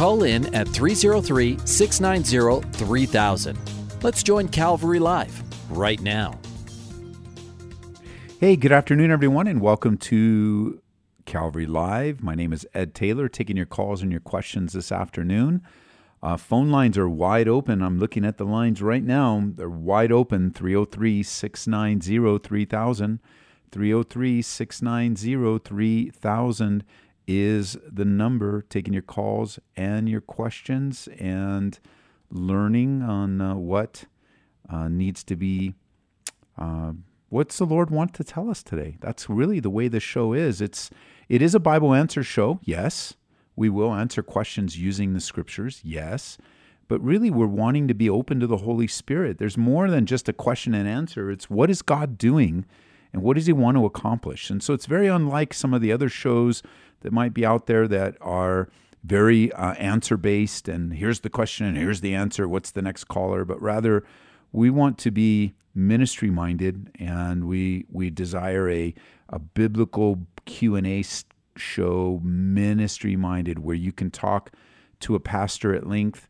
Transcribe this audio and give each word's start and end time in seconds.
Call 0.00 0.22
in 0.22 0.54
at 0.54 0.66
303 0.66 1.58
690 1.66 2.66
3000. 2.78 3.58
Let's 4.00 4.22
join 4.22 4.48
Calvary 4.48 4.98
Live 4.98 5.42
right 5.68 6.00
now. 6.00 6.40
Hey, 8.38 8.56
good 8.56 8.72
afternoon, 8.72 9.10
everyone, 9.10 9.46
and 9.46 9.60
welcome 9.60 9.98
to 9.98 10.80
Calvary 11.26 11.66
Live. 11.66 12.22
My 12.22 12.34
name 12.34 12.54
is 12.54 12.66
Ed 12.72 12.94
Taylor, 12.94 13.28
taking 13.28 13.58
your 13.58 13.66
calls 13.66 14.00
and 14.00 14.10
your 14.10 14.22
questions 14.22 14.72
this 14.72 14.90
afternoon. 14.90 15.60
Uh, 16.22 16.38
phone 16.38 16.70
lines 16.70 16.96
are 16.96 17.06
wide 17.06 17.46
open. 17.46 17.82
I'm 17.82 17.98
looking 17.98 18.24
at 18.24 18.38
the 18.38 18.46
lines 18.46 18.80
right 18.80 19.04
now. 19.04 19.50
They're 19.54 19.68
wide 19.68 20.12
open 20.12 20.50
303 20.50 21.22
690 21.22 22.38
3000. 22.38 23.20
303 23.70 24.40
690 24.40 25.58
3000 25.58 26.84
is 27.30 27.78
the 27.86 28.04
number 28.04 28.62
taking 28.62 28.92
your 28.92 29.02
calls 29.02 29.60
and 29.76 30.08
your 30.08 30.20
questions 30.20 31.08
and 31.16 31.78
learning 32.28 33.02
on 33.02 33.40
uh, 33.40 33.54
what 33.54 34.06
uh, 34.68 34.88
needs 34.88 35.22
to 35.22 35.36
be 35.36 35.74
uh, 36.58 36.92
what's 37.28 37.58
the 37.58 37.64
lord 37.64 37.88
want 37.88 38.12
to 38.14 38.24
tell 38.24 38.50
us 38.50 38.64
today? 38.64 38.96
That's 39.00 39.30
really 39.30 39.60
the 39.60 39.70
way 39.70 39.86
the 39.86 40.00
show 40.00 40.32
is. 40.32 40.60
It's 40.60 40.90
it 41.28 41.40
is 41.40 41.54
a 41.54 41.60
bible 41.60 41.94
answer 41.94 42.24
show 42.24 42.58
yes. 42.64 43.14
We 43.54 43.68
will 43.68 43.94
answer 43.94 44.24
questions 44.24 44.76
using 44.76 45.12
the 45.12 45.20
scriptures 45.20 45.80
yes. 45.84 46.36
But 46.88 47.00
really 47.00 47.30
we're 47.30 47.46
wanting 47.46 47.86
to 47.86 47.94
be 47.94 48.10
open 48.10 48.40
to 48.40 48.48
the 48.48 48.56
holy 48.56 48.88
spirit. 48.88 49.38
There's 49.38 49.56
more 49.56 49.88
than 49.88 50.04
just 50.04 50.28
a 50.28 50.32
question 50.32 50.74
and 50.74 50.88
answer. 50.88 51.30
It's 51.30 51.48
what 51.48 51.70
is 51.70 51.80
god 51.80 52.18
doing 52.18 52.66
and 53.12 53.22
what 53.22 53.36
does 53.36 53.46
he 53.46 53.52
want 53.52 53.76
to 53.76 53.86
accomplish? 53.86 54.50
And 54.50 54.60
so 54.60 54.74
it's 54.74 54.86
very 54.86 55.06
unlike 55.06 55.54
some 55.54 55.72
of 55.72 55.80
the 55.80 55.92
other 55.92 56.08
shows 56.08 56.62
that 57.00 57.12
might 57.12 57.34
be 57.34 57.44
out 57.44 57.66
there 57.66 57.88
that 57.88 58.16
are 58.20 58.68
very 59.02 59.50
uh, 59.52 59.72
answer 59.74 60.16
based 60.16 60.68
and 60.68 60.94
here's 60.94 61.20
the 61.20 61.30
question 61.30 61.66
and 61.66 61.76
here's 61.76 62.02
the 62.02 62.14
answer 62.14 62.46
what's 62.46 62.70
the 62.70 62.82
next 62.82 63.04
caller 63.04 63.44
but 63.44 63.60
rather 63.62 64.04
we 64.52 64.68
want 64.68 64.98
to 64.98 65.10
be 65.10 65.54
ministry 65.74 66.30
minded 66.30 66.90
and 66.98 67.46
we 67.46 67.86
we 67.90 68.10
desire 68.10 68.68
a 68.68 68.94
a 69.30 69.38
biblical 69.38 70.18
Q&A 70.44 71.04
show 71.56 72.20
ministry 72.22 73.16
minded 73.16 73.60
where 73.60 73.76
you 73.76 73.92
can 73.92 74.10
talk 74.10 74.50
to 75.00 75.14
a 75.14 75.20
pastor 75.20 75.74
at 75.74 75.86
length 75.86 76.28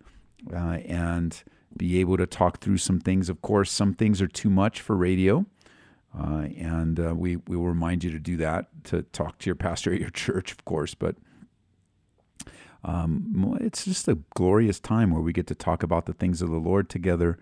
uh, 0.52 0.78
and 0.86 1.42
be 1.76 1.98
able 2.00 2.16
to 2.16 2.26
talk 2.26 2.58
through 2.58 2.76
some 2.76 3.00
things. 3.00 3.28
Of 3.28 3.42
course 3.42 3.70
some 3.70 3.94
things 3.94 4.20
are 4.20 4.28
too 4.28 4.50
much 4.50 4.80
for 4.80 4.96
radio 4.96 5.46
uh, 6.18 6.48
and 6.56 6.98
uh, 6.98 7.14
we, 7.14 7.36
we 7.36 7.56
will 7.56 7.66
remind 7.66 8.02
you 8.02 8.10
to 8.10 8.18
do 8.18 8.36
that, 8.38 8.66
to 8.84 9.02
talk 9.02 9.38
to 9.38 9.46
your 9.46 9.54
pastor 9.54 9.92
at 9.94 10.00
your 10.00 10.10
church, 10.10 10.52
of 10.52 10.64
course. 10.64 10.94
But 10.94 11.16
um, 12.82 13.58
it's 13.60 13.84
just 13.84 14.08
a 14.08 14.18
glorious 14.34 14.80
time 14.80 15.10
where 15.10 15.22
we 15.22 15.32
get 15.32 15.46
to 15.48 15.54
talk 15.54 15.82
about 15.82 16.06
the 16.06 16.12
things 16.12 16.42
of 16.42 16.50
the 16.50 16.58
Lord 16.58 16.88
together, 16.88 17.38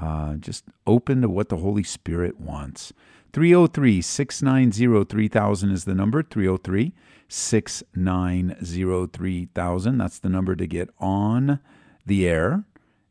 uh, 0.00 0.34
just 0.34 0.64
open 0.86 1.22
to 1.22 1.28
what 1.28 1.48
the 1.48 1.58
Holy 1.58 1.82
Spirit 1.82 2.40
wants. 2.40 2.92
303 3.32 4.00
690 4.00 5.04
3000 5.04 5.70
is 5.70 5.84
the 5.84 5.94
number. 5.94 6.22
303 6.22 6.94
690 7.28 9.06
3000. 9.12 9.98
That's 9.98 10.18
the 10.18 10.28
number 10.28 10.56
to 10.56 10.66
get 10.66 10.88
on 10.98 11.60
the 12.06 12.26
air. 12.26 12.64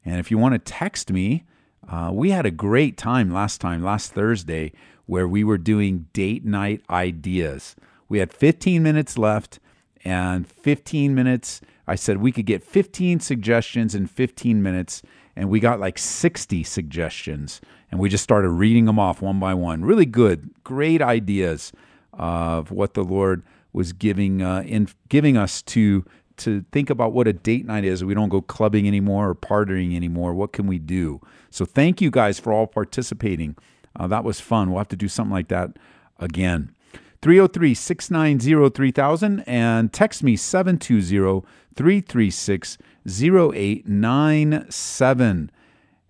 And 0.04 0.20
if 0.20 0.32
you 0.32 0.38
want 0.38 0.54
to 0.54 0.60
text 0.60 1.12
me, 1.12 1.44
uh, 1.88 2.10
we 2.14 2.32
had 2.32 2.46
a 2.46 2.52
great 2.52 2.98
time 2.98 3.32
last 3.32 3.62
time, 3.62 3.84
last 3.84 4.14
Thursday 4.14 4.72
where 5.06 5.28
we 5.28 5.44
were 5.44 5.58
doing 5.58 6.08
date 6.14 6.46
night 6.46 6.82
ideas. 6.90 7.76
We 8.10 8.20
had 8.20 8.34
15 8.34 8.82
minutes 8.84 9.18
left, 9.18 9.60
and 10.04 10.48
15 10.48 11.16
minutes, 11.16 11.62
I 11.88 11.96
said 11.96 12.18
we 12.18 12.32
could 12.32 12.46
get 12.46 12.64
15 12.64 13.20
suggestions 13.20 13.96
in 13.96 14.08
15 14.08 14.62
minutes, 14.62 15.02
and 15.36 15.50
we 15.50 15.60
got 15.60 15.80
like 15.80 15.98
60 15.98 16.64
suggestions. 16.64 17.62
And 17.92 18.00
we 18.00 18.10
just 18.10 18.24
started 18.24 18.50
reading 18.50 18.86
them 18.86 19.00
off 19.00 19.22
one 19.22 19.40
by 19.40 19.54
one. 19.54 19.84
Really 19.84 20.06
good, 20.06 20.50
great 20.64 21.02
ideas 21.02 21.72
of 22.14 22.72
what 22.72 22.94
the 22.94 23.04
Lord 23.04 23.44
was 23.74 23.94
giving 23.94 24.42
uh, 24.42 24.62
in 24.66 24.88
giving 25.10 25.38
us 25.38 25.62
to 25.62 26.06
to 26.38 26.66
think 26.72 26.90
about 26.90 27.14
what 27.14 27.28
a 27.28 27.34
date 27.34 27.66
night 27.66 27.86
is. 27.86 28.04
We 28.04 28.14
don't 28.14 28.30
go 28.30 28.42
clubbing 28.42 28.88
anymore 28.88 29.30
or 29.30 29.36
partying 29.36 29.96
anymore. 29.96 30.34
What 30.34 30.52
can 30.52 30.68
we 30.68 30.80
do? 30.80 31.22
So 31.50 31.66
thank 31.66 32.02
you 32.02 32.12
guys 32.12 32.40
for 32.40 32.52
all 32.52 32.68
participating. 32.68 33.56
Uh, 33.96 34.08
that 34.08 34.24
was 34.24 34.40
fun. 34.40 34.70
We'll 34.70 34.80
have 34.80 34.88
to 34.90 34.96
do 34.96 35.08
something 35.08 35.34
like 35.34 35.48
that 35.50 35.78
again. 36.20 36.76
303 37.22 37.74
690 37.74 38.70
3000 38.70 39.40
and 39.48 39.92
text 39.92 40.22
me 40.22 40.36
720 40.36 41.44
336 41.76 42.78
0897. 43.08 45.52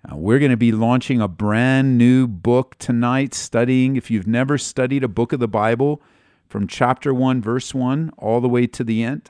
Uh, 0.03 0.16
we're 0.18 0.40
going 0.40 0.51
to 0.51 0.57
be 0.57 0.73
launching 0.73 1.22
a 1.22 1.28
brand 1.28 1.97
new 1.97 2.28
book 2.28 2.75
tonight, 2.79 3.34
studying. 3.34 3.96
If 3.96 4.12
you've 4.12 4.28
never 4.28 4.57
studied 4.57 5.03
a 5.03 5.07
book 5.07 5.31
of 5.31 5.40
the 5.40 5.47
Bible 5.47 6.02
from 6.50 6.67
chapter 6.67 7.13
1, 7.13 7.41
verse 7.41 7.73
1, 7.73 8.12
all 8.17 8.41
the 8.41 8.50
way 8.50 8.67
to 8.67 8.84
the 8.84 9.02
end, 9.02 9.29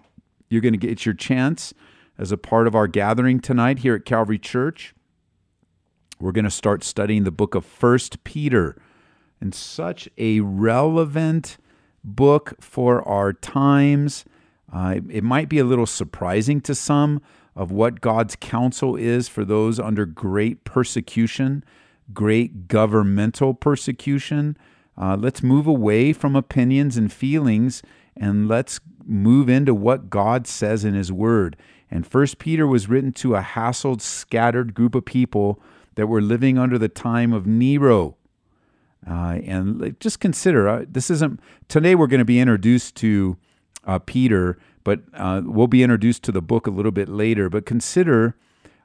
you're 0.49 0.61
going 0.61 0.73
to 0.73 0.79
get 0.79 1.05
your 1.05 1.13
chance 1.13 1.75
as 2.17 2.31
a 2.31 2.37
part 2.37 2.65
of 2.65 2.73
our 2.73 2.87
gathering 2.87 3.39
tonight 3.39 3.79
here 3.79 3.93
at 3.93 4.05
Calvary 4.05 4.39
Church. 4.39 4.94
We're 6.19 6.31
going 6.31 6.45
to 6.45 6.51
start 6.51 6.83
studying 6.83 7.25
the 7.25 7.31
book 7.31 7.55
of 7.55 7.65
First 7.65 8.23
Peter, 8.23 8.77
and 9.41 9.53
such 9.53 10.07
a 10.17 10.39
relevant 10.39 11.57
book 12.03 12.53
for 12.61 13.05
our 13.07 13.33
times. 13.33 14.23
Uh, 14.71 14.99
it 15.09 15.23
might 15.23 15.49
be 15.49 15.59
a 15.59 15.65
little 15.65 15.85
surprising 15.85 16.61
to 16.61 16.73
some 16.73 17.21
of 17.55 17.71
what 17.71 17.99
God's 17.99 18.37
counsel 18.37 18.95
is 18.95 19.27
for 19.27 19.43
those 19.43 19.79
under 19.79 20.05
great 20.05 20.63
persecution, 20.63 21.63
great 22.13 22.69
governmental 22.69 23.53
persecution. 23.53 24.57
Uh, 24.97 25.17
let's 25.19 25.43
move 25.43 25.67
away 25.67 26.13
from 26.13 26.35
opinions 26.35 26.95
and 26.95 27.11
feelings 27.11 27.83
and 28.15 28.47
let's 28.47 28.79
move 29.03 29.49
into 29.49 29.73
what 29.73 30.09
God 30.09 30.47
says 30.47 30.85
in 30.85 30.93
His 30.93 31.11
Word. 31.11 31.57
And 31.91 32.07
First 32.07 32.39
Peter 32.39 32.65
was 32.65 32.87
written 32.87 33.11
to 33.13 33.35
a 33.35 33.41
hassled, 33.41 34.01
scattered 34.01 34.73
group 34.73 34.95
of 34.95 35.05
people 35.05 35.61
that 35.95 36.07
were 36.07 36.21
living 36.21 36.57
under 36.57 36.77
the 36.77 36.89
time 36.89 37.33
of 37.33 37.47
Nero. 37.47 38.15
Uh, 39.07 39.39
and 39.45 39.95
just 39.99 40.19
consider 40.19 40.67
uh, 40.67 40.85
this 40.87 41.09
isn't 41.11 41.39
today 41.67 41.93
we're 41.93 42.07
going 42.07 42.19
to 42.19 42.25
be 42.25 42.39
introduced 42.39 42.95
to 42.95 43.37
uh, 43.85 43.99
Peter, 43.99 44.57
but 44.83 45.01
uh, 45.13 45.41
we'll 45.45 45.67
be 45.67 45.83
introduced 45.83 46.23
to 46.23 46.31
the 46.31 46.41
book 46.41 46.65
a 46.65 46.71
little 46.71 46.91
bit 46.91 47.07
later. 47.07 47.49
But 47.49 47.65
consider 47.65 48.35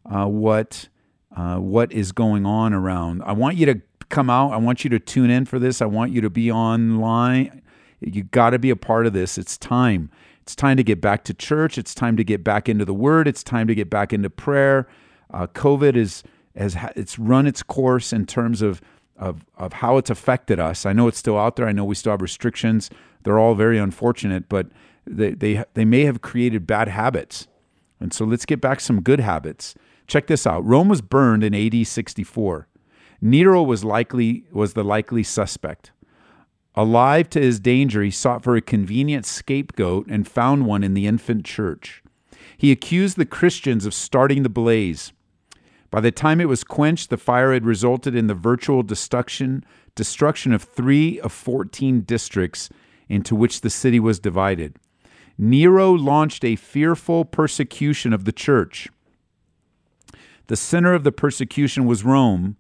uh, 0.05 0.27
what 0.27 0.89
uh, 1.35 1.57
what 1.57 1.91
is 1.93 2.13
going 2.13 2.45
on 2.45 2.75
around. 2.75 3.23
I 3.23 3.33
want 3.33 3.57
you 3.57 3.67
to 3.67 3.81
come 4.11 4.29
out. 4.29 4.53
I 4.53 4.59
want 4.59 4.85
you 4.85 4.91
to 4.91 4.99
tune 4.99 5.31
in 5.31 5.47
for 5.47 5.59
this. 5.59 5.81
I 5.81 5.87
want 5.87 6.13
you 6.13 6.21
to 6.21 6.31
be 6.31 6.51
online. 6.51 7.63
You 8.01 8.25
got 8.25 8.51
to 8.51 8.59
be 8.59 8.71
a 8.71 8.77
part 8.77 9.07
of 9.07 9.15
this. 9.15 9.39
It's 9.39 9.57
time. 9.57 10.11
It's 10.43 10.55
time 10.55 10.77
to 10.77 10.83
get 10.83 11.01
back 11.01 11.25
to 11.25 11.35
church. 11.35 11.79
It's 11.79 11.95
time 11.95 12.17
to 12.17 12.25
get 12.25 12.45
back 12.45 12.69
into 12.69 12.85
the 12.85 12.95
Word. 12.95 13.27
It's 13.29 13.43
time 13.43 13.69
to 13.69 13.75
get 13.75 13.89
back 13.89 14.13
into 14.13 14.29
prayer. 14.29 14.89
COVID 15.33 15.97
is 15.97 16.25
has 16.57 16.77
it's 16.97 17.19
run 17.19 17.47
its 17.47 17.63
course 17.63 18.13
in 18.13 18.27
terms 18.27 18.63
of, 18.63 18.81
of 19.17 19.45
of 19.57 19.75
how 19.75 19.97
it's 19.97 20.11
affected 20.11 20.59
us. 20.59 20.85
I 20.87 20.93
know 20.93 21.09
it's 21.09 21.19
still 21.19 21.39
out 21.39 21.57
there. 21.57 21.67
I 21.67 21.73
know 21.73 21.85
we 21.85 21.95
still 21.95 22.13
have 22.13 22.23
restrictions. 22.23 22.91
They're 23.23 23.39
all 23.39 23.55
very 23.55 23.79
unfortunate, 23.79 24.49
but 24.49 24.69
they 25.07 25.31
they 25.33 25.65
they 25.75 25.85
may 25.85 26.05
have 26.05 26.21
created 26.21 26.67
bad 26.67 26.89
habits. 26.89 27.47
And 28.01 28.13
so 28.13 28.25
let's 28.25 28.47
get 28.47 28.61
back 28.61 28.81
some 28.81 29.03
good 29.03 29.21
habits. 29.21 29.75
Check 30.07 30.27
this 30.27 30.47
out. 30.47 30.65
Rome 30.65 30.89
was 30.89 31.03
burned 31.03 31.45
in 31.45 31.55
AD 31.55 31.87
64. 31.87 32.67
Nero 33.21 33.63
was 33.63 33.85
likely 33.85 34.45
was 34.51 34.73
the 34.73 34.85
likely 34.85 35.23
suspect. 35.23 35.93
Alive 36.75 37.29
to 37.31 37.41
his 37.41 37.61
danger, 37.61 38.03
he 38.03 38.11
sought 38.11 38.43
for 38.43 38.57
a 38.57 38.63
convenient 38.63 39.27
scapegoat 39.27 40.07
and 40.09 40.27
found 40.27 40.67
one 40.67 40.85
in 40.85 40.95
the 40.95 41.07
infant 41.07 41.45
church. 41.45 42.03
He 42.57 42.71
accused 42.71 43.17
the 43.17 43.27
Christians 43.27 43.87
of 43.87 43.95
starting 43.95 44.43
the 44.43 44.49
blaze. 44.49 45.13
By 45.91 46.01
the 46.01 46.13
time 46.13 46.41
it 46.41 46.49
was 46.49 46.65
quenched, 46.65 47.11
the 47.11 47.17
fire 47.17 47.53
had 47.53 47.65
resulted 47.65 48.15
in 48.15 48.29
the 48.29 48.35
virtual 48.35 48.83
destruction, 48.83 49.65
destruction 49.95 50.53
of 50.53 50.63
three 50.63 51.21
of 51.21 51.33
14 51.33 52.03
districts 52.03 52.69
into 53.09 53.35
which 53.35 53.61
the 53.61 53.71
city 53.71 53.99
was 53.99 54.21
divided. 54.21 54.77
Nero 55.37 55.93
launched 55.93 56.45
a 56.45 56.57
fearful 56.57 57.25
persecution 57.25 58.13
of 58.13 58.25
the 58.25 58.33
church. 58.33 58.89
The 60.47 60.57
center 60.57 60.95
of 60.95 61.05
the 61.05 61.13
persecution 61.13 61.87
was 61.87 62.05
Rome, 62.05 62.57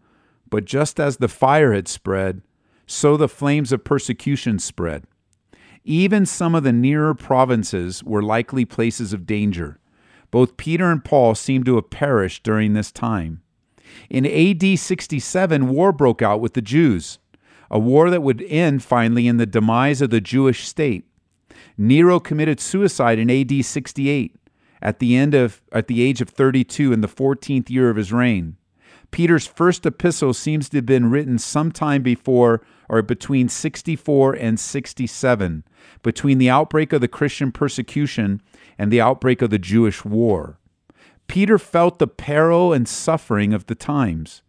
but 0.49 0.65
just 0.65 0.99
as 0.99 1.17
the 1.17 1.29
fire 1.29 1.73
had 1.73 1.89
spread, 1.89 2.43
so 2.87 3.17
the 3.17 3.29
flames 3.29 3.73
of 3.73 3.85
persecution 3.85 4.59
spread. 4.59 5.05
Even 5.85 6.25
some 6.25 6.55
of 6.55 6.63
the 6.63 6.73
nearer 6.73 7.15
provinces 7.15 8.05
were 8.05 8.23
likely 8.23 8.65
places 8.65 9.13
of 9.13 9.27
danger. 9.27 9.80
Both 10.31 10.57
Peter 10.57 10.91
and 10.91 11.05
Paul 11.05 11.35
seem 11.35 11.65
to 11.65 11.77
have 11.77 11.91
perished 11.91 12.43
during 12.43 12.73
this 12.73 12.93
time. 12.93 13.43
In 14.09 14.27
AD 14.27 14.79
67, 14.79 15.69
war 15.69 15.93
broke 15.93 16.23
out 16.23 16.41
with 16.41 16.55
the 16.55 16.63
Jews, 16.63 17.19
a 17.71 17.79
war 17.79 18.11
that 18.11 18.23
would 18.23 18.43
end 18.43 18.83
finally 18.83 19.27
in 19.27 19.37
the 19.37 19.47
demise 19.47 20.01
of 20.01 20.11
the 20.11 20.21
Jewish 20.21 20.67
state. 20.67 21.05
Nero 21.77 22.21
committed 22.21 22.61
suicide 22.61 23.19
in 23.19 23.31
AD 23.31 23.65
68 23.65 24.37
at 24.83 24.99
the 24.99 25.17
end 25.17 25.35
of 25.35 25.63
at 25.73 25.89
the 25.89 26.03
age 26.03 26.21
of 26.21 26.29
32 26.29 26.93
in 26.93 27.01
the 27.01 27.09
14th 27.09 27.71
year 27.71 27.91
of 27.91 27.97
his 27.97 28.13
reign. 28.13 28.57
Peter's 29.11 29.47
first 29.47 29.85
epistle 29.85 30.33
seems 30.33 30.69
to 30.69 30.79
have 30.79 30.87
been 30.87 31.11
written 31.11 31.39
sometime 31.39 32.03
before 32.03 32.63
or 32.91 33.03
between 33.03 33.49
64 33.49 34.35
and 34.35 34.59
67, 34.59 35.63
between 36.03 36.39
the 36.39 36.51
outbreak 36.51 36.93
of 36.93 37.01
the 37.01 37.07
Christian 37.07 37.53
persecution 37.53 38.43
and 38.77 38.91
the 38.91 39.01
outbreak 39.01 39.41
of 39.43 39.51
the 39.51 39.61
Jewish 39.61 40.05
war. 40.05 40.59
Peter 41.29 41.57
felt 41.57 42.01
the 42.01 42.09
peril 42.09 42.73
and 42.73 42.89
suffering 42.89 43.53
of 43.53 43.67
the 43.67 43.77
times. 43.77 44.43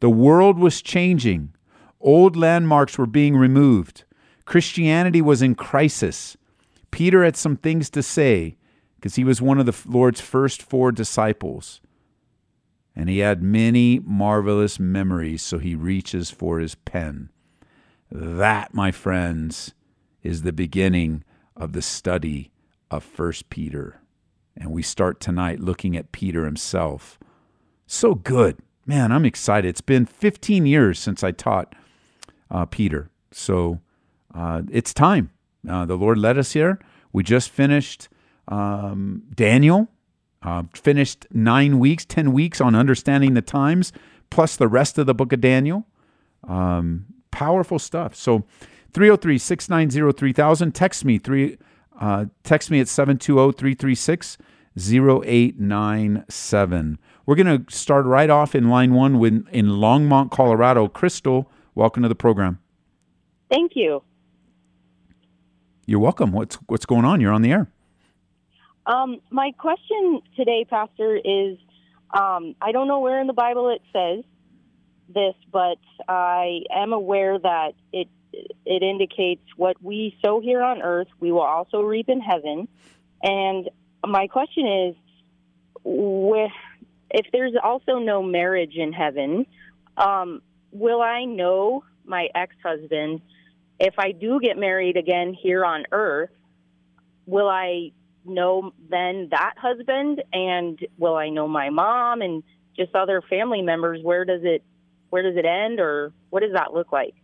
The 0.00 0.10
world 0.10 0.58
was 0.58 0.82
changing. 0.82 1.54
Old 2.00 2.34
landmarks 2.34 2.98
were 2.98 3.06
being 3.06 3.36
removed. 3.36 4.02
Christianity 4.44 5.22
was 5.22 5.40
in 5.40 5.54
crisis. 5.54 6.36
Peter 6.90 7.22
had 7.22 7.36
some 7.36 7.56
things 7.56 7.88
to 7.90 8.02
say 8.02 8.56
because 8.96 9.14
he 9.14 9.22
was 9.22 9.40
one 9.40 9.60
of 9.60 9.66
the 9.66 9.88
Lord's 9.88 10.20
first 10.20 10.60
four 10.60 10.90
disciples. 10.90 11.80
And 12.96 13.08
he 13.08 13.18
had 13.18 13.40
many 13.40 14.00
marvelous 14.00 14.80
memories, 14.80 15.42
so 15.42 15.58
he 15.58 15.76
reaches 15.76 16.32
for 16.32 16.58
his 16.58 16.74
pen. 16.74 17.30
That, 18.10 18.74
my 18.74 18.90
friends, 18.90 19.74
is 20.22 20.42
the 20.42 20.52
beginning 20.52 21.24
of 21.56 21.72
the 21.72 21.82
study 21.82 22.50
of 22.90 23.04
First 23.04 23.50
Peter. 23.50 24.00
And 24.56 24.70
we 24.70 24.82
start 24.82 25.20
tonight 25.20 25.60
looking 25.60 25.96
at 25.96 26.12
Peter 26.12 26.44
himself. 26.44 27.18
So 27.86 28.14
good. 28.14 28.58
Man, 28.86 29.12
I'm 29.12 29.24
excited. 29.24 29.68
It's 29.68 29.80
been 29.80 30.06
15 30.06 30.66
years 30.66 30.98
since 30.98 31.24
I 31.24 31.32
taught 31.32 31.74
uh, 32.50 32.66
Peter. 32.66 33.10
So 33.32 33.80
uh, 34.34 34.62
it's 34.70 34.94
time. 34.94 35.30
Uh, 35.68 35.84
the 35.84 35.96
Lord 35.96 36.18
led 36.18 36.38
us 36.38 36.52
here. 36.52 36.78
We 37.12 37.22
just 37.22 37.50
finished 37.50 38.08
um, 38.48 39.22
Daniel, 39.34 39.88
uh, 40.42 40.64
finished 40.74 41.26
nine 41.32 41.78
weeks, 41.78 42.04
10 42.04 42.32
weeks 42.32 42.60
on 42.60 42.74
understanding 42.74 43.34
the 43.34 43.42
times, 43.42 43.92
plus 44.30 44.56
the 44.56 44.68
rest 44.68 44.98
of 44.98 45.06
the 45.06 45.14
book 45.14 45.32
of 45.32 45.40
Daniel. 45.40 45.86
Um, 46.46 47.06
powerful 47.34 47.78
stuff. 47.80 48.14
So 48.14 48.44
303 48.92 49.38
690 49.38 50.16
3000. 50.16 50.72
Text 50.72 51.04
me, 51.04 51.18
three, 51.18 51.58
uh, 52.00 52.26
text 52.44 52.70
me 52.70 52.78
at 52.80 52.86
720 52.86 53.52
336 53.52 54.38
0897. 54.76 56.98
We're 57.26 57.34
going 57.34 57.64
to 57.64 57.74
start 57.74 58.06
right 58.06 58.30
off 58.30 58.54
in 58.54 58.70
line 58.70 58.94
one 58.94 59.18
with, 59.18 59.48
in 59.50 59.66
Longmont, 59.66 60.30
Colorado. 60.30 60.86
Crystal, 60.86 61.50
welcome 61.74 62.04
to 62.04 62.08
the 62.08 62.14
program. 62.14 62.60
Thank 63.50 63.72
you. 63.74 64.04
You're 65.86 66.00
welcome. 66.00 66.32
What's 66.32 66.56
what's 66.66 66.86
going 66.86 67.04
on? 67.04 67.20
You're 67.20 67.32
on 67.32 67.42
the 67.42 67.52
air. 67.52 67.68
Um, 68.86 69.20
my 69.30 69.52
question 69.58 70.22
today, 70.34 70.64
Pastor, 70.68 71.16
is 71.16 71.58
um, 72.10 72.54
I 72.62 72.72
don't 72.72 72.88
know 72.88 73.00
where 73.00 73.20
in 73.20 73.26
the 73.26 73.34
Bible 73.34 73.68
it 73.68 73.82
says 73.92 74.24
this, 75.08 75.34
but 75.52 75.78
I 76.08 76.60
am 76.74 76.92
aware 76.92 77.38
that 77.38 77.72
it 77.92 78.08
it 78.66 78.82
indicates 78.82 79.42
what 79.56 79.76
we 79.80 80.16
sow 80.24 80.40
here 80.40 80.60
on 80.62 80.82
earth, 80.82 81.06
we 81.20 81.30
will 81.30 81.42
also 81.42 81.82
reap 81.82 82.08
in 82.08 82.20
heaven. 82.20 82.66
And 83.22 83.70
my 84.04 84.26
question 84.26 84.66
is, 84.66 84.96
if 85.84 87.26
there's 87.32 87.54
also 87.62 87.98
no 87.98 88.22
marriage 88.22 88.74
in 88.74 88.92
heaven, 88.92 89.46
um, 89.96 90.42
will 90.72 91.00
I 91.00 91.26
know 91.26 91.84
my 92.04 92.28
ex-husband 92.34 93.20
if 93.78 93.94
I 93.98 94.12
do 94.12 94.40
get 94.40 94.56
married 94.56 94.96
again 94.96 95.34
here 95.34 95.64
on 95.64 95.84
earth? 95.92 96.30
Will 97.26 97.48
I 97.48 97.92
know 98.24 98.72
then 98.88 99.28
that 99.30 99.54
husband, 99.56 100.22
and 100.32 100.78
will 100.98 101.16
I 101.16 101.28
know 101.28 101.48
my 101.48 101.70
mom 101.70 102.22
and 102.22 102.42
just 102.76 102.94
other 102.94 103.22
family 103.22 103.62
members? 103.62 104.00
Where 104.02 104.24
does 104.24 104.40
it 104.42 104.62
where 105.14 105.22
does 105.22 105.36
it 105.36 105.44
end, 105.44 105.78
or 105.78 106.12
what 106.30 106.40
does 106.40 106.50
that 106.54 106.74
look 106.74 106.90
like? 106.90 107.14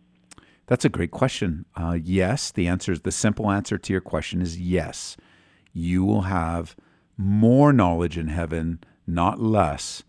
That's 0.67 0.85
a 0.85 0.89
great 0.89 1.11
question. 1.11 1.65
Uh, 1.75 1.97
yes, 2.01 2.49
the 2.49 2.65
answer 2.65 2.93
is 2.93 3.01
the 3.01 3.11
simple 3.11 3.51
answer 3.51 3.77
to 3.77 3.91
your 3.91 3.99
question 3.99 4.41
is 4.41 4.57
yes. 4.57 5.17
You 5.73 6.05
will 6.05 6.21
have 6.21 6.77
more 7.17 7.73
knowledge 7.73 8.17
in 8.17 8.29
heaven, 8.29 8.79
not 9.05 9.41
less, 9.41 10.03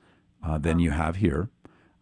uh, 0.46 0.58
than 0.58 0.78
you 0.78 0.92
have 0.92 1.16
here. 1.16 1.50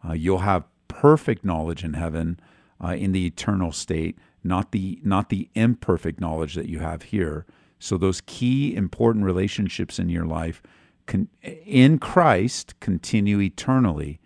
Uh, 0.07 0.13
you'll 0.13 0.41
have 0.41 0.65
perfect 0.89 1.47
knowledge 1.47 1.83
in 1.83 1.95
heaven 1.95 2.39
uh, 2.85 2.89
in 2.89 3.13
the 3.13 3.25
eternal 3.25 3.73
state, 3.73 4.19
not 4.45 4.73
the 4.73 5.01
not 5.03 5.31
the 5.31 5.49
imperfect 5.55 6.21
knowledge 6.21 6.57
that 6.57 6.69
you 6.69 6.81
have 6.81 7.05
here. 7.05 7.47
So 7.79 7.97
those 7.97 8.21
key 8.27 8.77
important 8.77 9.25
relationships 9.25 9.99
in 9.99 10.11
your 10.11 10.27
life 10.27 10.63
can, 11.07 11.29
in 11.43 11.99
Christ 11.99 12.79
continue 12.81 13.41
eternally. 13.41 14.21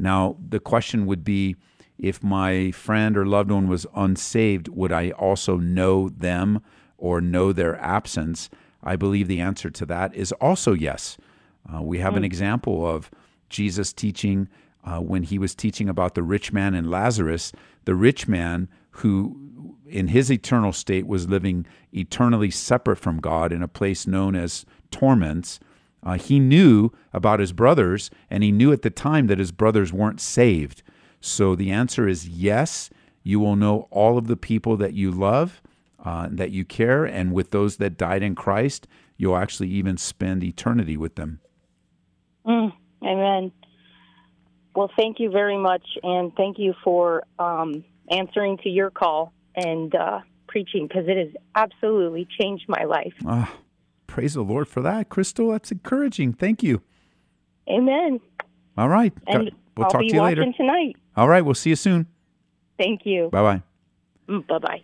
Now 0.00 0.36
the 0.48 0.60
question 0.60 1.06
would 1.06 1.24
be 1.24 1.56
if 1.98 2.22
my 2.22 2.70
friend 2.70 3.16
or 3.16 3.26
loved 3.26 3.50
one 3.50 3.68
was 3.68 3.86
unsaved, 3.94 4.68
would 4.68 4.92
I 4.92 5.10
also 5.10 5.58
know 5.58 6.08
them 6.08 6.62
or 6.96 7.20
know 7.20 7.52
their 7.52 7.78
absence? 7.78 8.48
I 8.82 8.96
believe 8.96 9.28
the 9.28 9.40
answer 9.40 9.70
to 9.70 9.86
that 9.86 10.14
is 10.14 10.32
also 10.32 10.72
yes. 10.72 11.18
Uh, 11.72 11.82
we 11.82 11.98
have 11.98 12.16
an 12.16 12.22
hmm. 12.22 12.26
example 12.26 12.86
of 12.86 13.10
Jesus 13.50 13.92
teaching 13.92 14.48
uh, 14.84 14.98
when 14.98 15.24
he 15.24 15.38
was 15.38 15.54
teaching 15.54 15.88
about 15.88 16.14
the 16.14 16.22
rich 16.22 16.52
man 16.52 16.74
and 16.74 16.90
Lazarus, 16.90 17.52
the 17.84 17.94
rich 17.94 18.26
man 18.26 18.68
who, 18.92 19.76
in 19.86 20.08
his 20.08 20.32
eternal 20.32 20.72
state, 20.72 21.06
was 21.06 21.28
living 21.28 21.66
eternally 21.92 22.50
separate 22.50 22.96
from 22.96 23.20
God 23.20 23.52
in 23.52 23.62
a 23.62 23.68
place 23.68 24.06
known 24.06 24.34
as 24.34 24.64
torments. 24.90 25.60
Uh, 26.02 26.16
he 26.16 26.38
knew 26.38 26.90
about 27.12 27.40
his 27.40 27.52
brothers, 27.52 28.10
and 28.30 28.42
he 28.42 28.52
knew 28.52 28.72
at 28.72 28.82
the 28.82 28.90
time 28.90 29.26
that 29.26 29.38
his 29.38 29.52
brothers 29.52 29.92
weren't 29.92 30.20
saved. 30.20 30.82
So 31.20 31.54
the 31.54 31.70
answer 31.70 32.08
is 32.08 32.28
yes. 32.28 32.90
You 33.22 33.38
will 33.40 33.56
know 33.56 33.88
all 33.90 34.16
of 34.16 34.26
the 34.26 34.36
people 34.36 34.76
that 34.78 34.94
you 34.94 35.10
love, 35.10 35.60
uh, 36.04 36.28
that 36.30 36.50
you 36.50 36.64
care, 36.64 37.04
and 37.04 37.32
with 37.32 37.50
those 37.50 37.76
that 37.76 37.98
died 37.98 38.22
in 38.22 38.34
Christ, 38.34 38.86
you'll 39.18 39.36
actually 39.36 39.68
even 39.68 39.98
spend 39.98 40.42
eternity 40.42 40.96
with 40.96 41.16
them. 41.16 41.40
Mm, 42.46 42.72
amen. 43.04 43.52
Well, 44.74 44.90
thank 44.96 45.20
you 45.20 45.30
very 45.30 45.58
much, 45.58 45.84
and 46.02 46.34
thank 46.36 46.58
you 46.58 46.74
for 46.82 47.24
um, 47.38 47.84
answering 48.10 48.56
to 48.58 48.70
your 48.70 48.90
call 48.90 49.32
and 49.54 49.94
uh, 49.94 50.20
preaching 50.46 50.86
because 50.86 51.06
it 51.06 51.16
has 51.16 51.34
absolutely 51.54 52.26
changed 52.40 52.64
my 52.68 52.84
life. 52.84 53.12
Oh, 53.26 53.52
praise 54.10 54.34
the 54.34 54.42
Lord 54.42 54.66
for 54.68 54.82
that, 54.82 55.08
Crystal. 55.08 55.52
That's 55.52 55.70
encouraging. 55.70 56.32
Thank 56.32 56.62
you. 56.62 56.82
Amen. 57.68 58.20
All 58.76 58.88
right. 58.88 59.12
And 59.28 59.52
we'll 59.76 59.84
I'll 59.84 59.90
talk 59.90 60.00
to 60.00 60.06
you 60.06 60.20
later. 60.20 60.44
tonight. 60.56 60.96
All 61.16 61.28
right. 61.28 61.44
We'll 61.44 61.54
see 61.54 61.70
you 61.70 61.76
soon. 61.76 62.08
Thank 62.76 63.06
you. 63.06 63.28
Bye 63.30 63.42
bye. 63.42 63.62
Mm, 64.28 64.46
bye 64.48 64.58
bye. 64.58 64.82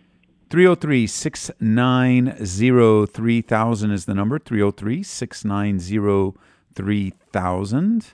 303 0.49 1.07
690 1.07 3.05
3000 3.11 3.91
is 3.91 4.05
the 4.05 4.13
number. 4.13 4.39
303 4.39 5.03
690 5.03 6.37
3000. 6.73 8.05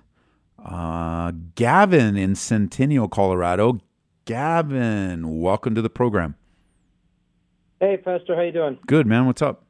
Uh, 0.66 1.32
Gavin 1.56 2.18
in 2.18 2.34
Centennial, 2.36 3.08
Colorado. 3.08 3.82
Gavin, 4.26 5.40
welcome 5.42 5.76
to 5.76 5.82
the 5.82 5.90
program. 5.90 6.36
Hey, 7.80 7.98
Pastor, 7.98 8.36
how 8.36 8.42
you 8.42 8.54
doing? 8.54 8.80
Good, 8.88 9.06
man. 9.06 9.26
What's 9.26 9.42
up? 9.42 9.63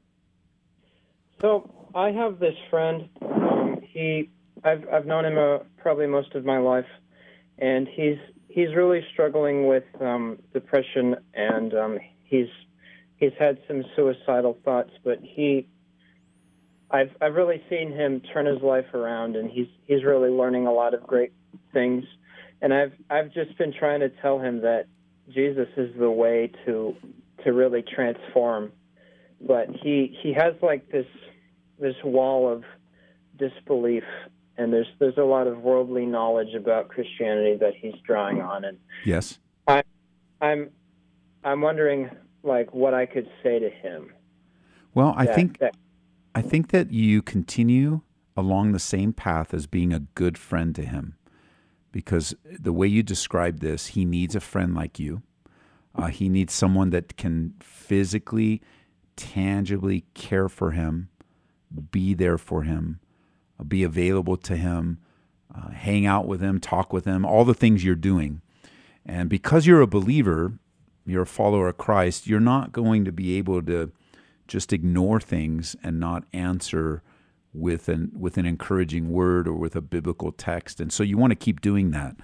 So 1.42 1.70
I 1.94 2.12
have 2.12 2.40
this 2.40 2.56
friend. 2.70 3.10
Um, 3.22 3.82
he 3.82 4.30
I've 4.64 4.88
I've 4.92 5.06
known 5.06 5.26
him 5.26 5.38
uh, 5.38 5.60
probably 5.78 6.08
most 6.08 6.36
of 6.36 6.46
my 6.46 6.58
life, 6.58 6.86
and 7.58 7.88
he's 7.88 8.18
he's 8.48 8.74
really 8.76 9.02
struggling 9.12 9.68
with 9.68 9.84
um, 10.00 10.40
depression, 10.54 11.16
and 11.34 11.74
um, 11.74 12.00
he's 12.24 12.48
he's 13.18 13.34
had 13.38 13.58
some 13.68 13.84
suicidal 13.96 14.58
thoughts. 14.64 14.92
But 15.04 15.20
he, 15.22 15.68
I've 16.92 17.12
I've 17.22 17.36
really 17.36 17.62
seen 17.70 17.92
him 17.92 18.22
turn 18.34 18.46
his 18.46 18.62
life 18.62 18.94
around, 18.94 19.36
and 19.36 19.50
he's 19.50 19.68
he's 19.86 20.04
really 20.04 20.30
learning 20.30 20.68
a 20.68 20.72
lot 20.72 20.94
of 20.94 21.06
great 21.06 21.34
things. 21.74 22.06
And 22.62 22.74
I've 22.74 22.94
I've 23.10 23.34
just 23.34 23.58
been 23.58 23.74
trying 23.74 24.00
to 24.00 24.10
tell 24.10 24.40
him 24.40 24.62
that 24.62 24.86
Jesus 25.30 25.68
is 25.76 25.94
the 25.98 26.10
way 26.10 26.52
to 26.66 26.96
to 27.44 27.52
really 27.52 27.82
transform 27.84 28.72
but 29.46 29.68
he 29.70 30.18
he 30.22 30.34
has 30.34 30.54
like 30.62 30.90
this 30.92 31.06
this 31.80 31.96
wall 32.04 32.52
of 32.52 32.64
disbelief 33.38 34.04
and 34.58 34.72
there's 34.72 34.88
there's 35.00 35.18
a 35.18 35.24
lot 35.24 35.48
of 35.48 35.60
worldly 35.60 36.06
knowledge 36.06 36.54
about 36.56 36.88
Christianity 36.90 37.56
that 37.60 37.74
he's 37.76 37.96
drawing 38.06 38.42
on 38.42 38.64
and 38.66 38.78
Yes. 39.06 39.40
I 39.68 39.84
I'm 40.42 40.70
I'm 41.44 41.62
wondering 41.62 42.10
like 42.44 42.74
what 42.74 42.94
I 42.94 43.06
could 43.06 43.28
say 43.42 43.60
to 43.60 43.70
him. 43.70 44.12
Well, 44.94 45.14
I 45.18 45.26
that- 45.26 45.36
think 45.36 45.58
that- 45.60 45.76
I 46.36 46.42
think 46.42 46.70
that 46.70 46.92
you 46.92 47.22
continue 47.22 48.02
along 48.36 48.72
the 48.72 48.80
same 48.80 49.14
path 49.14 49.54
as 49.54 49.68
being 49.68 49.94
a 49.94 50.00
good 50.00 50.36
friend 50.36 50.74
to 50.76 50.82
him 50.84 51.16
because 51.92 52.34
the 52.44 52.74
way 52.74 52.88
you 52.88 53.04
describe 53.04 53.60
this, 53.60 53.88
he 53.88 54.04
needs 54.04 54.36
a 54.36 54.40
friend 54.40 54.74
like 54.74 55.00
you. 55.00 55.22
Uh, 55.94 56.08
he 56.08 56.30
needs 56.30 56.52
someone 56.52 56.90
that 56.90 57.18
can 57.18 57.54
physically, 57.60 58.64
tangibly 59.16 60.06
care 60.14 60.50
for 60.50 60.72
him, 60.72 61.10
be 61.92 62.14
there 62.14 62.38
for 62.38 62.64
him, 62.64 63.00
uh, 63.60 63.64
be 63.64 63.84
available 63.84 64.38
to 64.38 64.56
him, 64.56 65.00
uh, 65.54 65.70
hang 65.70 66.06
out 66.06 66.28
with 66.28 66.42
him, 66.42 66.60
talk 66.60 66.92
with 66.94 67.06
him, 67.06 67.26
all 67.26 67.46
the 67.46 67.54
things 67.54 67.84
you're 67.84 67.96
doing. 67.96 68.42
And 69.06 69.30
because 69.30 69.68
you're 69.68 69.82
a 69.82 69.88
believer, 69.88 70.54
you're 71.06 71.24
a 71.24 71.28
follower 71.28 71.68
of 71.70 71.78
Christ, 71.78 72.28
you're 72.28 72.40
not 72.40 72.72
going 72.72 73.06
to 73.06 73.12
be 73.12 73.38
able 73.38 73.62
to 73.64 73.92
just 74.48 74.74
ignore 74.74 75.20
things 75.20 75.76
and 75.84 76.00
not 76.00 76.24
answer 76.34 77.02
with 77.54 77.88
an 77.88 78.12
with 78.18 78.38
an 78.38 78.46
encouraging 78.46 79.10
word 79.12 79.48
or 79.48 79.54
with 79.54 79.76
a 79.76 79.82
biblical 79.82 80.32
text. 80.32 80.80
And 80.80 80.92
so 80.92 81.04
you 81.04 81.18
want 81.18 81.32
to 81.32 81.36
keep 81.36 81.62
doing 81.62 81.92
that. 81.92 82.16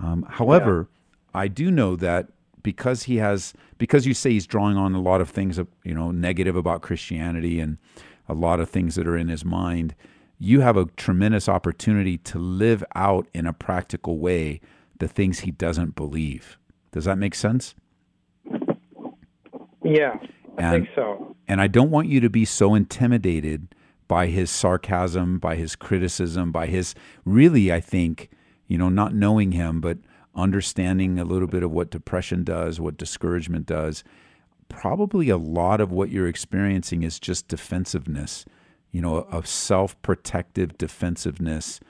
Um, 0.00 0.24
however, 0.28 0.88
I 1.34 1.48
do 1.48 1.70
know 1.70 1.96
that 1.96 2.28
because 2.62 3.04
he 3.04 3.16
has 3.16 3.54
because 3.78 4.06
you 4.06 4.14
say 4.14 4.30
he's 4.32 4.46
drawing 4.46 4.76
on 4.76 4.94
a 4.94 5.00
lot 5.00 5.20
of 5.20 5.28
things 5.30 5.58
you 5.84 5.94
know 5.94 6.10
negative 6.10 6.56
about 6.56 6.82
Christianity 6.82 7.60
and 7.60 7.78
a 8.28 8.34
lot 8.34 8.60
of 8.60 8.68
things 8.68 8.94
that 8.96 9.06
are 9.06 9.16
in 9.16 9.28
his 9.28 9.44
mind, 9.44 9.94
you 10.38 10.60
have 10.60 10.76
a 10.76 10.84
tremendous 10.96 11.48
opportunity 11.48 12.18
to 12.18 12.38
live 12.38 12.84
out 12.94 13.26
in 13.32 13.46
a 13.46 13.52
practical 13.52 14.18
way 14.18 14.60
the 14.98 15.08
things 15.08 15.40
he 15.40 15.50
doesn't 15.50 15.94
believe. 15.94 16.58
Does 16.92 17.04
that 17.04 17.16
make 17.18 17.34
sense? 17.34 17.74
yeah, 19.84 20.16
I 20.58 20.62
And- 20.62 20.84
think 20.84 20.88
so. 20.94 21.34
And 21.46 21.60
I 21.62 21.66
don't 21.66 21.90
want 21.90 22.08
you 22.08 22.20
to 22.20 22.28
be 22.28 22.44
so 22.44 22.74
intimidated 22.74 23.74
by 24.06 24.26
his 24.26 24.50
sarcasm, 24.50 25.38
by 25.38 25.56
his 25.56 25.76
criticism, 25.76 26.52
by 26.52 26.66
his 26.66 26.94
really, 27.24 27.72
I 27.72 27.80
think, 27.80 28.28
you 28.66 28.76
know, 28.76 28.88
not 28.90 29.14
knowing 29.14 29.52
him, 29.52 29.80
but 29.80 29.98
understanding 30.38 31.18
a 31.18 31.24
little 31.24 31.48
bit 31.48 31.62
of 31.62 31.70
what 31.70 31.90
depression 31.90 32.44
does, 32.44 32.80
what 32.80 32.96
discouragement 32.96 33.66
does. 33.66 34.04
Probably 34.68 35.28
a 35.28 35.36
lot 35.36 35.80
of 35.80 35.90
what 35.90 36.10
you're 36.10 36.28
experiencing 36.28 37.02
is 37.02 37.18
just 37.18 37.48
defensiveness, 37.48 38.44
you 38.92 39.00
know, 39.00 39.16
of 39.16 39.46
self 39.46 40.00
protective 40.02 40.78
defensiveness. 40.78 41.80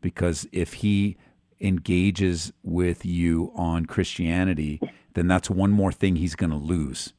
Because 0.00 0.46
if 0.52 0.74
he 0.74 1.16
engages 1.60 2.52
with 2.62 3.06
you 3.06 3.52
on 3.54 3.86
Christianity, 3.86 4.80
then 5.14 5.28
that's 5.28 5.48
one 5.48 5.70
more 5.70 5.92
thing 5.92 6.16
he's 6.16 6.34
going 6.34 6.50
to 6.50 6.56
lose 6.56 7.12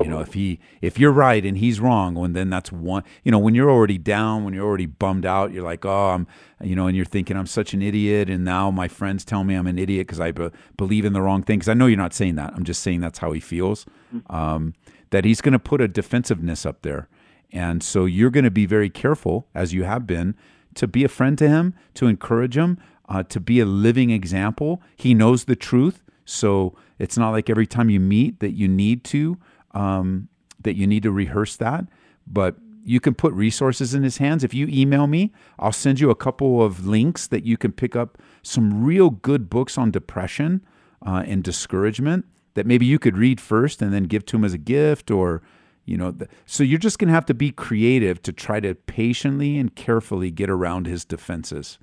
you 0.00 0.08
know 0.08 0.20
if 0.20 0.34
he 0.34 0.60
if 0.80 0.98
you're 0.98 1.12
right 1.12 1.44
and 1.44 1.58
he's 1.58 1.80
wrong 1.80 2.14
well 2.14 2.28
then 2.28 2.50
that's 2.50 2.70
one 2.70 3.02
you 3.24 3.32
know 3.32 3.38
when 3.38 3.54
you're 3.54 3.70
already 3.70 3.98
down 3.98 4.44
when 4.44 4.54
you're 4.54 4.66
already 4.66 4.86
bummed 4.86 5.26
out 5.26 5.52
you're 5.52 5.64
like 5.64 5.84
oh 5.84 6.10
i'm 6.10 6.26
you 6.62 6.76
know 6.76 6.86
and 6.86 6.96
you're 6.96 7.06
thinking 7.06 7.36
i'm 7.36 7.46
such 7.46 7.74
an 7.74 7.82
idiot 7.82 8.30
and 8.30 8.44
now 8.44 8.70
my 8.70 8.88
friends 8.88 9.24
tell 9.24 9.44
me 9.44 9.54
i'm 9.54 9.66
an 9.66 9.78
idiot 9.78 10.06
because 10.06 10.20
i 10.20 10.30
be- 10.30 10.50
believe 10.76 11.04
in 11.04 11.12
the 11.12 11.22
wrong 11.22 11.42
thing. 11.42 11.58
Because 11.58 11.68
i 11.68 11.74
know 11.74 11.86
you're 11.86 11.96
not 11.96 12.14
saying 12.14 12.36
that. 12.36 12.52
I'm 12.54 12.64
just 12.64 12.82
saying 12.82 13.00
that's 13.00 13.18
how 13.18 13.32
he 13.32 13.40
feels. 13.40 13.86
Um, 14.30 14.74
that 15.10 15.24
he's 15.24 15.40
going 15.40 15.52
to 15.52 15.58
put 15.58 15.80
a 15.80 15.88
defensiveness 15.88 16.66
up 16.66 16.82
there. 16.82 17.08
And 17.52 17.82
so 17.82 18.04
you're 18.04 18.30
going 18.30 18.44
to 18.44 18.50
be 18.50 18.66
very 18.66 18.90
careful 18.90 19.46
as 19.54 19.72
you 19.72 19.84
have 19.84 20.06
been 20.06 20.34
to 20.74 20.86
be 20.86 21.04
a 21.04 21.08
friend 21.08 21.36
to 21.38 21.48
him 21.48 21.74
to 21.94 22.06
encourage 22.06 22.56
him 22.56 22.78
uh, 23.08 23.22
to 23.24 23.40
be 23.40 23.58
a 23.60 23.64
living 23.64 24.10
example. 24.10 24.82
He 24.96 25.14
knows 25.14 25.44
the 25.44 25.56
truth. 25.56 26.02
So 26.24 26.76
it's 26.98 27.16
not 27.16 27.30
like 27.30 27.48
every 27.48 27.66
time 27.66 27.88
you 27.88 28.00
meet 28.00 28.40
that 28.40 28.52
you 28.52 28.68
need 28.68 29.02
to 29.04 29.38
um, 29.72 30.28
that 30.60 30.74
you 30.74 30.86
need 30.86 31.02
to 31.04 31.10
rehearse 31.10 31.56
that, 31.56 31.86
but 32.26 32.56
you 32.84 33.00
can 33.00 33.14
put 33.14 33.32
resources 33.34 33.94
in 33.94 34.02
his 34.02 34.18
hands. 34.18 34.44
If 34.44 34.54
you 34.54 34.66
email 34.68 35.06
me, 35.06 35.32
I'll 35.58 35.72
send 35.72 36.00
you 36.00 36.10
a 36.10 36.14
couple 36.14 36.62
of 36.62 36.86
links 36.86 37.26
that 37.26 37.44
you 37.44 37.56
can 37.56 37.72
pick 37.72 37.94
up 37.94 38.18
some 38.42 38.82
real 38.82 39.10
good 39.10 39.50
books 39.50 39.76
on 39.76 39.90
depression 39.90 40.64
uh, 41.06 41.22
and 41.26 41.44
discouragement 41.44 42.24
that 42.54 42.66
maybe 42.66 42.86
you 42.86 42.98
could 42.98 43.16
read 43.16 43.40
first 43.40 43.82
and 43.82 43.92
then 43.92 44.04
give 44.04 44.24
to 44.26 44.36
him 44.36 44.44
as 44.44 44.54
a 44.54 44.58
gift 44.58 45.10
or 45.10 45.42
you 45.84 45.96
know 45.96 46.10
th- 46.10 46.30
so 46.44 46.64
you're 46.64 46.78
just 46.78 46.98
going 46.98 47.06
to 47.08 47.14
have 47.14 47.26
to 47.26 47.34
be 47.34 47.52
creative 47.52 48.20
to 48.22 48.32
try 48.32 48.58
to 48.58 48.74
patiently 48.74 49.58
and 49.58 49.76
carefully 49.76 50.30
get 50.30 50.50
around 50.50 50.86
his 50.86 51.04
defenses 51.04 51.78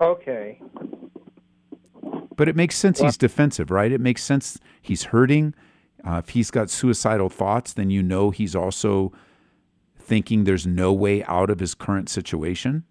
Okay. 0.00 0.60
But 2.36 2.48
it 2.48 2.56
makes 2.56 2.76
sense 2.76 3.00
he's 3.00 3.18
defensive, 3.18 3.70
right? 3.70 3.92
It 3.92 4.00
makes 4.00 4.24
sense 4.24 4.58
he's 4.80 5.04
hurting. 5.04 5.54
Uh, 6.04 6.20
if 6.24 6.30
he's 6.30 6.50
got 6.50 6.70
suicidal 6.70 7.28
thoughts, 7.28 7.72
then 7.72 7.90
you 7.90 8.02
know 8.02 8.30
he's 8.30 8.54
also 8.56 9.12
thinking 9.98 10.44
there's 10.44 10.66
no 10.66 10.92
way 10.92 11.22
out 11.24 11.50
of 11.50 11.60
his 11.60 11.74
current 11.74 12.08
situation. 12.08 12.84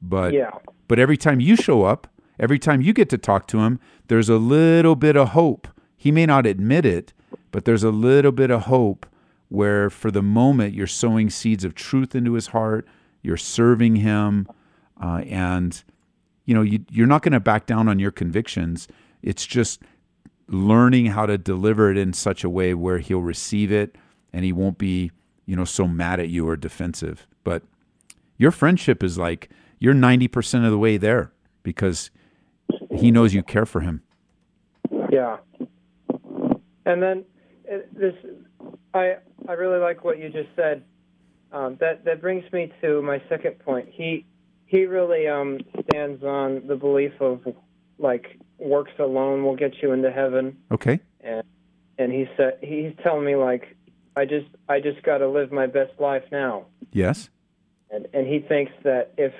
But 0.00 0.32
Yeah. 0.34 0.50
but 0.88 0.98
every 0.98 1.16
time 1.16 1.40
you 1.40 1.56
show 1.56 1.84
up, 1.84 2.08
every 2.38 2.58
time 2.58 2.80
you 2.82 2.92
get 2.92 3.08
to 3.10 3.18
talk 3.18 3.46
to 3.48 3.60
him, 3.60 3.78
there's 4.08 4.28
a 4.28 4.36
little 4.36 4.96
bit 4.96 5.16
of 5.16 5.30
hope. 5.30 5.68
He 5.96 6.10
may 6.10 6.26
not 6.26 6.46
admit 6.46 6.84
it, 6.84 7.12
but 7.52 7.64
there's 7.64 7.84
a 7.84 7.90
little 7.90 8.32
bit 8.32 8.50
of 8.50 8.62
hope 8.62 9.06
where 9.48 9.88
for 9.90 10.10
the 10.10 10.22
moment 10.22 10.74
you're 10.74 10.86
sowing 10.86 11.30
seeds 11.30 11.64
of 11.64 11.74
truth 11.74 12.14
into 12.14 12.32
his 12.32 12.48
heart, 12.48 12.86
you're 13.22 13.36
serving 13.36 13.96
him, 13.96 14.48
uh, 15.00 15.22
and 15.28 15.84
you 16.44 16.54
know 16.54 16.62
you, 16.62 16.80
you're 16.90 17.06
not 17.06 17.22
going 17.22 17.32
to 17.32 17.40
back 17.40 17.66
down 17.66 17.88
on 17.88 17.98
your 17.98 18.10
convictions. 18.10 18.88
It's 19.22 19.46
just 19.46 19.80
learning 20.52 21.06
how 21.06 21.26
to 21.26 21.38
deliver 21.38 21.90
it 21.90 21.96
in 21.96 22.12
such 22.12 22.44
a 22.44 22.50
way 22.50 22.74
where 22.74 22.98
he'll 22.98 23.22
receive 23.22 23.72
it 23.72 23.96
and 24.32 24.44
he 24.44 24.52
won't 24.52 24.78
be 24.78 25.10
you 25.46 25.56
know 25.56 25.64
so 25.64 25.88
mad 25.88 26.20
at 26.20 26.28
you 26.28 26.48
or 26.48 26.56
defensive. 26.56 27.26
But 27.44 27.62
your 28.36 28.50
friendship 28.50 29.02
is 29.02 29.18
like 29.18 29.50
you're 29.78 29.94
90% 29.94 30.64
of 30.64 30.70
the 30.70 30.78
way 30.78 30.96
there 30.96 31.32
because 31.62 32.10
he 32.94 33.10
knows 33.10 33.34
you 33.34 33.42
care 33.42 33.66
for 33.66 33.80
him. 33.80 34.02
Yeah. 35.10 35.38
And 36.86 37.02
then 37.02 37.24
uh, 37.70 37.78
this, 37.92 38.14
I 38.94 39.16
I 39.48 39.52
really 39.52 39.78
like 39.78 40.04
what 40.04 40.18
you 40.18 40.28
just 40.28 40.50
said. 40.54 40.84
Um, 41.52 41.76
that 41.80 42.04
that 42.04 42.20
brings 42.20 42.50
me 42.52 42.72
to 42.80 43.02
my 43.02 43.22
second 43.28 43.58
point. 43.58 43.88
He 43.90 44.26
he 44.66 44.84
really 44.86 45.26
um, 45.28 45.58
stands 45.88 46.22
on 46.24 46.66
the 46.66 46.76
belief 46.76 47.12
of 47.20 47.40
like 47.98 48.38
works 48.62 48.92
alone 48.98 49.44
will 49.44 49.56
get 49.56 49.82
you 49.82 49.92
into 49.92 50.10
heaven, 50.10 50.56
Okay? 50.70 51.00
and 51.20 51.42
and 51.98 52.12
he 52.12 52.26
said 52.36 52.58
he's 52.62 52.92
telling 53.02 53.24
me 53.24 53.36
like 53.36 53.76
I 54.16 54.24
just 54.24 54.46
I 54.68 54.80
just 54.80 55.02
got 55.02 55.18
to 55.18 55.28
live 55.28 55.52
my 55.52 55.66
best 55.66 55.92
life 55.98 56.24
now, 56.32 56.66
Yes? 56.92 57.30
and 57.90 58.06
and 58.14 58.26
he 58.26 58.40
thinks 58.40 58.72
that 58.84 59.12
if 59.18 59.32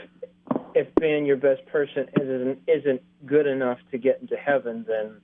if 0.75 0.89
being 1.01 1.27
your 1.27 1.37
best 1.37 1.65
person 1.67 2.09
isn't 2.21 2.59
isn't 2.67 3.03
good 3.27 3.47
enough 3.47 3.79
to 3.91 3.99
get 3.99 4.21
into 4.21 4.37
heaven, 4.37 4.85
then 4.89 5.21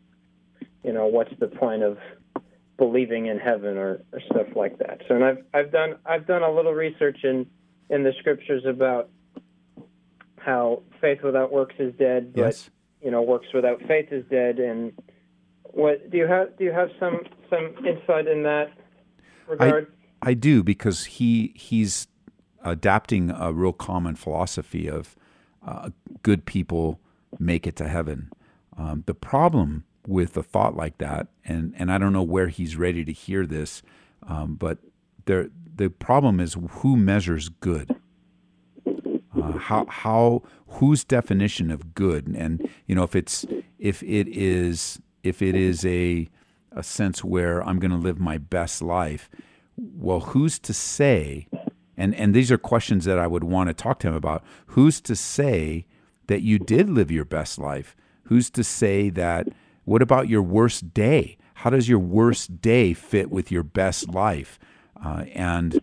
you 0.85 0.93
know 0.93 1.07
what's 1.07 1.33
the 1.39 1.49
point 1.49 1.83
of 1.83 1.99
believing 2.77 3.27
in 3.27 3.39
heaven 3.39 3.77
or, 3.77 4.01
or 4.13 4.21
stuff 4.31 4.47
like 4.55 4.79
that. 4.79 5.03
So 5.09 5.15
and 5.17 5.25
I've 5.25 5.45
I've 5.53 5.73
done 5.73 5.97
I've 6.07 6.27
done 6.27 6.43
a 6.43 6.51
little 6.51 6.73
research 6.75 7.19
in 7.25 7.47
in 7.91 8.03
the 8.05 8.13
scriptures 8.21 8.65
about 8.67 9.09
how 10.37 10.83
faith 11.01 11.23
without 11.23 11.53
works 11.53 11.75
is 11.79 11.95
dead, 11.99 12.33
but 12.35 12.41
Yes. 12.41 12.71
You 13.03 13.11
know 13.11 13.23
works 13.23 13.49
without 13.53 13.81
faith 13.87 14.09
is 14.11 14.25
dead. 14.31 14.59
And 14.59 14.93
what 15.65 16.11
do 16.11 16.19
you 16.19 16.27
have 16.27 16.57
do 16.59 16.65
you 16.65 16.73
have 16.73 16.91
some 16.99 17.21
some 17.51 17.75
insight 17.87 18.27
in 18.27 18.43
that 18.45 18.71
regard? 19.47 19.93
I 20.23 20.35
do 20.35 20.63
because 20.63 21.05
he 21.05 21.53
he's 21.55 22.09
adapting 22.65 23.31
a 23.31 23.53
real 23.53 23.73
common 23.73 24.17
philosophy 24.17 24.89
of 24.89 25.17
uh, 25.67 25.91
good 26.23 26.45
people 26.45 27.01
make 27.39 27.67
it 27.67 27.77
to 27.77 27.89
heaven. 27.89 28.31
Um, 28.77 29.05
the 29.07 29.15
problem 29.15 29.85
with 30.07 30.37
a 30.37 30.43
thought 30.43 30.77
like 30.77 30.99
that, 30.99 31.29
and 31.45 31.75
and 31.77 31.93
I 31.93 31.99
don't 31.99 32.13
know 32.13 32.23
where 32.23 32.49
he's 32.49 32.77
ready 32.77 33.05
to 33.05 33.13
hear 33.13 33.47
this, 33.47 33.83
um, 34.27 34.55
but 34.55 34.79
there 35.27 35.51
the 35.77 35.91
problem 35.91 36.41
is 36.41 36.57
who 36.71 36.97
measures 36.97 37.49
good. 37.49 37.95
Uh, 39.37 39.53
how 39.53 39.87
how 39.87 40.43
whose 40.67 41.05
definition 41.05 41.71
of 41.71 41.95
good? 41.95 42.29
And 42.29 42.69
you 42.87 42.95
know 42.95 43.03
if 43.03 43.15
it's 43.15 43.45
if 43.79 44.03
it 44.03 44.29
is 44.29 45.01
if 45.23 45.43
it 45.43 45.55
is 45.55 45.85
a 45.85 46.29
a 46.73 46.83
sense 46.83 47.25
where 47.25 47.63
I'm 47.63 47.79
going 47.79 47.91
to 47.91 47.97
live 47.97 48.21
my 48.21 48.39
best 48.39 48.83
life 48.83 49.31
well 49.77 50.21
who's 50.21 50.59
to 50.59 50.75
say 50.75 51.49
and 51.97 52.15
and 52.15 52.35
these 52.35 52.53
are 52.53 52.59
questions 52.59 53.05
that 53.05 53.19
I 53.19 53.27
would 53.27 53.45
want 53.45 53.69
to 53.69 53.75
talk 53.75 53.99
to 54.01 54.09
him 54.09 54.15
about 54.15 54.45
who's 54.69 55.01
to 55.03 55.17
say 55.17 55.87
that 56.29 56.43
you 56.43 56.59
did 56.59 56.89
live 56.89 57.11
your 57.11 57.25
best 57.25 57.59
life? 57.59 57.97
Who's 58.25 58.49
to 58.51 58.63
say 58.63 59.11
that 59.11 59.49
what 59.85 60.03
about 60.03 60.29
your 60.29 60.43
worst 60.43 60.95
day? 60.95 61.37
How 61.55 61.71
does 61.71 61.89
your 61.89 61.99
worst 61.99 62.61
day 62.63 62.93
fit 62.95 63.31
with 63.31 63.51
your 63.51 63.65
best 63.65 64.09
life? 64.09 64.59
Uh, 65.05 65.25
and 65.35 65.81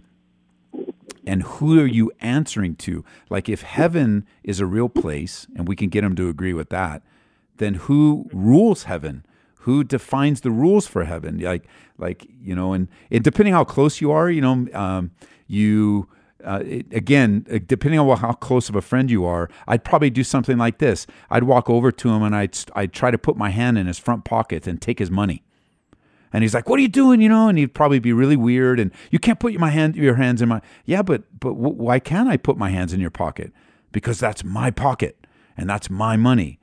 and 1.26 1.44
who 1.44 1.80
are 1.80 1.88
you 1.88 2.12
answering 2.20 2.76
to? 2.78 3.04
Like 3.30 3.50
if 3.50 3.62
heaven 3.62 4.26
is 4.44 4.60
a 4.60 4.66
real 4.66 4.90
place, 4.90 5.48
and 5.56 5.68
we 5.68 5.76
can 5.76 5.90
get 5.90 6.02
them 6.02 6.16
to 6.16 6.30
agree 6.30 6.54
with 6.54 6.70
that, 6.70 7.02
then 7.58 7.76
who 7.76 8.30
rules 8.32 8.84
heaven? 8.84 9.26
Who 9.60 9.84
defines 9.84 10.42
the 10.42 10.52
rules 10.52 10.88
for 10.88 11.06
heaven? 11.06 11.40
Like 11.40 11.68
like 11.98 12.28
you 12.42 12.56
know, 12.56 12.74
and, 12.74 12.88
and 13.10 13.24
depending 13.24 13.54
how 13.54 13.64
close 13.64 14.02
you 14.02 14.12
are, 14.12 14.30
you 14.30 14.42
know, 14.42 14.68
um, 14.74 15.12
you. 15.48 16.10
Uh, 16.44 16.62
it, 16.64 16.86
again, 16.94 17.44
uh, 17.52 17.58
depending 17.66 18.00
on 18.00 18.18
how 18.18 18.32
close 18.32 18.70
of 18.70 18.76
a 18.76 18.82
friend 18.82 19.10
you 19.10 19.26
are, 19.26 19.50
I'd 19.68 19.84
probably 19.84 20.12
do 20.12 20.24
something 20.24 20.60
like 20.60 20.78
this. 20.78 21.08
I'd 21.32 21.46
walk 21.46 21.72
over 21.72 21.92
to 21.92 22.10
him 22.10 22.22
and 22.22 22.36
I'd 22.36 22.56
I'd 22.76 22.94
try 22.94 23.10
to 23.10 23.18
put 23.18 23.36
my 23.36 23.50
hand 23.50 23.80
in 23.80 23.88
his 23.88 23.98
front 23.98 24.26
pocket 24.26 24.68
and 24.68 24.80
take 24.80 25.00
his 25.00 25.10
money. 25.10 25.45
And 26.36 26.44
he's 26.44 26.54
like, 26.54 26.68
"What 26.68 26.80
are 26.80 26.82
you 26.82 26.90
doing?" 26.90 27.22
You 27.22 27.30
know, 27.30 27.48
and 27.48 27.58
he'd 27.58 27.74
probably 27.74 28.00
be 28.00 28.12
really 28.12 28.36
weird. 28.36 28.78
And 28.78 28.92
you 29.10 29.20
can't 29.20 29.40
put 29.40 29.58
my 29.58 29.70
hand, 29.70 29.96
your 29.96 30.16
hands 30.16 30.42
in 30.42 30.50
my. 30.50 30.62
Yeah, 30.84 31.02
but 31.02 31.24
but 31.40 31.52
w- 31.52 31.74
why 31.74 32.00
can't 32.00 32.28
I 32.28 32.36
put 32.36 32.58
my 32.58 32.72
hands 32.72 32.92
in 32.92 33.00
your 33.00 33.10
pocket? 33.10 33.54
Because 33.94 34.20
that's 34.20 34.44
my 34.44 34.70
pocket 34.70 35.26
and 35.56 35.70
that's 35.70 35.90
my 35.90 36.18
money. 36.18 36.60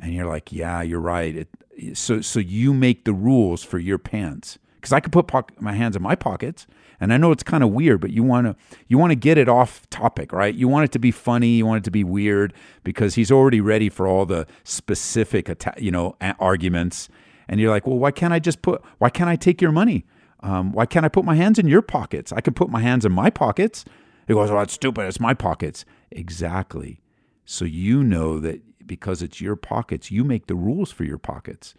And 0.00 0.12
you're 0.12 0.26
like, 0.26 0.50
"Yeah, 0.50 0.82
you're 0.82 0.98
right." 0.98 1.36
It, 1.36 1.96
so 1.96 2.22
so 2.22 2.40
you 2.40 2.74
make 2.74 3.04
the 3.04 3.12
rules 3.12 3.62
for 3.62 3.78
your 3.78 3.98
pants 3.98 4.58
because 4.74 4.92
I 4.92 4.98
could 4.98 5.12
put 5.12 5.28
po- 5.28 5.46
my 5.60 5.74
hands 5.74 5.94
in 5.94 6.02
my 6.02 6.16
pockets. 6.16 6.66
And 6.98 7.12
I 7.12 7.16
know 7.16 7.30
it's 7.30 7.44
kind 7.44 7.62
of 7.62 7.70
weird, 7.70 8.00
but 8.00 8.10
you 8.10 8.24
want 8.24 8.48
to 8.48 8.56
you 8.88 8.98
want 8.98 9.12
to 9.12 9.16
get 9.16 9.38
it 9.38 9.48
off 9.48 9.88
topic, 9.90 10.32
right? 10.32 10.52
You 10.52 10.66
want 10.66 10.86
it 10.86 10.92
to 10.92 10.98
be 10.98 11.12
funny, 11.12 11.58
you 11.58 11.66
want 11.66 11.78
it 11.78 11.84
to 11.84 11.92
be 11.92 12.02
weird 12.02 12.52
because 12.82 13.14
he's 13.14 13.30
already 13.30 13.60
ready 13.60 13.88
for 13.88 14.08
all 14.08 14.26
the 14.26 14.48
specific, 14.64 15.48
you 15.78 15.92
know, 15.92 16.16
arguments 16.40 17.08
and 17.48 17.60
you're 17.60 17.70
like, 17.70 17.86
well, 17.86 17.98
why 17.98 18.10
can't 18.10 18.32
I 18.32 18.38
just 18.38 18.62
put, 18.62 18.82
why 18.98 19.10
can't 19.10 19.30
I 19.30 19.36
take 19.36 19.60
your 19.60 19.72
money? 19.72 20.06
Um, 20.40 20.72
why 20.72 20.86
can't 20.86 21.06
I 21.06 21.08
put 21.08 21.24
my 21.24 21.34
hands 21.34 21.58
in 21.58 21.68
your 21.68 21.82
pockets? 21.82 22.32
I 22.32 22.40
can 22.40 22.54
put 22.54 22.68
my 22.68 22.80
hands 22.80 23.04
in 23.04 23.12
my 23.12 23.30
pockets. 23.30 23.84
He 24.26 24.34
goes, 24.34 24.50
well, 24.50 24.60
that's 24.60 24.74
stupid. 24.74 25.06
It's 25.06 25.20
my 25.20 25.34
pockets. 25.34 25.84
Exactly. 26.10 27.00
So 27.44 27.64
you 27.64 28.02
know 28.02 28.38
that 28.40 28.86
because 28.86 29.22
it's 29.22 29.40
your 29.40 29.56
pockets, 29.56 30.10
you 30.10 30.24
make 30.24 30.46
the 30.46 30.54
rules 30.54 30.92
for 30.92 31.04
your 31.04 31.18
pockets. 31.18 31.74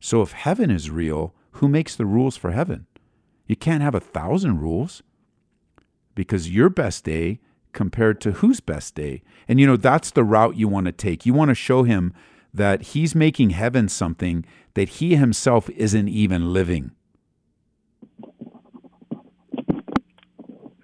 So 0.00 0.22
if 0.22 0.32
heaven 0.32 0.70
is 0.70 0.90
real, 0.90 1.34
who 1.52 1.68
makes 1.68 1.96
the 1.96 2.06
rules 2.06 2.36
for 2.36 2.52
heaven? 2.52 2.86
You 3.46 3.56
can't 3.56 3.82
have 3.82 3.94
a 3.94 4.00
thousand 4.00 4.60
rules 4.60 5.02
because 6.14 6.50
your 6.50 6.68
best 6.68 7.04
day 7.04 7.40
compared 7.72 8.20
to 8.22 8.32
whose 8.32 8.60
best 8.60 8.94
day. 8.94 9.22
And 9.46 9.60
you 9.60 9.66
know, 9.66 9.76
that's 9.76 10.10
the 10.10 10.24
route 10.24 10.56
you 10.56 10.68
want 10.68 10.86
to 10.86 10.92
take. 10.92 11.26
You 11.26 11.34
want 11.34 11.50
to 11.50 11.54
show 11.54 11.82
him 11.82 12.14
that 12.56 12.82
he's 12.82 13.14
making 13.14 13.50
heaven 13.50 13.88
something 13.88 14.44
that 14.74 14.88
he 14.88 15.14
himself 15.16 15.68
isn't 15.70 16.08
even 16.08 16.52
living. 16.52 16.90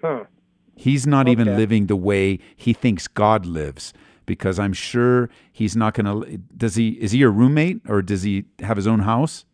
Huh. 0.01 0.25
He's 0.75 1.07
not 1.07 1.27
even 1.29 1.47
living 1.57 1.87
the 1.87 1.95
way 1.95 2.39
he 2.55 2.73
thinks 2.73 3.07
God 3.07 3.45
lives 3.45 3.93
because 4.25 4.59
I'm 4.59 4.73
sure 4.73 5.29
he's 5.51 5.75
not 5.75 5.93
going 5.93 6.05
to 6.05 6.37
does 6.57 6.75
he 6.75 6.89
is 7.01 7.11
he 7.11 7.19
your 7.19 7.31
roommate 7.31 7.81
or 7.87 8.01
does 8.01 8.23
he 8.23 8.45
have 8.59 8.75
his 8.77 8.87
own 8.87 8.99
house? 8.99 9.45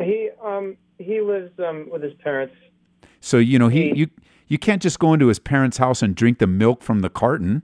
He 0.00 0.30
um 0.44 0.76
he 0.98 1.20
lives 1.20 1.52
um 1.58 1.88
with 1.90 2.02
his 2.02 2.14
parents. 2.14 2.54
So 3.20 3.38
you 3.38 3.58
know 3.58 3.68
he 3.68 3.90
He- 3.90 3.98
you 4.00 4.10
you 4.46 4.58
can't 4.58 4.80
just 4.80 4.98
go 4.98 5.12
into 5.12 5.26
his 5.26 5.38
parents' 5.38 5.76
house 5.76 6.02
and 6.02 6.14
drink 6.14 6.38
the 6.38 6.46
milk 6.46 6.82
from 6.82 7.00
the 7.00 7.10
carton. 7.10 7.62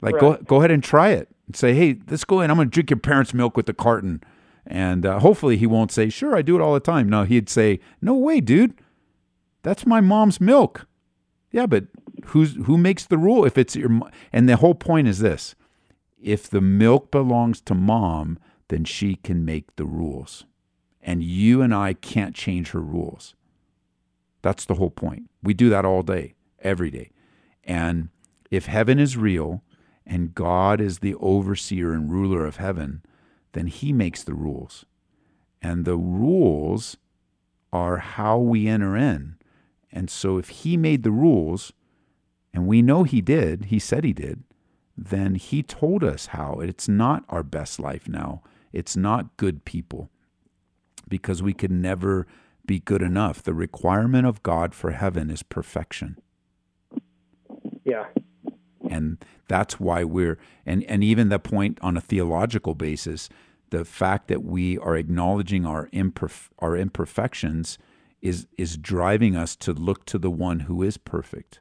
Like 0.00 0.18
go 0.18 0.36
go 0.36 0.56
ahead 0.58 0.70
and 0.70 0.82
try 0.84 1.10
it. 1.10 1.28
Say, 1.56 1.74
hey, 1.74 1.98
let's 2.08 2.24
go 2.24 2.40
in. 2.40 2.50
I'm 2.50 2.56
going 2.56 2.68
to 2.68 2.72
drink 2.72 2.90
your 2.90 2.98
parents' 2.98 3.34
milk 3.34 3.56
with 3.56 3.66
the 3.66 3.74
carton, 3.74 4.22
and 4.66 5.04
uh, 5.04 5.18
hopefully 5.18 5.56
he 5.56 5.66
won't 5.66 5.92
say, 5.92 6.08
sure, 6.08 6.36
I 6.36 6.42
do 6.42 6.56
it 6.56 6.62
all 6.62 6.74
the 6.74 6.80
time. 6.80 7.08
No, 7.08 7.24
he'd 7.24 7.48
say, 7.48 7.80
no 8.00 8.14
way, 8.14 8.40
dude. 8.40 8.74
That's 9.62 9.86
my 9.86 10.00
mom's 10.00 10.40
milk. 10.40 10.86
Yeah, 11.52 11.66
but 11.66 11.84
who's 12.26 12.56
who 12.64 12.76
makes 12.78 13.04
the 13.04 13.18
rule? 13.18 13.44
If 13.44 13.58
it's 13.58 13.76
your 13.76 13.90
mo- 13.90 14.10
and 14.32 14.48
the 14.48 14.56
whole 14.56 14.74
point 14.74 15.06
is 15.06 15.18
this: 15.18 15.54
if 16.20 16.48
the 16.48 16.60
milk 16.60 17.10
belongs 17.10 17.60
to 17.62 17.74
mom, 17.74 18.38
then 18.68 18.84
she 18.84 19.16
can 19.16 19.44
make 19.44 19.76
the 19.76 19.84
rules, 19.84 20.46
and 21.02 21.22
you 21.22 21.62
and 21.62 21.74
I 21.74 21.92
can't 21.92 22.34
change 22.34 22.70
her 22.70 22.80
rules. 22.80 23.34
That's 24.40 24.64
the 24.64 24.74
whole 24.74 24.90
point. 24.90 25.30
We 25.42 25.54
do 25.54 25.68
that 25.70 25.84
all 25.84 26.02
day, 26.02 26.34
every 26.60 26.90
day. 26.90 27.10
And 27.64 28.08
if 28.50 28.66
heaven 28.66 28.98
is 28.98 29.16
real 29.16 29.62
and 30.06 30.34
God 30.34 30.80
is 30.80 30.98
the 30.98 31.14
overseer 31.16 31.92
and 31.92 32.10
ruler 32.10 32.44
of 32.44 32.56
heaven, 32.56 33.02
then 33.52 33.66
he 33.66 33.92
makes 33.92 34.22
the 34.24 34.34
rules. 34.34 34.84
And 35.60 35.84
the 35.84 35.96
rules 35.96 36.96
are 37.72 37.98
how 37.98 38.38
we 38.38 38.66
enter 38.66 38.96
in. 38.96 39.36
And 39.92 40.10
so 40.10 40.38
if 40.38 40.48
he 40.48 40.76
made 40.76 41.02
the 41.02 41.10
rules, 41.10 41.72
and 42.52 42.66
we 42.66 42.82
know 42.82 43.04
he 43.04 43.20
did, 43.20 43.66
he 43.66 43.78
said 43.78 44.04
he 44.04 44.12
did, 44.12 44.42
then 44.96 45.36
he 45.36 45.62
told 45.62 46.04
us 46.04 46.26
how. 46.26 46.60
It's 46.60 46.88
not 46.88 47.24
our 47.28 47.42
best 47.42 47.78
life 47.78 48.08
now. 48.08 48.42
It's 48.72 48.96
not 48.96 49.36
good 49.36 49.64
people 49.64 50.10
because 51.08 51.42
we 51.42 51.52
can 51.52 51.80
never 51.80 52.26
be 52.66 52.78
good 52.78 53.02
enough. 53.02 53.42
The 53.42 53.54
requirement 53.54 54.26
of 54.26 54.42
God 54.42 54.74
for 54.74 54.92
heaven 54.92 55.30
is 55.30 55.42
perfection. 55.42 56.18
Yeah. 57.84 58.06
And 58.92 59.24
that's 59.48 59.80
why 59.80 60.04
we're, 60.04 60.38
and, 60.66 60.84
and 60.84 61.02
even 61.02 61.28
the 61.28 61.38
point 61.38 61.78
on 61.80 61.96
a 61.96 62.00
theological 62.00 62.74
basis, 62.74 63.28
the 63.70 63.84
fact 63.84 64.28
that 64.28 64.44
we 64.44 64.78
are 64.78 64.96
acknowledging 64.96 65.64
our, 65.64 65.88
imperf- 65.88 66.50
our 66.58 66.76
imperfections 66.76 67.78
is, 68.20 68.46
is 68.58 68.76
driving 68.76 69.34
us 69.34 69.56
to 69.56 69.72
look 69.72 70.04
to 70.06 70.18
the 70.18 70.30
one 70.30 70.60
who 70.60 70.82
is 70.82 70.96
perfect, 70.98 71.60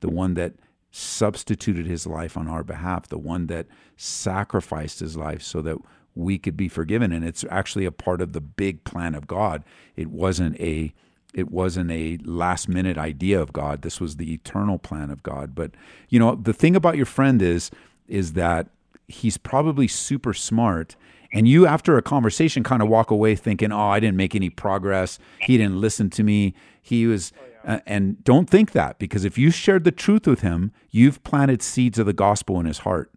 the 0.00 0.08
one 0.08 0.34
that 0.34 0.54
substituted 0.90 1.86
his 1.86 2.06
life 2.06 2.36
on 2.36 2.48
our 2.48 2.64
behalf, 2.64 3.08
the 3.08 3.18
one 3.18 3.48
that 3.48 3.66
sacrificed 3.96 5.00
his 5.00 5.16
life 5.16 5.42
so 5.42 5.60
that 5.60 5.76
we 6.14 6.38
could 6.38 6.56
be 6.56 6.68
forgiven. 6.68 7.12
And 7.12 7.24
it's 7.24 7.44
actually 7.50 7.84
a 7.84 7.92
part 7.92 8.20
of 8.20 8.32
the 8.32 8.40
big 8.40 8.84
plan 8.84 9.14
of 9.14 9.26
God. 9.26 9.64
It 9.96 10.08
wasn't 10.08 10.58
a 10.60 10.94
it 11.34 11.50
wasn't 11.50 11.90
a 11.90 12.18
last 12.24 12.68
minute 12.68 12.96
idea 12.96 13.40
of 13.40 13.52
God. 13.52 13.82
This 13.82 14.00
was 14.00 14.16
the 14.16 14.32
eternal 14.32 14.78
plan 14.78 15.10
of 15.10 15.22
God. 15.22 15.54
But 15.54 15.72
you 16.08 16.18
know, 16.18 16.34
the 16.34 16.52
thing 16.52 16.74
about 16.74 16.96
your 16.96 17.06
friend 17.06 17.42
is 17.42 17.70
is 18.06 18.32
that 18.32 18.68
he's 19.06 19.36
probably 19.36 19.88
super 19.88 20.34
smart 20.34 20.96
and 21.32 21.46
you 21.46 21.66
after 21.66 21.96
a 21.96 22.02
conversation 22.02 22.62
kind 22.62 22.82
of 22.82 22.88
walk 22.88 23.10
away 23.10 23.34
thinking, 23.34 23.72
"Oh, 23.72 23.88
I 23.88 24.00
didn't 24.00 24.16
make 24.16 24.34
any 24.34 24.50
progress. 24.50 25.18
He 25.40 25.56
didn't 25.56 25.80
listen 25.80 26.10
to 26.10 26.22
me. 26.22 26.54
He 26.80 27.06
was 27.06 27.32
uh, 27.64 27.80
and 27.86 28.22
don't 28.24 28.48
think 28.48 28.72
that 28.72 28.98
because 28.98 29.24
if 29.24 29.36
you 29.36 29.50
shared 29.50 29.84
the 29.84 29.92
truth 29.92 30.26
with 30.26 30.40
him, 30.40 30.72
you've 30.90 31.22
planted 31.24 31.60
seeds 31.60 31.98
of 31.98 32.06
the 32.06 32.12
gospel 32.12 32.58
in 32.60 32.66
his 32.66 32.78
heart. 32.78 33.12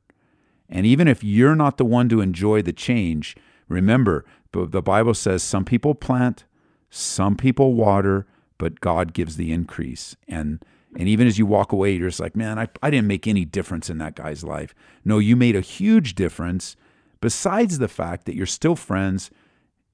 And 0.69 0.85
even 0.85 1.07
if 1.07 1.23
you're 1.23 1.55
not 1.55 1.77
the 1.77 1.85
one 1.85 2.09
to 2.09 2.21
enjoy 2.21 2.61
the 2.61 2.73
change, 2.73 3.35
remember, 3.67 4.25
the 4.51 4.81
Bible 4.81 5.13
says 5.13 5.43
some 5.43 5.63
people 5.63 5.95
plant, 5.95 6.45
some 6.91 7.35
people 7.37 7.73
water, 7.73 8.27
but 8.59 8.81
God 8.81 9.13
gives 9.13 9.37
the 9.37 9.51
increase. 9.51 10.15
And 10.27 10.63
and 10.95 11.07
even 11.07 11.25
as 11.25 11.39
you 11.39 11.45
walk 11.45 11.71
away, 11.71 11.93
you're 11.93 12.09
just 12.09 12.19
like, 12.19 12.35
man, 12.35 12.59
I, 12.59 12.67
I 12.83 12.89
didn't 12.89 13.07
make 13.07 13.25
any 13.25 13.45
difference 13.45 13.89
in 13.89 13.97
that 13.99 14.13
guy's 14.13 14.43
life. 14.43 14.75
No, 15.05 15.19
you 15.19 15.37
made 15.37 15.55
a 15.55 15.61
huge 15.61 16.15
difference. 16.15 16.75
Besides 17.21 17.77
the 17.77 17.87
fact 17.87 18.25
that 18.25 18.35
you're 18.35 18.45
still 18.45 18.75
friends, 18.75 19.31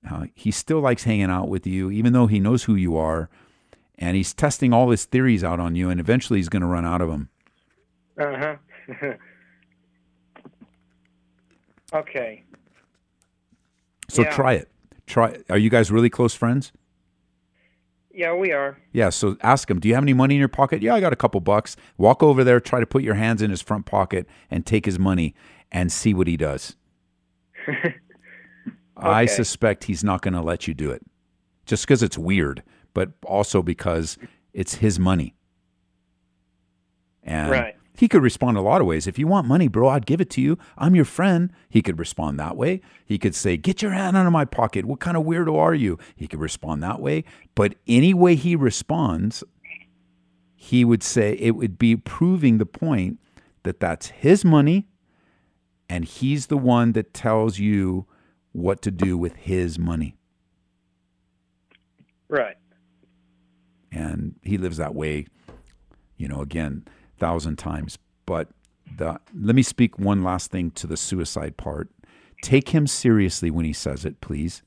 uh, 0.10 0.26
he 0.34 0.50
still 0.50 0.80
likes 0.80 1.04
hanging 1.04 1.30
out 1.30 1.50
with 1.50 1.68
you, 1.68 1.92
even 1.92 2.14
though 2.14 2.26
he 2.26 2.40
knows 2.40 2.64
who 2.64 2.74
you 2.74 2.98
are, 2.98 3.30
and 4.00 4.18
he's 4.18 4.34
testing 4.34 4.74
all 4.74 4.90
his 4.90 5.06
theories 5.06 5.44
out 5.44 5.60
on 5.60 5.76
you, 5.76 5.92
and 5.92 6.00
eventually 6.00 6.40
he's 6.40 6.50
going 6.50 6.62
to 6.64 6.68
run 6.68 6.86
out 6.86 7.02
of 7.02 7.10
them. 7.10 7.30
Uh 8.20 8.56
huh. 8.90 9.14
okay. 11.94 12.44
So 14.10 14.24
Yeah. 14.24 14.30
try 14.32 14.54
it. 14.54 14.72
Try. 15.06 15.38
Are 15.50 15.58
you 15.60 15.70
guys 15.70 15.92
really 15.92 16.10
close 16.10 16.34
friends? 16.34 16.72
Yeah, 18.18 18.34
we 18.34 18.52
are. 18.52 18.80
Yeah, 18.94 19.10
so 19.10 19.38
ask 19.42 19.70
him, 19.70 19.80
do 19.80 19.88
you 19.88 19.94
have 19.94 20.04
any 20.04 20.14
money 20.14 20.34
in 20.34 20.40
your 20.40 20.48
pocket? 20.48 20.82
Yeah, 20.82 20.96
I 20.96 21.00
got 21.00 21.14
a 21.14 21.16
couple 21.16 21.40
bucks. 21.40 21.76
Walk 22.00 22.24
over 22.24 22.44
there, 22.44 22.60
try 22.60 22.80
to 22.80 22.86
put 22.88 23.04
your 23.04 23.14
hands 23.14 23.44
in 23.44 23.52
his 23.52 23.62
front 23.62 23.86
pocket 23.86 24.26
and 24.50 24.66
take 24.66 24.88
his 24.88 24.98
money 24.98 25.36
and 25.72 25.92
see 25.92 26.16
what 26.16 26.26
he 26.26 26.36
does. 26.36 26.76
I 28.98 29.28
suspect 29.28 29.84
he's 29.84 30.04
not 30.04 30.24
going 30.24 30.34
to 30.34 30.42
let 30.42 30.68
you 30.68 30.74
do 30.74 30.90
it 30.90 31.04
just 31.68 31.86
because 31.86 32.02
it's 32.02 32.18
weird, 32.18 32.64
but 32.96 33.12
also 33.24 33.62
because 33.62 34.18
it's 34.52 34.74
his 34.74 34.98
money. 34.98 35.36
And 37.22 37.52
Right. 37.52 37.77
He 37.98 38.08
could 38.08 38.22
respond 38.22 38.58
a 38.58 38.62
lot 38.62 38.80
of 38.80 38.88
ways. 38.88 39.08
If 39.08 39.18
you 39.18 39.26
want 39.26 39.48
money, 39.48 39.68
bro, 39.68 39.90
I'd 39.90 40.06
give 40.06 40.22
it 40.22 40.30
to 40.32 40.42
you. 40.42 40.58
I'm 40.78 40.96
your 40.96 41.04
friend. 41.04 41.52
He 41.68 41.82
could 41.82 41.98
respond 41.98 42.40
that 42.40 42.56
way. 42.56 42.82
He 43.04 43.18
could 43.18 43.34
say, 43.34 43.58
Get 43.58 43.82
your 43.82 43.92
hand 43.92 44.16
out 44.16 44.28
of 44.28 44.32
my 44.32 44.46
pocket. 44.46 44.86
What 44.86 45.00
kind 45.00 45.18
of 45.18 45.24
weirdo 45.24 45.58
are 45.58 45.74
you? 45.74 45.98
He 46.16 46.28
could 46.28 46.40
respond 46.40 46.84
that 46.84 47.02
way. 47.02 47.24
But 47.56 47.76
any 47.88 48.14
way 48.14 48.36
he 48.36 48.56
responds, 48.56 49.44
he 50.56 50.86
would 50.86 51.02
say 51.02 51.34
it 51.40 51.52
would 51.52 51.80
be 51.80 51.96
proving 51.96 52.60
the 52.60 52.66
point 52.68 53.20
that 53.64 53.80
that's 53.80 54.10
his 54.10 54.46
money 54.46 54.88
and 55.90 56.06
he's 56.06 56.48
the 56.48 56.58
one 56.58 56.92
that 56.92 57.14
tells 57.14 57.60
you 57.60 58.06
what 58.52 58.82
to 58.84 58.92
do 58.92 59.18
with 59.18 59.36
his 59.36 59.80
money. 59.80 60.16
Right. 62.30 62.58
And 63.92 64.36
he 64.44 64.58
lives 64.58 64.78
that 64.78 64.94
way, 64.94 65.28
you 66.18 66.28
know, 66.28 66.42
again, 66.42 66.86
thousand 67.18 67.58
times. 67.58 67.98
But 68.26 68.50
the 68.98 69.20
let 69.34 69.56
me 69.56 69.64
speak 69.64 70.00
one 70.00 70.24
last 70.24 70.52
thing 70.52 70.72
to 70.72 70.88
the 70.88 70.98
suicide 70.98 71.58
part. 71.58 71.90
Take 72.42 72.70
him 72.70 72.88
seriously 72.88 73.50
when 73.50 73.66
he 73.66 73.74
says 73.74 74.06
it, 74.06 74.22
please. 74.22 74.62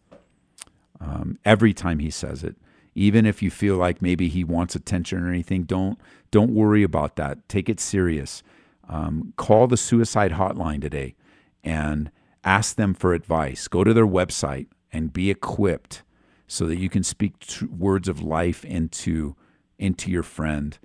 Um, 1.01 1.39
every 1.45 1.73
time 1.73 1.99
he 1.99 2.11
says 2.11 2.45
it, 2.45 2.57
even 2.95 3.25
if 3.25 3.43
you 3.43 3.51
feel 3.51 3.77
like 3.77 4.03
maybe 4.03 4.29
he 4.29 4.45
wants 4.45 4.75
attention 4.75 5.23
or 5.23 5.29
anything, 5.29 5.65
don't 5.65 5.99
don't 6.31 6.53
worry 6.55 6.83
about 6.83 7.17
that. 7.17 7.49
Take 7.49 7.69
it 7.69 7.81
serious. 7.81 8.43
Um, 8.89 9.33
call 9.37 9.67
the 9.67 9.77
suicide 9.77 10.33
hotline 10.33 10.81
today 10.81 11.15
and 11.63 12.11
ask 12.45 12.77
them 12.77 12.95
for 12.95 13.15
advice. 13.15 13.69
Go 13.69 13.85
to 13.85 13.95
their 13.95 14.07
website 14.07 14.67
and 14.93 15.13
be 15.13 15.31
equipped 15.31 16.03
so 16.47 16.67
that 16.67 16.77
you 16.77 16.89
can 16.89 17.05
speak 17.05 17.35
words 17.71 18.09
of 18.09 18.23
life 18.23 18.65
into 18.65 19.37
into 19.79 20.11
your 20.11 20.23
friend 20.23 20.79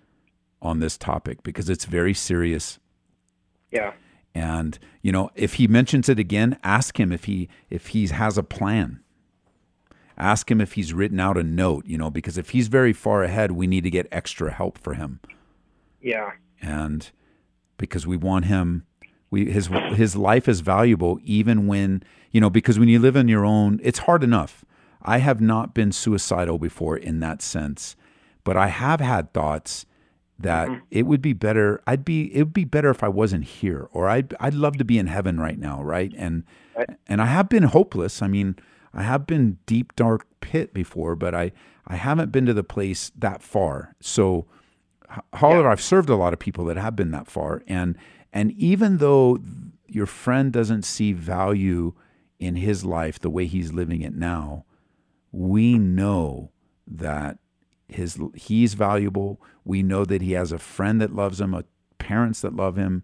on 0.61 0.79
this 0.79 0.97
topic 0.97 1.43
because 1.43 1.69
it's 1.69 1.85
very 1.85 2.13
serious. 2.13 2.79
Yeah. 3.71 3.93
And 4.33 4.77
you 5.01 5.11
know, 5.11 5.31
if 5.35 5.55
he 5.55 5.67
mentions 5.67 6.09
it 6.09 6.19
again, 6.19 6.57
ask 6.63 6.99
him 6.99 7.11
if 7.11 7.25
he 7.25 7.49
if 7.69 7.87
he 7.87 8.07
has 8.07 8.37
a 8.37 8.43
plan. 8.43 9.01
Ask 10.17 10.49
him 10.49 10.61
if 10.61 10.73
he's 10.73 10.93
written 10.93 11.19
out 11.19 11.37
a 11.37 11.43
note, 11.43 11.85
you 11.85 11.97
know, 11.97 12.09
because 12.09 12.37
if 12.37 12.51
he's 12.51 12.69
very 12.69 12.93
far 12.93 13.23
ahead, 13.23 13.51
we 13.51 13.67
need 13.67 13.83
to 13.83 13.89
get 13.89 14.07
extra 14.13 14.51
help 14.51 14.77
for 14.77 14.93
him. 14.93 15.19
Yeah. 16.01 16.31
And 16.61 17.11
because 17.77 18.07
we 18.07 18.15
want 18.15 18.45
him 18.45 18.85
we 19.35 19.51
his 19.51 19.67
his 19.93 20.15
life 20.15 20.47
is 20.47 20.61
valuable 20.61 21.19
even 21.23 21.67
when, 21.67 22.03
you 22.31 22.39
know, 22.39 22.49
because 22.49 22.79
when 22.79 22.87
you 22.87 22.99
live 22.99 23.17
in 23.17 23.27
your 23.27 23.45
own, 23.45 23.79
it's 23.83 23.99
hard 23.99 24.23
enough. 24.23 24.63
I 25.01 25.17
have 25.17 25.41
not 25.41 25.73
been 25.73 25.91
suicidal 25.91 26.57
before 26.57 26.97
in 26.97 27.19
that 27.19 27.41
sense, 27.41 27.97
but 28.43 28.55
I 28.55 28.67
have 28.67 29.01
had 29.01 29.33
thoughts 29.33 29.85
that 30.37 30.67
mm-hmm. 30.67 30.85
it 30.91 31.03
would 31.03 31.21
be 31.21 31.33
better 31.33 31.81
I'd 31.87 32.03
be 32.03 32.33
it 32.35 32.43
would 32.43 32.53
be 32.53 32.65
better 32.65 32.89
if 32.89 33.03
I 33.03 33.07
wasn't 33.07 33.45
here 33.45 33.87
or 33.93 34.09
I'd 34.09 34.33
I'd 34.39 34.53
love 34.53 34.77
to 34.77 34.85
be 34.85 34.97
in 34.97 35.07
heaven 35.07 35.39
right 35.39 35.57
now, 35.57 35.81
right? 35.81 36.13
And 36.17 36.43
right. 36.75 36.89
and 37.07 37.21
I 37.21 37.25
have 37.25 37.49
been 37.49 37.63
hopeless. 37.63 38.21
I 38.21 38.27
mean, 38.27 38.55
I 38.93 39.03
have 39.03 39.25
been 39.25 39.57
deep 39.65 39.95
dark 39.95 40.25
pit 40.41 40.73
before, 40.73 41.15
but 41.15 41.33
I 41.33 41.51
I 41.87 41.95
haven't 41.95 42.31
been 42.31 42.45
to 42.47 42.53
the 42.53 42.63
place 42.63 43.11
that 43.17 43.41
far. 43.41 43.95
So 44.01 44.45
however, 45.33 45.63
yeah. 45.63 45.71
I've 45.71 45.81
served 45.81 46.09
a 46.09 46.15
lot 46.15 46.33
of 46.33 46.39
people 46.39 46.65
that 46.65 46.77
have 46.77 46.95
been 46.95 47.11
that 47.11 47.27
far 47.27 47.63
and 47.67 47.97
and 48.33 48.51
even 48.53 48.97
though 48.97 49.39
your 49.87 50.05
friend 50.05 50.51
doesn't 50.51 50.83
see 50.83 51.13
value 51.13 51.93
in 52.39 52.55
his 52.55 52.83
life 52.83 53.19
the 53.19 53.29
way 53.29 53.45
he's 53.45 53.71
living 53.71 54.01
it 54.01 54.13
now, 54.13 54.65
we 55.31 55.77
know 55.77 56.51
that 56.87 57.37
his 57.87 58.19
he's 58.35 58.73
valuable. 58.73 59.41
We 59.63 59.83
know 59.83 60.05
that 60.05 60.21
he 60.21 60.33
has 60.33 60.51
a 60.51 60.57
friend 60.57 61.01
that 61.01 61.15
loves 61.15 61.39
him, 61.39 61.53
a 61.53 61.63
parents 61.97 62.41
that 62.41 62.55
love 62.55 62.75
him, 62.75 63.03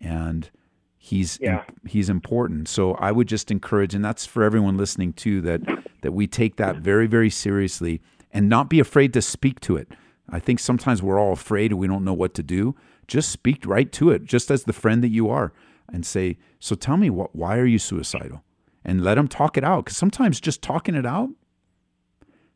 and 0.00 0.50
he's 0.96 1.38
yeah. 1.40 1.64
he's 1.86 2.08
important. 2.08 2.68
So 2.68 2.94
I 2.94 3.12
would 3.12 3.28
just 3.28 3.50
encourage, 3.50 3.94
and 3.94 4.04
that's 4.04 4.26
for 4.26 4.42
everyone 4.42 4.76
listening 4.76 5.12
too, 5.12 5.40
that 5.42 5.60
that 6.02 6.12
we 6.12 6.26
take 6.26 6.56
that 6.56 6.76
very 6.76 7.06
very 7.06 7.30
seriously 7.30 8.00
and 8.32 8.48
not 8.48 8.68
be 8.68 8.80
afraid 8.80 9.12
to 9.14 9.22
speak 9.22 9.60
to 9.60 9.76
it. 9.76 9.88
I 10.28 10.40
think 10.40 10.58
sometimes 10.58 11.02
we're 11.02 11.20
all 11.20 11.32
afraid 11.32 11.70
and 11.70 11.78
we 11.78 11.86
don't 11.86 12.04
know 12.04 12.12
what 12.12 12.34
to 12.34 12.42
do. 12.42 12.74
Just 13.06 13.30
speak 13.30 13.64
right 13.64 13.90
to 13.92 14.10
it, 14.10 14.24
just 14.24 14.50
as 14.50 14.64
the 14.64 14.72
friend 14.72 15.02
that 15.04 15.10
you 15.10 15.30
are, 15.30 15.52
and 15.92 16.04
say, 16.04 16.38
"So 16.58 16.74
tell 16.74 16.96
me, 16.96 17.10
what? 17.10 17.36
Why 17.36 17.58
are 17.58 17.66
you 17.66 17.78
suicidal?" 17.78 18.42
And 18.84 19.02
let 19.02 19.14
them 19.14 19.28
talk 19.28 19.56
it 19.56 19.64
out. 19.64 19.84
Because 19.84 19.96
sometimes 19.96 20.40
just 20.40 20.62
talking 20.62 20.94
it 20.94 21.06
out, 21.06 21.30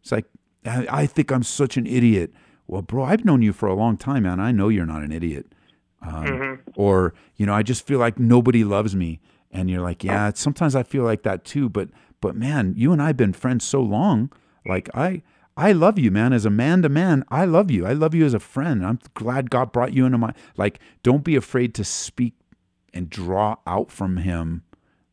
it's 0.01 0.13
like 0.13 0.27
I 0.65 1.07
think 1.07 1.33
I'm 1.33 1.43
such 1.43 1.77
an 1.77 1.87
idiot. 1.87 2.33
Well, 2.67 2.83
bro, 2.83 3.05
I've 3.05 3.25
known 3.25 3.43
you 3.43 3.53
for 3.53 3.67
a 3.67 3.75
long 3.75 3.97
time, 3.97 4.25
man. 4.25 4.41
I 4.41 4.53
know 4.53 4.69
you're 4.69 4.87
not 4.87 5.03
an 5.03 5.11
idiot. 5.13 5.53
Um, 6.03 6.25
mm-hmm. 6.25 6.71
Or, 6.77 7.15
you 7.37 7.47
know, 7.47 7.55
I 7.55 7.63
just 7.63 7.87
feel 7.87 7.99
like 7.99 8.19
nobody 8.19 8.63
loves 8.65 8.95
me. 8.95 9.21
And 9.51 9.69
you're 9.69 9.81
like, 9.81 10.05
yeah, 10.05 10.31
sometimes 10.35 10.77
I 10.77 10.83
feel 10.83 11.03
like 11.03 11.23
that 11.23 11.45
too. 11.45 11.69
But, 11.69 11.89
but 12.21 12.37
man, 12.37 12.75
you 12.77 12.93
and 12.93 13.03
I 13.03 13.09
have 13.09 13.17
been 13.17 13.33
friends 13.33 13.65
so 13.65 13.81
long. 13.81 14.31
Like, 14.67 14.89
I, 14.95 15.23
I 15.57 15.73
love 15.73 15.99
you, 15.99 16.11
man. 16.11 16.33
As 16.33 16.45
a 16.45 16.51
man 16.51 16.83
to 16.83 16.89
man, 16.89 17.25
I 17.29 17.45
love 17.45 17.71
you. 17.71 17.87
I 17.87 17.93
love 17.93 18.15
you 18.15 18.25
as 18.25 18.35
a 18.35 18.41
friend. 18.41 18.87
I'm 18.87 19.01
glad 19.15 19.51
God 19.51 19.73
brought 19.73 19.93
you 19.93 20.07
into 20.07 20.19
my, 20.19 20.33
like, 20.57 20.79
don't 21.03 21.25
be 21.25 21.37
afraid 21.37 21.75
to 21.75 21.85
speak 21.85 22.35
and 22.95 23.11
draw 23.11 23.57
out 23.67 23.91
from 23.91 24.19
him 24.19 24.63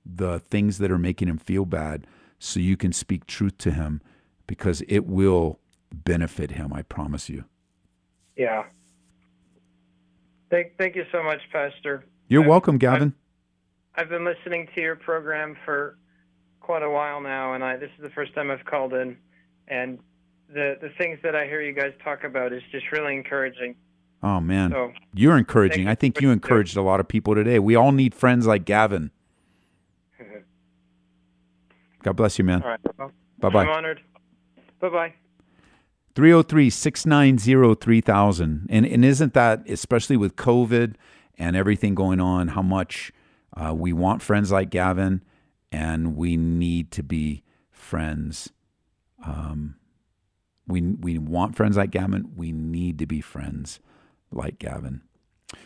the 0.05 0.39
things 0.39 0.77
that 0.77 0.91
are 0.91 0.99
making 0.99 1.27
him 1.27 1.37
feel 1.37 1.65
bad 1.65 2.05
so 2.39 2.59
you 2.59 2.77
can 2.77 2.93
speak 2.93 3.25
truth 3.25 3.57
to 3.57 3.71
him 3.71 4.01
because 4.47 4.81
it 4.87 5.05
will 5.05 5.59
benefit 5.91 6.51
him, 6.51 6.73
I 6.73 6.81
promise 6.81 7.29
you. 7.29 7.43
Yeah. 8.35 8.63
Thank, 10.49 10.77
thank 10.77 10.95
you 10.95 11.05
so 11.11 11.21
much, 11.21 11.41
Pastor. 11.51 12.05
You're 12.29 12.43
I've, 12.43 12.49
welcome, 12.49 12.77
Gavin. 12.77 13.13
I've, 13.95 14.03
I've, 14.05 14.09
been 14.09 14.25
listening 14.25 14.67
to 14.73 14.81
your 14.81 14.95
program 14.95 15.57
for 15.65 15.97
quite 16.61 16.83
a 16.83 16.89
while 16.89 17.21
now, 17.21 17.53
and 17.53 17.63
I, 17.63 17.75
this 17.77 17.89
is 17.97 18.03
the 18.03 18.09
first 18.09 18.33
time 18.33 18.49
I've 18.49 18.65
called 18.65 18.93
in. 18.93 19.17
And 19.67 19.99
the, 20.49 20.77
the 20.81 20.89
things 20.97 21.19
that 21.23 21.35
I 21.35 21.45
hear 21.45 21.61
you 21.61 21.73
guys 21.73 21.91
talk 22.03 22.23
about 22.23 22.53
is 22.53 22.63
just 22.71 22.91
really 22.91 23.15
encouraging. 23.15 23.75
Oh, 24.23 24.39
man. 24.39 24.71
So, 24.71 24.93
You're 25.13 25.37
encouraging. 25.37 25.87
I 25.87 25.95
think 25.95 26.21
you 26.21 26.31
encouraged 26.31 26.77
a 26.77 26.81
lot 26.81 26.99
of 26.99 27.07
people 27.07 27.35
today. 27.35 27.59
We 27.59 27.75
all 27.75 27.91
need 27.91 28.15
friends 28.15 28.47
like 28.47 28.65
Gavin. 28.65 29.11
God 32.03 32.13
bless 32.13 32.39
you, 32.39 32.45
man. 32.45 32.63
All 32.63 32.69
right. 32.69 32.79
Well, 32.97 33.11
bye 33.39 33.49
bye. 33.49 33.63
I'm 33.63 33.69
honored. 33.69 34.01
Bye 34.79 34.89
bye. 34.89 35.13
303 36.15 36.69
690 36.69 37.75
3000. 37.75 38.67
And 38.69 39.05
isn't 39.05 39.33
that, 39.33 39.69
especially 39.69 40.17
with 40.17 40.35
COVID 40.35 40.95
and 41.37 41.55
everything 41.55 41.93
going 41.93 42.19
on, 42.19 42.49
how 42.49 42.63
much 42.63 43.11
uh, 43.55 43.73
we 43.73 43.93
want 43.93 44.21
friends 44.21 44.51
like 44.51 44.69
Gavin 44.69 45.23
and 45.71 46.15
we 46.15 46.35
need 46.37 46.91
to 46.91 47.03
be 47.03 47.43
friends. 47.69 48.51
Um, 49.23 49.75
we, 50.67 50.81
we 50.81 51.17
want 51.17 51.55
friends 51.55 51.77
like 51.77 51.91
Gavin. 51.91 52.31
We 52.35 52.51
need 52.51 52.99
to 52.99 53.05
be 53.05 53.21
friends 53.21 53.79
like 54.31 54.59
Gavin. 54.59 55.01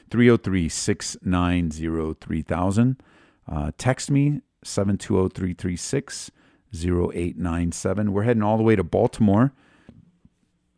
303 0.10 0.70
690 0.70 2.14
3000. 2.20 3.02
Uh, 3.50 3.72
text 3.78 4.12
me 4.12 4.42
720 4.64 5.30
336 5.30 6.32
0897. 6.74 8.14
We're 8.14 8.24
heading 8.24 8.44
all 8.44 8.58
the 8.58 8.64
way 8.64 8.76
to 8.76 8.84
Baltimore. 8.84 9.54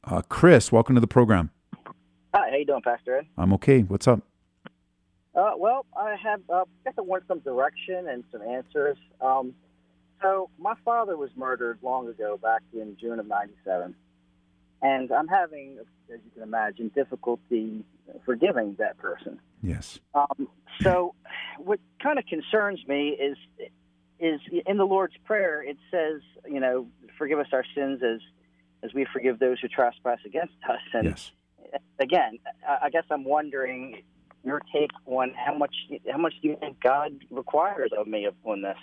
Uh, 0.03 0.21
Chris, 0.27 0.71
welcome 0.71 0.95
to 0.95 1.01
the 1.01 1.07
program. 1.07 1.51
Hi, 2.33 2.49
how 2.49 2.55
you 2.55 2.65
doing, 2.65 2.81
Pastor 2.81 3.19
Ed? 3.19 3.27
I'm 3.37 3.53
okay. 3.53 3.81
What's 3.81 4.07
up? 4.07 4.21
Uh, 5.35 5.51
well, 5.57 5.85
I 5.97 6.15
have, 6.21 6.41
uh, 6.49 6.61
I 6.61 6.63
guess 6.83 6.93
I 6.97 7.01
want 7.01 7.23
some 7.27 7.39
direction 7.39 8.07
and 8.07 8.23
some 8.31 8.41
answers. 8.41 8.97
Um, 9.21 9.53
so 10.21 10.49
my 10.57 10.73
father 10.85 11.17
was 11.17 11.29
murdered 11.35 11.79
long 11.81 12.07
ago, 12.07 12.39
back 12.41 12.61
in 12.73 12.95
June 12.99 13.19
of 13.19 13.27
'97, 13.27 13.93
and 14.81 15.11
I'm 15.11 15.27
having, 15.27 15.77
as 15.79 16.19
you 16.23 16.31
can 16.33 16.43
imagine, 16.43 16.91
difficulty 16.95 17.83
forgiving 18.25 18.75
that 18.79 18.97
person. 18.97 19.39
Yes. 19.61 19.99
Um, 20.13 20.47
so, 20.81 21.13
what 21.57 21.79
kind 22.01 22.19
of 22.19 22.25
concerns 22.25 22.79
me 22.87 23.09
is 23.09 23.37
is 24.23 24.39
in 24.65 24.77
the 24.77 24.85
Lord's 24.85 25.17
Prayer. 25.25 25.61
It 25.61 25.77
says, 25.91 26.21
you 26.49 26.59
know, 26.59 26.87
forgive 27.17 27.39
us 27.39 27.47
our 27.51 27.65
sins 27.75 28.01
as 28.01 28.19
as 28.83 28.93
we 28.93 29.05
forgive 29.11 29.39
those 29.39 29.59
who 29.59 29.67
trespass 29.67 30.19
against 30.25 30.53
us. 30.69 30.79
And 30.93 31.05
yes. 31.05 31.31
again, 31.99 32.39
I 32.81 32.89
guess 32.89 33.03
I'm 33.09 33.23
wondering 33.23 34.03
your 34.43 34.61
take 34.73 34.91
on 35.05 35.33
how 35.35 35.55
much 35.55 35.75
how 36.11 36.17
much 36.17 36.33
do 36.41 36.49
you 36.49 36.57
think 36.59 36.81
God 36.81 37.11
requires 37.29 37.91
of 37.97 38.07
me 38.07 38.27
on 38.43 38.61
this? 38.61 38.77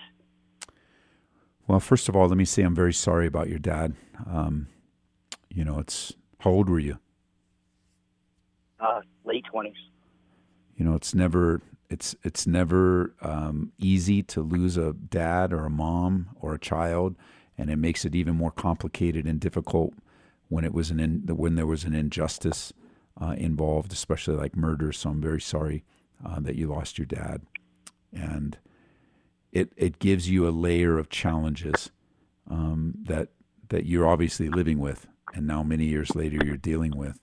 Well, 1.66 1.81
first 1.81 2.09
of 2.09 2.16
all, 2.16 2.26
let 2.29 2.37
me 2.37 2.44
say 2.44 2.62
I'm 2.62 2.74
very 2.74 2.92
sorry 2.92 3.26
about 3.26 3.48
your 3.48 3.59
dad. 3.59 3.94
Um, 4.26 4.68
you 5.48 5.64
know, 5.64 5.79
it's 5.79 6.14
how 6.40 6.50
old 6.50 6.68
were 6.68 6.79
you? 6.79 6.98
Uh, 8.79 9.03
late 9.24 9.44
twenties. 9.44 9.74
You 10.76 10.85
know, 10.85 10.94
it's 10.94 11.14
never 11.14 11.61
it's 11.90 12.14
it's 12.22 12.46
never 12.46 13.14
um, 13.20 13.72
easy 13.76 14.22
to 14.22 14.40
lose 14.40 14.76
a 14.76 14.92
dad 14.92 15.53
or 15.53 15.66
a 15.66 15.70
mom 15.70 16.29
or 16.40 16.55
a 16.55 16.59
child, 16.59 17.16
and 17.59 17.68
it 17.68 17.76
makes 17.76 18.05
it 18.05 18.14
even 18.14 18.37
more 18.37 18.53
complicated 18.53 19.26
and 19.26 19.40
difficult 19.40 19.92
when 20.48 20.64
it 20.64 20.72
was 20.72 20.90
an 20.90 21.00
in, 21.00 21.22
when 21.26 21.57
there 21.57 21.66
was 21.66 21.85
an 21.85 21.94
injustice 21.94 22.72
uh, 23.20 23.35
involved, 23.37 23.92
especially 23.92 24.37
like 24.37 24.57
murder. 24.57 24.92
So 24.92 25.11
I'm 25.11 25.20
very 25.20 25.40
sorry 25.40 25.83
uh, 26.24 26.38
that 26.40 26.55
you 26.55 26.68
lost 26.68 26.96
your 26.96 27.07
dad, 27.07 27.42
and 28.12 28.57
it 29.50 29.72
it 29.76 29.98
gives 29.98 30.31
you 30.31 30.48
a 30.48 30.50
layer 30.50 30.96
of 30.96 31.11
challenges 31.11 31.90
um, 32.48 32.94
that 33.03 33.31
that 33.68 33.85
you're 33.85 34.07
obviously 34.07 34.48
living 34.48 34.79
with, 34.79 35.09
and 35.35 35.44
now 35.44 35.64
many 35.64 35.87
years 35.87 36.14
later 36.14 36.38
you're 36.44 36.57
dealing 36.57 36.96
with. 36.96 37.18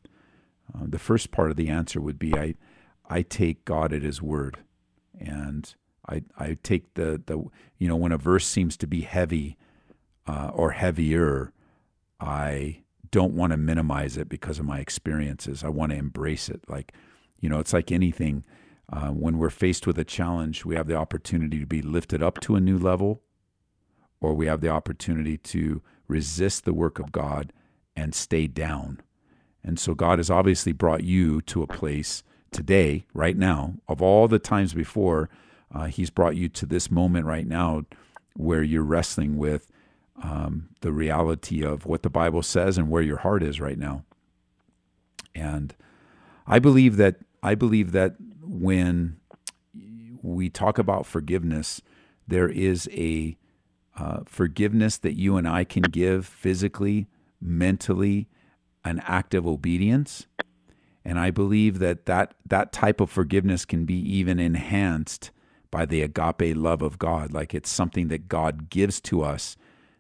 Uh, 0.76 0.84
the 0.86 1.00
first 1.00 1.32
part 1.32 1.50
of 1.50 1.56
the 1.56 1.70
answer 1.70 2.02
would 2.02 2.20
be 2.20 2.36
I 2.36 2.56
I 3.08 3.22
take 3.22 3.65
God 3.65 3.93
at 3.93 4.02
His 4.02 4.22
word, 4.22 4.58
and 5.20 5.74
I, 6.08 6.24
I 6.38 6.58
take 6.62 6.93
the, 6.93 7.22
the, 7.26 7.43
you 7.78 7.88
know, 7.88 7.96
when 7.96 8.12
a 8.12 8.17
verse 8.17 8.46
seems 8.46 8.78
to 8.78 8.88
be 8.88 9.02
heavy 9.02 9.58
uh, 10.26 10.52
or 10.54 10.72
heavier, 10.72 11.54
I 12.20 12.84
don't 13.12 13.34
want 13.34 13.52
to 13.52 13.58
minimize 13.58 14.17
it 14.17 14.30
because 14.30 14.60
of 14.60 14.65
my 14.65 14.80
experiences. 14.80 15.63
I 15.63 15.70
want 15.70 15.91
to 15.91 15.98
embrace 15.98 16.50
it. 16.50 16.62
Like, 16.67 16.93
you 17.39 17.50
know, 17.50 17.60
it's 17.60 17.74
like 17.74 17.91
anything. 17.91 18.43
Uh, 18.91 19.10
when 19.10 19.38
we're 19.38 19.50
faced 19.50 19.86
with 19.86 19.98
a 19.98 20.06
challenge, 20.06 20.63
we 20.63 20.76
have 20.76 20.88
the 20.88 20.96
opportunity 20.96 21.60
to 21.60 21.65
be 21.65 21.82
lifted 21.82 22.24
up 22.24 22.39
to 22.41 22.56
a 22.56 22.62
new 22.62 22.78
level, 22.78 23.22
or 24.22 24.34
we 24.34 24.48
have 24.48 24.62
the 24.62 24.70
opportunity 24.70 25.38
to 25.38 25.82
resist 26.08 26.63
the 26.65 26.74
work 26.74 27.00
of 27.00 27.12
God 27.12 27.52
and 27.96 28.15
stay 28.15 28.48
down. 28.48 29.02
And 29.63 29.78
so 29.78 29.93
God 29.93 30.20
has 30.20 30.30
obviously 30.30 30.72
brought 30.72 31.04
you 31.04 31.41
to 31.41 31.62
a 31.62 31.67
place 31.67 32.24
today, 32.52 33.06
right 33.14 33.38
now, 33.38 33.76
of 33.88 34.02
all 34.02 34.28
the 34.28 34.40
times 34.40 34.74
before, 34.74 35.30
uh, 35.74 35.86
He's 35.86 36.10
brought 36.10 36.36
you 36.36 36.50
to 36.50 36.66
this 36.66 36.90
moment 36.90 37.26
right 37.26 37.48
now 37.48 37.86
where 38.36 38.64
you're 38.64 38.84
wrestling 38.84 39.38
with 39.38 39.72
um, 40.22 40.70
the 40.82 40.92
reality 40.92 41.64
of 41.64 41.86
what 41.86 42.04
the 42.04 42.10
Bible 42.10 42.42
says 42.42 42.78
and 42.78 42.90
where 42.90 43.02
your 43.02 43.18
heart 43.18 43.44
is 43.44 43.60
right 43.60 43.78
now. 43.78 44.04
And 45.36 45.76
I 46.46 46.60
believe 46.60 46.98
that 46.98 47.18
I 47.44 47.56
believe 47.56 47.92
that 47.92 48.16
when 48.42 49.18
we 50.22 50.50
talk 50.50 50.78
about 50.78 51.06
forgiveness, 51.06 51.82
there 52.28 52.50
is 52.50 52.90
a 52.92 53.38
uh, 53.98 54.20
forgiveness 54.26 54.98
that 54.98 55.14
you 55.14 55.38
and 55.38 55.48
I 55.48 55.64
can 55.64 55.84
give 55.84 56.26
physically, 56.26 57.08
mentally, 57.42 58.28
an 58.84 59.02
act 59.06 59.34
of 59.34 59.48
obedience. 59.48 60.28
And 61.08 61.17
I 61.17 61.32
believe 61.32 61.80
that, 61.80 62.06
that 62.08 62.34
that 62.46 62.74
type 62.74 63.00
of 63.00 63.10
forgiveness 63.10 63.63
can 63.63 63.86
be 63.86 63.96
even 63.96 64.39
enhanced 64.39 65.32
by 65.72 65.86
the 65.86 66.02
agape 66.02 66.58
love 66.58 66.82
of 66.82 67.00
God. 67.00 67.32
Like 67.32 67.54
it's 67.54 67.70
something 67.70 68.10
that 68.10 68.28
God 68.28 68.70
gives 68.70 69.00
to 69.02 69.24
us 69.24 69.56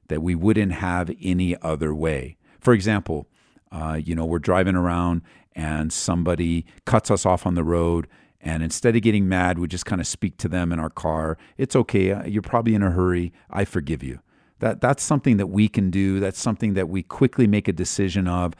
that 0.09 0.21
we 0.21 0.35
wouldn't 0.35 0.73
have 0.73 1.09
any 1.21 1.55
other 1.61 1.95
way. 1.95 2.35
For 2.59 2.73
example, 2.73 3.29
uh, 3.71 4.01
you 4.03 4.15
know, 4.15 4.25
we're 4.25 4.39
driving 4.39 4.75
around 4.75 5.21
and 5.55 5.93
somebody 5.93 6.65
cuts 6.83 7.09
us 7.09 7.25
off 7.25 7.45
on 7.45 7.55
the 7.55 7.63
road. 7.63 8.09
And 8.41 8.61
instead 8.61 8.93
of 8.97 9.01
getting 9.01 9.29
mad, 9.29 9.59
we 9.59 9.69
just 9.69 9.85
kind 9.85 10.01
of 10.01 10.07
speak 10.07 10.35
to 10.39 10.49
them 10.49 10.73
in 10.73 10.79
our 10.79 10.89
car. 10.89 11.37
It's 11.57 11.75
okay. 11.77 12.11
Uh, 12.11 12.25
you're 12.25 12.41
probably 12.41 12.75
in 12.75 12.83
a 12.83 12.91
hurry. 12.91 13.31
I 13.49 13.63
forgive 13.63 14.03
you. 14.03 14.19
That, 14.59 14.81
that's 14.81 15.03
something 15.03 15.37
that 15.37 15.47
we 15.47 15.69
can 15.69 15.89
do. 15.89 16.19
That's 16.19 16.39
something 16.39 16.73
that 16.73 16.89
we 16.89 17.01
quickly 17.01 17.47
make 17.47 17.69
a 17.69 17.73
decision 17.73 18.27
of. 18.27 18.55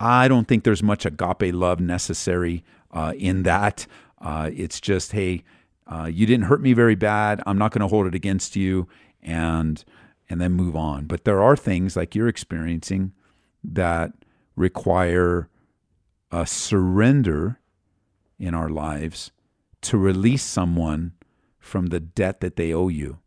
I 0.00 0.28
don't 0.28 0.48
think 0.48 0.64
there's 0.64 0.82
much 0.82 1.04
agape 1.04 1.52
love 1.54 1.78
necessary 1.78 2.64
uh, 2.90 3.12
in 3.16 3.42
that. 3.42 3.86
Uh, 4.18 4.50
it's 4.52 4.80
just, 4.80 5.12
hey, 5.12 5.44
uh, 5.86 6.06
you 6.06 6.24
didn't 6.26 6.46
hurt 6.46 6.62
me 6.62 6.72
very 6.72 6.94
bad. 6.94 7.42
I'm 7.46 7.58
not 7.58 7.72
going 7.72 7.82
to 7.82 7.88
hold 7.88 8.06
it 8.06 8.14
against 8.14 8.56
you, 8.56 8.88
and 9.22 9.84
and 10.30 10.40
then 10.40 10.52
move 10.52 10.74
on. 10.74 11.06
But 11.06 11.24
there 11.24 11.42
are 11.42 11.56
things 11.56 11.96
like 11.96 12.14
you're 12.14 12.28
experiencing 12.28 13.12
that 13.62 14.12
require 14.56 15.48
a 16.30 16.46
surrender 16.46 17.58
in 18.38 18.54
our 18.54 18.70
lives 18.70 19.32
to 19.82 19.98
release 19.98 20.44
someone 20.44 21.12
from 21.58 21.86
the 21.86 22.00
debt 22.00 22.40
that 22.40 22.56
they 22.56 22.72
owe 22.72 22.88
you. 22.88 23.18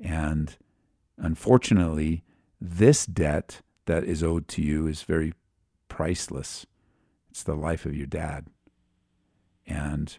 And 0.00 0.56
unfortunately, 1.16 2.24
this 2.60 3.06
debt 3.06 3.62
that 3.86 4.04
is 4.04 4.22
owed 4.22 4.48
to 4.48 4.62
you 4.62 4.86
is 4.86 5.02
very 5.02 5.32
priceless. 5.94 6.66
It's 7.30 7.44
the 7.44 7.54
life 7.54 7.86
of 7.86 7.94
your 7.94 8.08
dad. 8.08 8.48
And 9.64 10.18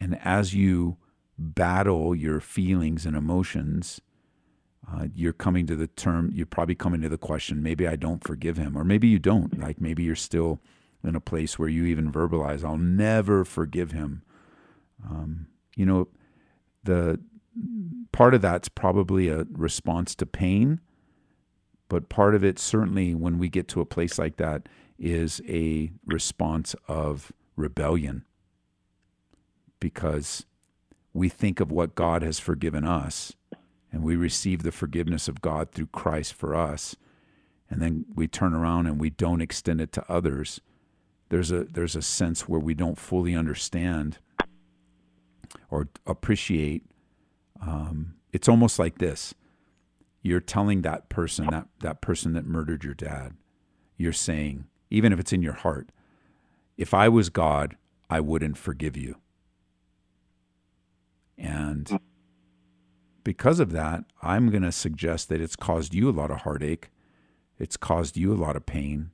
and 0.00 0.16
as 0.22 0.54
you 0.54 0.96
battle 1.36 2.14
your 2.14 2.38
feelings 2.38 3.04
and 3.04 3.16
emotions, 3.16 4.00
uh, 4.88 5.08
you're 5.12 5.32
coming 5.32 5.66
to 5.66 5.74
the 5.74 5.88
term, 5.88 6.30
you're 6.32 6.46
probably 6.46 6.76
coming 6.76 7.00
to 7.00 7.08
the 7.08 7.18
question, 7.18 7.64
maybe 7.64 7.88
I 7.88 7.96
don't 7.96 8.22
forgive 8.22 8.58
him, 8.58 8.76
or 8.76 8.84
maybe 8.84 9.08
you 9.08 9.18
don't. 9.18 9.58
Like 9.58 9.80
maybe 9.80 10.04
you're 10.04 10.14
still 10.14 10.60
in 11.02 11.16
a 11.16 11.20
place 11.20 11.58
where 11.58 11.68
you 11.68 11.84
even 11.86 12.12
verbalize, 12.12 12.64
I'll 12.64 12.78
never 12.78 13.44
forgive 13.44 13.90
him. 13.90 14.22
Um, 15.04 15.48
you 15.74 15.84
know, 15.84 16.06
the 16.84 17.18
part 18.12 18.34
of 18.34 18.40
that's 18.40 18.68
probably 18.68 19.28
a 19.28 19.46
response 19.50 20.14
to 20.14 20.26
pain, 20.26 20.80
but 21.88 22.08
part 22.08 22.34
of 22.34 22.44
it, 22.44 22.58
certainly, 22.58 23.14
when 23.14 23.38
we 23.38 23.48
get 23.48 23.68
to 23.68 23.80
a 23.80 23.86
place 23.86 24.18
like 24.18 24.36
that, 24.36 24.68
is 24.98 25.40
a 25.48 25.90
response 26.04 26.74
of 26.88 27.32
rebellion 27.54 28.24
because 29.78 30.46
we 31.12 31.28
think 31.28 31.60
of 31.60 31.70
what 31.70 31.94
God 31.94 32.22
has 32.22 32.38
forgiven 32.38 32.84
us 32.84 33.34
and 33.92 34.02
we 34.02 34.16
receive 34.16 34.62
the 34.62 34.72
forgiveness 34.72 35.28
of 35.28 35.40
God 35.40 35.70
through 35.72 35.86
Christ 35.86 36.34
for 36.34 36.54
us, 36.54 36.96
and 37.70 37.80
then 37.80 38.04
we 38.14 38.28
turn 38.28 38.52
around 38.52 38.86
and 38.86 39.00
we 39.00 39.10
don't 39.10 39.40
extend 39.40 39.80
it 39.80 39.92
to 39.92 40.04
others, 40.10 40.60
there's 41.28 41.50
a 41.50 41.64
there's 41.64 41.96
a 41.96 42.02
sense 42.02 42.48
where 42.48 42.60
we 42.60 42.74
don't 42.74 42.98
fully 42.98 43.34
understand 43.34 44.18
or 45.70 45.88
appreciate. 46.06 46.84
Um, 47.60 48.14
it's 48.32 48.48
almost 48.48 48.78
like 48.78 48.98
this: 48.98 49.34
you're 50.26 50.40
telling 50.40 50.82
that 50.82 51.08
person 51.08 51.46
that 51.50 51.68
that 51.80 52.00
person 52.00 52.32
that 52.34 52.44
murdered 52.44 52.84
your 52.84 52.94
dad, 52.94 53.34
you're 53.96 54.12
saying, 54.12 54.66
even 54.90 55.12
if 55.12 55.20
it's 55.20 55.32
in 55.32 55.42
your 55.42 55.54
heart, 55.54 55.90
if 56.76 56.92
I 56.92 57.08
was 57.08 57.30
God, 57.30 57.76
I 58.10 58.20
wouldn't 58.20 58.58
forgive 58.58 58.96
you. 58.96 59.16
And 61.38 62.00
because 63.22 63.60
of 63.60 63.70
that, 63.72 64.04
I'm 64.22 64.50
going 64.50 64.62
to 64.62 64.72
suggest 64.72 65.28
that 65.28 65.40
it's 65.40 65.56
caused 65.56 65.94
you 65.94 66.08
a 66.08 66.12
lot 66.12 66.30
of 66.30 66.42
heartache. 66.42 66.90
It's 67.58 67.76
caused 67.76 68.16
you 68.16 68.32
a 68.32 68.36
lot 68.36 68.56
of 68.56 68.66
pain 68.66 69.10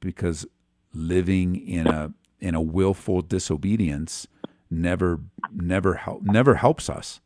because 0.00 0.46
living 0.92 1.56
in 1.56 1.86
a 1.86 2.12
in 2.40 2.54
a 2.54 2.60
willful 2.60 3.22
disobedience 3.22 4.26
never 4.70 5.20
never 5.50 5.94
help 5.94 6.22
never 6.22 6.56
helps 6.56 6.90
us. 6.90 7.20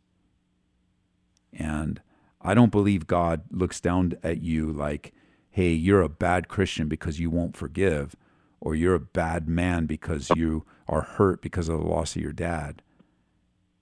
And 1.52 2.00
I 2.42 2.54
don't 2.54 2.72
believe 2.72 3.06
God 3.06 3.42
looks 3.50 3.80
down 3.80 4.14
at 4.22 4.42
you 4.42 4.72
like, 4.72 5.12
"Hey, 5.50 5.72
you're 5.72 6.02
a 6.02 6.08
bad 6.08 6.48
Christian 6.48 6.88
because 6.88 7.20
you 7.20 7.30
won't 7.30 7.56
forgive." 7.56 8.16
Or 8.62 8.74
you're 8.74 8.94
a 8.94 9.00
bad 9.00 9.48
man 9.48 9.86
because 9.86 10.28
you 10.36 10.66
are 10.86 11.00
hurt 11.00 11.40
because 11.40 11.70
of 11.70 11.80
the 11.80 11.86
loss 11.86 12.14
of 12.14 12.20
your 12.20 12.34
dad. 12.34 12.82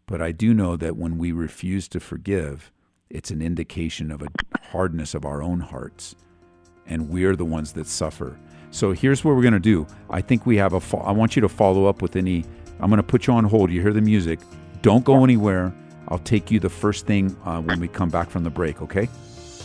But 0.06 0.22
I 0.22 0.30
do 0.30 0.54
know 0.54 0.76
that 0.76 0.96
when 0.96 1.18
we 1.18 1.32
refuse 1.32 1.88
to 1.88 1.98
forgive, 1.98 2.70
it's 3.10 3.32
an 3.32 3.42
indication 3.42 4.12
of 4.12 4.22
a 4.22 4.28
hardness 4.70 5.14
of 5.14 5.24
our 5.24 5.42
own 5.42 5.58
hearts. 5.58 6.14
And 6.86 7.10
we're 7.10 7.34
the 7.34 7.44
ones 7.44 7.72
that 7.72 7.88
suffer. 7.88 8.38
So 8.70 8.92
here's 8.92 9.24
what 9.24 9.34
we're 9.34 9.42
going 9.42 9.52
to 9.54 9.58
do. 9.60 9.86
I 10.10 10.20
think 10.20 10.46
we 10.46 10.56
have 10.58 10.74
a. 10.74 10.80
Fo- 10.80 10.98
I 10.98 11.10
want 11.10 11.36
you 11.36 11.42
to 11.42 11.48
follow 11.48 11.86
up 11.86 12.00
with 12.00 12.16
any. 12.16 12.44
I'm 12.80 12.88
going 12.88 12.98
to 12.98 13.02
put 13.02 13.26
you 13.26 13.32
on 13.32 13.44
hold. 13.44 13.70
You 13.70 13.82
hear 13.82 13.92
the 13.92 14.00
music. 14.00 14.40
Don't 14.80 15.04
go 15.04 15.24
anywhere. 15.24 15.74
I'll 16.08 16.18
take 16.18 16.50
you 16.50 16.58
the 16.58 16.70
first 16.70 17.06
thing 17.06 17.36
uh, 17.44 17.60
when 17.60 17.80
we 17.80 17.88
come 17.88 18.08
back 18.08 18.30
from 18.30 18.42
the 18.42 18.50
break, 18.50 18.80
okay? 18.80 19.08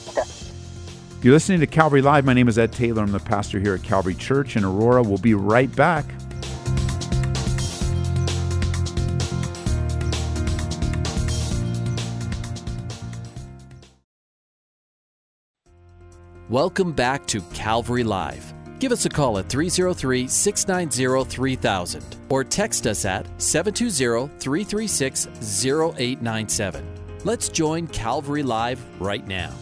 Okay. 0.09 0.21
If 0.21 1.19
you're 1.21 1.33
listening 1.33 1.61
to 1.61 1.67
Calvary 1.67 2.01
Live, 2.01 2.25
my 2.25 2.33
name 2.33 2.49
is 2.49 2.57
Ed 2.57 2.73
Taylor. 2.73 3.01
I'm 3.01 3.11
the 3.13 3.19
pastor 3.19 3.59
here 3.59 3.73
at 3.73 3.83
Calvary 3.83 4.15
Church 4.15 4.57
in 4.57 4.65
Aurora. 4.65 5.01
We'll 5.01 5.17
be 5.17 5.33
right 5.33 5.73
back. 5.73 6.05
Welcome 16.49 16.91
back 16.91 17.25
to 17.27 17.41
Calvary 17.53 18.03
Live. 18.03 18.52
Give 18.83 18.91
us 18.91 19.05
a 19.05 19.09
call 19.09 19.37
at 19.37 19.47
303 19.47 20.27
690 20.27 21.29
3000 21.29 22.17
or 22.27 22.43
text 22.43 22.85
us 22.85 23.05
at 23.05 23.25
720 23.41 24.27
336 24.39 25.27
0897. 25.65 26.85
Let's 27.23 27.47
join 27.47 27.87
Calvary 27.87 28.43
Live 28.43 28.85
right 28.99 29.25
now. 29.25 29.53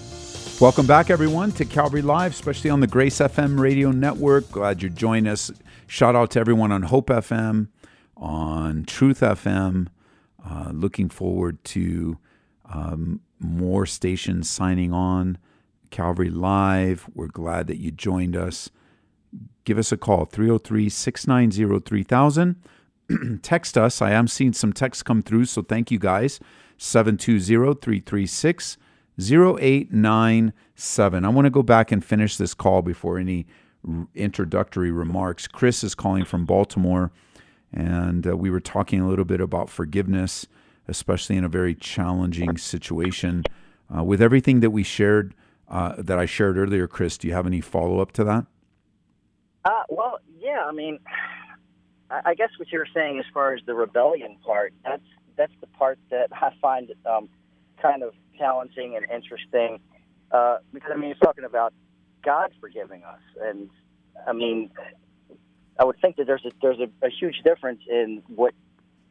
Welcome 0.60 0.88
back, 0.88 1.12
everyone, 1.12 1.52
to 1.52 1.66
Calvary 1.66 2.02
Live, 2.02 2.32
especially 2.32 2.72
on 2.72 2.80
the 2.80 2.88
Grace 2.88 3.20
FM 3.20 3.60
radio 3.60 3.92
network. 3.92 4.50
Glad 4.50 4.82
you're 4.82 4.90
joining 4.90 5.28
us. 5.28 5.52
Shout 5.86 6.16
out 6.16 6.32
to 6.32 6.40
everyone 6.40 6.72
on 6.72 6.82
Hope 6.82 7.10
FM, 7.10 7.68
on 8.18 8.86
Truth 8.86 9.20
FM. 9.20 9.90
Uh, 10.44 10.72
looking 10.74 11.10
forward 11.10 11.64
to 11.66 12.18
um, 12.74 13.22
more 13.38 13.86
stations 13.86 14.50
signing 14.50 14.92
on. 14.92 15.38
Calvary 15.92 16.32
Live. 16.32 17.08
We're 17.14 17.28
glad 17.28 17.68
that 17.68 17.78
you 17.78 17.92
joined 17.92 18.36
us. 18.36 18.72
Give 19.64 19.78
us 19.78 19.92
a 19.92 19.98
call, 19.98 20.26
303 20.26 20.90
690 20.90 21.80
3000. 21.82 22.56
Text 23.42 23.78
us. 23.78 24.02
I 24.02 24.12
am 24.12 24.28
seeing 24.28 24.54
some 24.54 24.74
texts 24.74 25.04
come 25.04 25.22
through, 25.22 25.46
so 25.46 25.62
thank 25.62 25.92
you 25.92 26.00
guys. 26.00 26.40
720 26.78 27.76
336 27.76 28.78
0897. 29.20 31.26
I 31.26 31.30
want 31.30 31.46
to 31.46 31.50
go 31.50 31.64
back 31.64 31.92
and 31.92 32.04
finish 32.04 32.38
this 32.38 32.54
call 32.54 32.82
before 32.82 33.18
any 33.18 33.46
introductory 34.16 34.92
remarks. 34.92 35.48
Chris 35.48 35.84
is 35.84 35.96
calling 35.96 36.26
from 36.26 36.46
Baltimore, 36.46 37.12
and 37.72 38.28
uh, 38.28 38.36
we 38.36 38.50
were 38.50 38.60
talking 38.60 39.02
a 39.02 39.08
little 39.08 39.26
bit 39.26 39.42
about 39.42 39.70
forgiveness, 39.70 40.48
especially 40.88 41.38
in 41.38 41.44
a 41.44 41.50
very 41.50 41.76
challenging 41.76 42.58
situation. 42.58 43.44
Uh, 43.96 44.04
with 44.04 44.22
everything 44.22 44.62
that 44.62 44.72
we 44.72 44.84
shared, 44.84 45.36
uh, 45.68 45.96
that 45.98 46.18
I 46.18 46.26
shared 46.26 46.58
earlier, 46.58 46.88
Chris, 46.88 47.18
do 47.18 47.28
you 47.28 47.34
have 47.34 47.46
any 47.46 47.62
follow 47.62 48.00
up 48.00 48.12
to 48.14 48.24
that? 48.24 48.46
Uh, 49.64 49.84
well, 49.90 50.20
yeah. 50.40 50.66
I 50.68 50.72
mean, 50.72 51.00
I, 52.10 52.34
guess 52.36 52.50
what 52.58 52.70
you're 52.72 52.88
saying 52.94 53.20
as 53.20 53.26
far 53.34 53.54
as 53.54 53.62
the 53.66 53.74
rebellion 53.74 54.38
part, 54.46 54.74
that's 54.84 55.04
that's 55.38 55.54
the 55.62 55.68
part 55.68 55.98
that 56.10 56.28
I 56.32 56.52
find 56.62 56.92
um, 57.06 57.30
kind 57.82 58.04
of 58.04 58.14
challenging 58.38 58.98
and 58.98 59.10
interesting 59.10 59.80
uh, 60.32 60.58
because 60.74 60.92
I 60.94 60.98
mean, 60.98 61.12
he's 61.12 61.20
talking 61.20 61.44
about 61.44 61.74
God 62.24 62.52
forgiving 62.60 63.04
us, 63.04 63.20
and 63.42 63.70
I 64.28 64.34
mean, 64.34 64.72
I 65.80 65.84
would 65.84 66.00
think 66.02 66.16
that 66.18 66.28
there's 66.28 66.46
a 66.46 66.52
there's 66.62 66.80
a, 66.80 66.90
a 67.06 67.10
huge 67.10 67.42
difference 67.44 67.82
in 67.90 68.24
what 68.28 68.54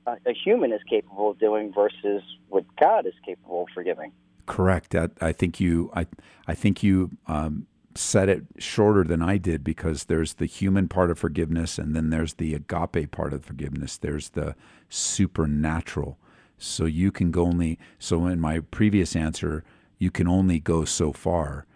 a, 0.06 0.12
a 0.26 0.32
human 0.32 0.72
is 0.72 0.80
capable 0.88 1.30
of 1.30 1.38
doing 1.38 1.72
versus 1.74 2.22
what 2.48 2.64
God 2.80 3.06
is 3.06 3.14
capable 3.24 3.62
of 3.62 3.68
forgiving. 3.74 4.12
Correct. 4.46 4.94
I, 4.94 5.08
I 5.20 5.32
think 5.32 5.60
you 5.60 5.90
I 5.94 6.06
I 6.46 6.54
think 6.54 6.82
you 6.82 7.10
um, 7.26 7.66
said 7.94 8.28
it 8.28 8.44
shorter 8.58 9.04
than 9.04 9.22
I 9.22 9.36
did 9.36 9.64
because 9.64 10.04
there's 10.04 10.34
the 10.34 10.46
human 10.46 10.88
part 10.88 11.10
of 11.10 11.18
forgiveness 11.18 11.78
and 11.78 11.94
then 11.94 12.10
there's 12.10 12.34
the 12.34 12.54
agape 12.54 13.10
part 13.10 13.32
of 13.32 13.44
forgiveness. 13.44 13.96
There's 13.98 14.30
the 14.30 14.54
supernatural. 14.88 16.18
So 16.56 16.84
you 16.84 17.10
can 17.10 17.30
go 17.30 17.46
only 17.46 17.78
so 17.98 18.26
in 18.26 18.38
my 18.38 18.60
previous 18.60 19.16
answer, 19.16 19.64
you 19.98 20.10
can 20.10 20.28
only 20.28 20.60
go 20.60 20.84
so 20.84 21.12
far 21.12 21.66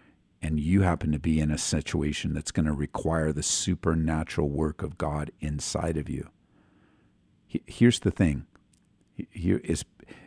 and 0.40 0.60
you 0.60 0.82
happen 0.82 1.10
to 1.10 1.18
be 1.18 1.40
in 1.40 1.50
a 1.50 1.58
situation 1.58 2.34
that's 2.34 2.52
going 2.52 2.66
to 2.66 2.72
require 2.72 3.32
the 3.32 3.42
supernatural 3.42 4.50
work 4.50 4.82
of 4.82 4.98
God 4.98 5.30
inside 5.40 5.96
of 5.96 6.08
you. 6.10 6.28
Here's 7.46 8.00
the 8.00 8.10
thing. 8.10 8.44
Here 9.30 9.60
is 9.64 9.84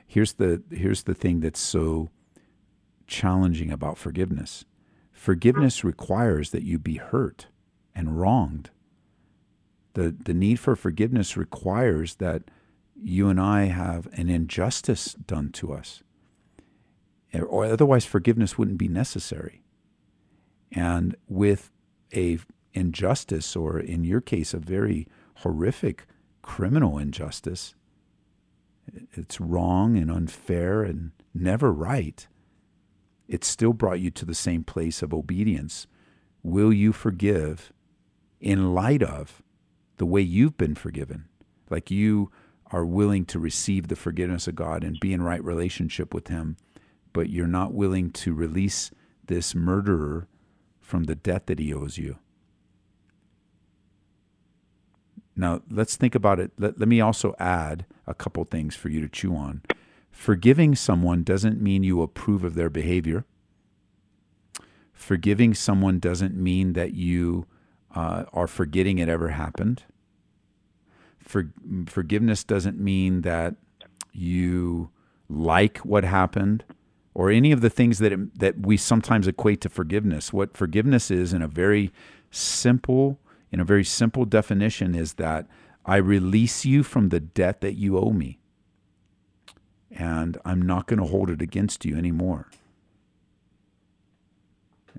here's 0.08 0.34
the 0.34 0.64
here's 0.72 1.04
the 1.04 1.14
thing 1.14 1.42
that's 1.42 1.60
so 1.60 2.10
challenging 3.06 3.72
about 3.72 3.98
forgiveness. 3.98 4.66
Forgiveness 5.18 5.84
requires 5.84 6.52
that 6.52 6.62
you 6.62 6.78
be 6.78 6.98
hurt 6.98 7.48
and 7.96 8.20
wronged. 8.20 8.70
The 9.94 10.16
the 10.18 10.34
need 10.34 10.60
for 10.60 10.76
forgiveness 10.76 11.36
requires 11.36 12.16
that 12.16 12.44
you 12.96 13.28
and 13.28 13.40
I 13.40 13.66
have 13.66 14.08
an 14.14 14.30
injustice 14.30 15.14
done 15.14 15.50
to 15.54 15.74
us. 15.74 16.04
Or 17.34 17.66
otherwise 17.66 18.06
forgiveness 18.06 18.60
wouldn't 18.60 18.78
be 18.78 18.88
necessary. 18.88 19.64
And 20.72 21.16
with 21.28 21.72
a 22.16 22.38
injustice, 22.74 23.56
or 23.56 23.80
in 23.80 24.04
your 24.04 24.22
case, 24.22 24.54
a 24.54 24.60
very 24.60 25.08
horrific 25.38 26.06
criminal 26.44 27.00
injustice, 27.00 27.74
it's 29.14 29.42
wrong 29.42 29.98
and 29.98 30.12
unfair 30.12 30.84
and 30.84 31.12
never 31.34 31.74
right. 31.74 32.28
It 33.28 33.44
still 33.44 33.74
brought 33.74 34.00
you 34.00 34.10
to 34.12 34.26
the 34.26 34.36
same 34.36 34.64
place 34.64 35.02
of 35.02 35.14
obedience. 35.14 35.88
Will 36.44 36.72
you 36.72 36.94
forgive 36.94 37.74
in 38.40 38.74
light 38.74 39.04
of 39.04 39.42
the 39.98 40.06
way 40.06 40.22
you've 40.22 40.58
been 40.58 40.76
forgiven? 40.76 41.26
Like 41.70 41.92
you 41.92 42.32
are 42.72 42.86
willing 42.86 43.26
to 43.26 43.40
receive 43.40 43.88
the 43.88 43.96
forgiveness 43.96 44.48
of 44.48 44.56
God 44.56 44.84
and 44.84 45.00
be 45.00 45.14
in 45.14 45.22
right 45.22 45.44
relationship 45.44 46.14
with 46.14 46.28
Him, 46.28 46.58
but 47.14 47.30
you're 47.30 47.48
not 47.48 47.74
willing 47.74 48.12
to 48.12 48.34
release 48.34 48.92
this 49.28 49.54
murderer 49.54 50.28
from 50.88 51.04
the 51.04 51.16
debt 51.16 51.48
that 51.48 51.60
he 51.60 51.74
owes 51.74 51.98
you. 51.98 52.18
Now, 55.36 55.62
let's 55.70 55.96
think 55.96 56.16
about 56.16 56.40
it. 56.40 56.52
Let, 56.58 56.80
let 56.80 56.88
me 56.88 57.00
also 57.00 57.36
add 57.38 57.86
a 58.08 58.14
couple 58.14 58.44
things 58.46 58.76
for 58.76 58.90
you 58.90 59.02
to 59.02 59.10
chew 59.10 59.36
on. 59.36 59.62
Forgiving 60.18 60.74
someone 60.74 61.22
doesn't 61.22 61.62
mean 61.62 61.84
you 61.84 62.02
approve 62.02 62.44
of 62.44 62.56
their 62.56 62.72
behavior. 62.72 63.24
Forgiving 64.92 65.54
someone 65.54 66.00
doesn't 66.00 66.36
mean 66.36 66.74
that 66.74 66.96
you 66.96 67.46
uh, 67.94 68.24
are 68.34 68.48
forgetting 68.48 68.98
it 68.98 69.08
ever 69.08 69.30
happened. 69.30 69.84
For, 71.20 71.52
forgiveness 71.86 72.44
doesn't 72.44 72.80
mean 72.80 73.22
that 73.22 73.58
you 74.12 74.90
like 75.30 75.78
what 75.80 76.04
happened 76.04 76.66
or 77.14 77.30
any 77.30 77.52
of 77.52 77.62
the 77.62 77.70
things 77.70 78.00
that 78.00 78.40
that 78.40 78.66
we 78.66 78.76
sometimes 78.76 79.28
equate 79.28 79.62
to 79.62 79.70
forgiveness. 79.70 80.34
What 80.34 80.58
forgiveness 80.58 81.12
is, 81.12 81.32
in 81.32 81.44
a 81.44 81.48
very 81.48 81.94
simple, 82.32 83.20
in 83.52 83.60
a 83.60 83.64
very 83.64 83.86
simple 83.86 84.26
definition, 84.26 84.96
is 84.96 85.14
that 85.14 85.48
I 85.86 85.98
release 85.98 86.66
you 86.66 86.82
from 86.82 87.10
the 87.10 87.20
debt 87.20 87.62
that 87.62 87.76
you 87.76 88.00
owe 88.00 88.12
me, 88.12 88.40
and 89.98 90.38
I'm 90.46 90.62
not 90.62 90.88
going 90.88 91.00
to 91.00 91.06
hold 91.06 91.30
it 91.30 91.42
against 91.42 91.86
you 91.86 91.98
anymore. 91.98 92.50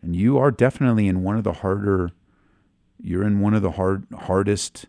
And 0.03 0.15
you 0.15 0.39
are 0.39 0.51
definitely 0.51 1.09
in 1.09 1.23
one 1.23 1.37
of 1.37 1.45
the 1.45 1.55
harder, 1.55 2.11
you're 3.01 3.25
in 3.25 3.41
one 3.41 3.55
of 3.55 3.63
the 3.63 3.73
hard 3.73 4.07
hardest 4.13 4.87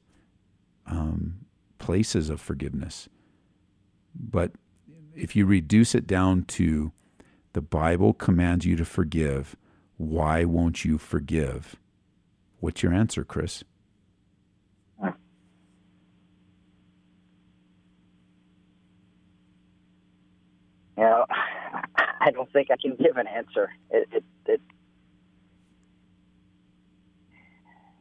um, 0.86 1.46
places 1.78 2.30
of 2.30 2.42
forgiveness. 2.42 3.10
But 4.14 4.52
if 5.16 5.36
you 5.36 5.46
reduce 5.46 5.96
it 5.96 6.06
down 6.06 6.44
to 6.46 6.92
the 7.54 7.62
Bible 7.62 8.14
commands 8.14 8.66
you 8.66 8.76
to 8.76 8.86
forgive. 8.86 9.56
Why 9.98 10.46
won't 10.46 10.86
you 10.86 10.98
forgive? 10.98 11.76
What's 12.60 12.84
your 12.84 12.94
answer, 12.94 13.24
Chris? 13.24 13.64
You 21.00 21.06
know, 21.06 21.26
I 22.22 22.32
don't 22.32 22.52
think 22.52 22.68
I 22.72 22.76
can 22.76 22.96
give 22.98 23.16
an 23.16 23.26
answer. 23.26 23.72
It, 23.90 24.10
it, 24.12 24.24
it 24.46 24.62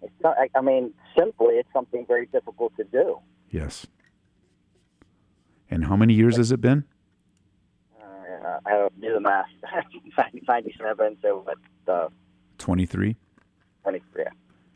it's 0.02 0.12
not, 0.22 0.37
I, 0.54 0.61
mean, 0.61 0.92
simply, 1.16 1.54
it's 1.54 1.68
something 1.72 2.04
very 2.06 2.26
difficult 2.26 2.72
to 2.76 2.84
do. 2.84 3.18
Yes. 3.50 3.87
And 5.70 5.84
how 5.84 5.96
many 5.96 6.14
years 6.14 6.37
has 6.38 6.50
it 6.50 6.61
been? 6.61 6.84
uh, 8.48 8.58
I 8.66 8.70
don't 8.70 9.00
do 9.00 9.14
the 9.14 9.20
math. 9.20 9.46
97, 10.48 11.18
so 11.22 11.44
what? 11.44 11.58
Uh, 11.87 12.08
23? 12.58 13.16
23, 13.82 14.22
yeah. 14.22 14.30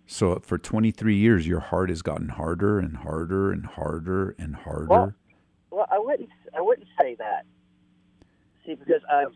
So 0.07 0.39
for 0.41 0.59
23 0.59 1.17
years, 1.17 1.47
your 1.47 1.61
heart 1.61 1.89
has 1.89 2.03
gotten 2.03 2.29
harder 2.29 2.79
and 2.79 2.99
harder 2.99 3.51
and 3.51 3.67
harder 3.67 4.35
and 4.39 4.55
harder. 4.55 4.87
Well, 4.87 5.13
well 5.71 5.87
I 5.91 5.99
wouldn't. 5.99 6.29
I 6.57 6.61
wouldn't 6.61 6.89
say 7.01 7.17
that. 7.17 7.47
See, 8.65 8.75
because 8.75 9.03
I've 9.11 9.33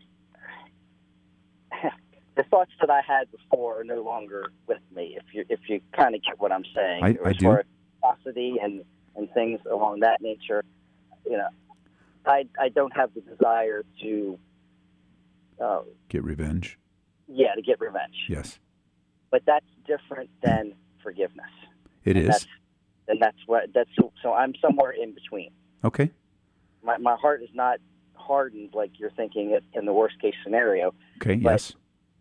the 2.37 2.43
thoughts 2.43 2.71
that 2.79 2.89
I 2.89 3.01
had 3.05 3.29
before 3.31 3.81
are 3.81 3.83
no 3.83 4.01
longer 4.01 4.51
with 4.67 4.81
me. 4.95 5.17
If 5.17 5.33
you 5.33 5.43
if 5.49 5.59
you 5.67 5.81
kind 5.95 6.15
of 6.15 6.23
get 6.23 6.39
what 6.39 6.51
I'm 6.51 6.63
saying, 6.75 7.03
I, 7.03 7.17
I 7.25 7.31
as 7.31 7.37
do. 7.37 7.45
far 7.45 7.59
as 7.59 7.65
velocity 7.99 8.55
and 8.61 8.83
and 9.15 9.29
things 9.33 9.59
along 9.69 10.01
that 10.01 10.21
nature, 10.21 10.63
you 11.25 11.37
know, 11.37 11.47
I 12.25 12.45
I 12.59 12.69
don't 12.69 12.95
have 12.95 13.13
the 13.13 13.21
desire 13.21 13.83
to 14.03 14.39
uh, 15.61 15.81
get 16.09 16.23
revenge. 16.23 16.77
Yeah, 17.27 17.53
to 17.55 17.61
get 17.61 17.81
revenge. 17.81 18.15
Yes, 18.29 18.59
but 19.31 19.41
that's 19.45 19.65
different 19.85 20.29
than 20.41 20.73
forgiveness. 21.03 21.51
It 22.05 22.15
and 22.15 22.25
is. 22.25 22.27
That's, 22.27 22.47
and 23.09 23.21
that's 23.21 23.37
what 23.47 23.69
that's 23.73 23.89
so 24.21 24.33
I'm 24.33 24.53
somewhere 24.61 24.91
in 24.91 25.13
between. 25.13 25.51
Okay. 25.83 26.11
My 26.83 26.97
my 26.97 27.15
heart 27.15 27.41
is 27.41 27.49
not 27.53 27.79
hardened 28.27 28.71
like 28.73 28.91
you're 28.99 29.11
thinking 29.11 29.51
it 29.51 29.63
in 29.73 29.85
the 29.85 29.93
worst 29.93 30.19
case 30.19 30.35
scenario. 30.43 30.93
Okay. 31.21 31.35
But, 31.35 31.51
yes. 31.51 31.73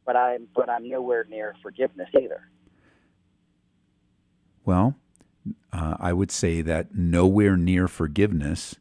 But 0.05 0.17
I'm 0.17 0.47
but 0.55 0.71
I'm 0.71 0.89
nowhere 0.89 1.25
near 1.29 1.55
forgiveness 1.63 2.09
either. 2.15 2.49
Well, 4.65 4.95
uh, 5.73 5.97
I 5.99 6.13
would 6.13 6.31
say 6.31 6.63
that 6.63 6.95
nowhere 6.95 7.57
near 7.57 7.89
forgiveness 7.89 8.77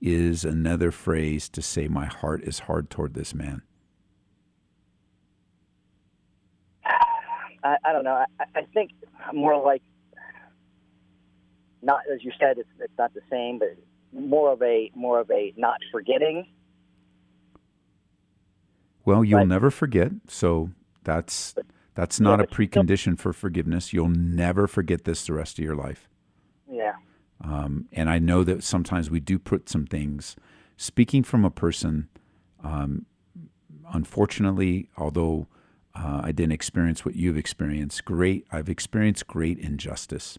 is 0.00 0.44
another 0.44 0.90
phrase 0.90 1.48
to 1.48 1.62
say, 1.62 1.88
My 1.88 2.04
heart 2.04 2.42
is 2.42 2.60
hard 2.60 2.90
toward 2.90 3.14
this 3.14 3.34
man? 3.34 3.62
I, 6.84 7.76
I 7.84 7.92
don't 7.92 8.04
know. 8.04 8.24
I, 8.38 8.44
I 8.54 8.62
think 8.74 8.90
more 9.32 9.56
like, 9.62 9.82
not 11.80 12.00
as 12.12 12.22
you 12.22 12.32
said, 12.38 12.58
it's, 12.58 12.68
it's 12.78 12.92
not 12.98 13.14
the 13.14 13.22
same, 13.30 13.58
but 13.58 13.76
more 14.14 14.52
of 14.52 14.62
a 14.62 14.90
more 14.94 15.20
of 15.20 15.30
a 15.30 15.52
not 15.56 15.78
forgetting. 15.92 16.46
Well, 19.04 19.22
you'll 19.22 19.46
never 19.46 19.70
forget, 19.70 20.12
so 20.28 20.70
that's 21.02 21.54
that's 21.94 22.18
not 22.18 22.38
yeah, 22.38 22.44
a 22.44 22.46
precondition 22.46 23.18
for 23.18 23.32
forgiveness. 23.32 23.92
You'll 23.92 24.08
never 24.08 24.66
forget 24.66 25.04
this 25.04 25.26
the 25.26 25.34
rest 25.34 25.58
of 25.58 25.64
your 25.64 25.76
life. 25.76 26.08
Yeah. 26.70 26.94
Um, 27.42 27.88
and 27.92 28.08
I 28.08 28.18
know 28.18 28.42
that 28.44 28.64
sometimes 28.64 29.10
we 29.10 29.20
do 29.20 29.38
put 29.38 29.68
some 29.68 29.86
things, 29.86 30.36
speaking 30.76 31.22
from 31.22 31.44
a 31.44 31.50
person, 31.50 32.08
um, 32.62 33.06
unfortunately, 33.92 34.88
although 34.96 35.46
uh, 35.94 36.22
I 36.24 36.32
didn't 36.32 36.52
experience 36.52 37.04
what 37.04 37.16
you've 37.16 37.36
experienced, 37.36 38.04
great, 38.04 38.46
I've 38.50 38.68
experienced 38.68 39.26
great 39.26 39.58
injustice. 39.58 40.38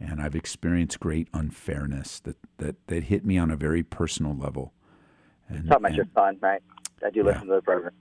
And 0.00 0.20
I've 0.20 0.34
experienced 0.34 0.98
great 0.98 1.28
unfairness 1.34 2.20
that 2.20 2.36
that 2.58 2.76
that 2.88 3.04
hit 3.04 3.24
me 3.24 3.38
on 3.38 3.50
a 3.50 3.56
very 3.56 3.82
personal 3.82 4.34
level. 4.34 4.72
And, 5.48 5.68
talking 5.68 5.84
about 5.84 5.88
and, 5.88 5.96
your 5.96 6.06
son, 6.14 6.38
right? 6.40 6.62
I 7.04 7.10
do 7.10 7.22
listen 7.22 7.46
to 7.48 7.54
the 7.54 7.62
program. 7.62 7.92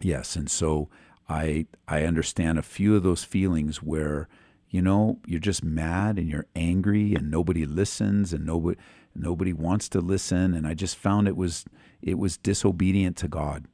Yes, 0.00 0.36
and 0.36 0.50
so 0.50 0.88
I 1.28 1.66
I 1.88 2.04
understand 2.04 2.58
a 2.58 2.62
few 2.62 2.94
of 2.94 3.02
those 3.02 3.24
feelings 3.24 3.82
where 3.82 4.28
you 4.68 4.82
know 4.82 5.20
you're 5.26 5.40
just 5.40 5.64
mad 5.64 6.18
and 6.18 6.28
you're 6.28 6.46
angry 6.54 7.14
and 7.14 7.30
nobody 7.30 7.64
listens 7.64 8.32
and 8.32 8.44
nobody 8.44 8.78
nobody 9.14 9.52
wants 9.52 9.88
to 9.88 10.00
listen 10.00 10.52
and 10.52 10.66
I 10.66 10.74
just 10.74 10.96
found 10.96 11.26
it 11.26 11.36
was 11.36 11.64
it 12.02 12.18
was 12.18 12.36
disobedient 12.36 13.16
to 13.18 13.28
God. 13.28 13.66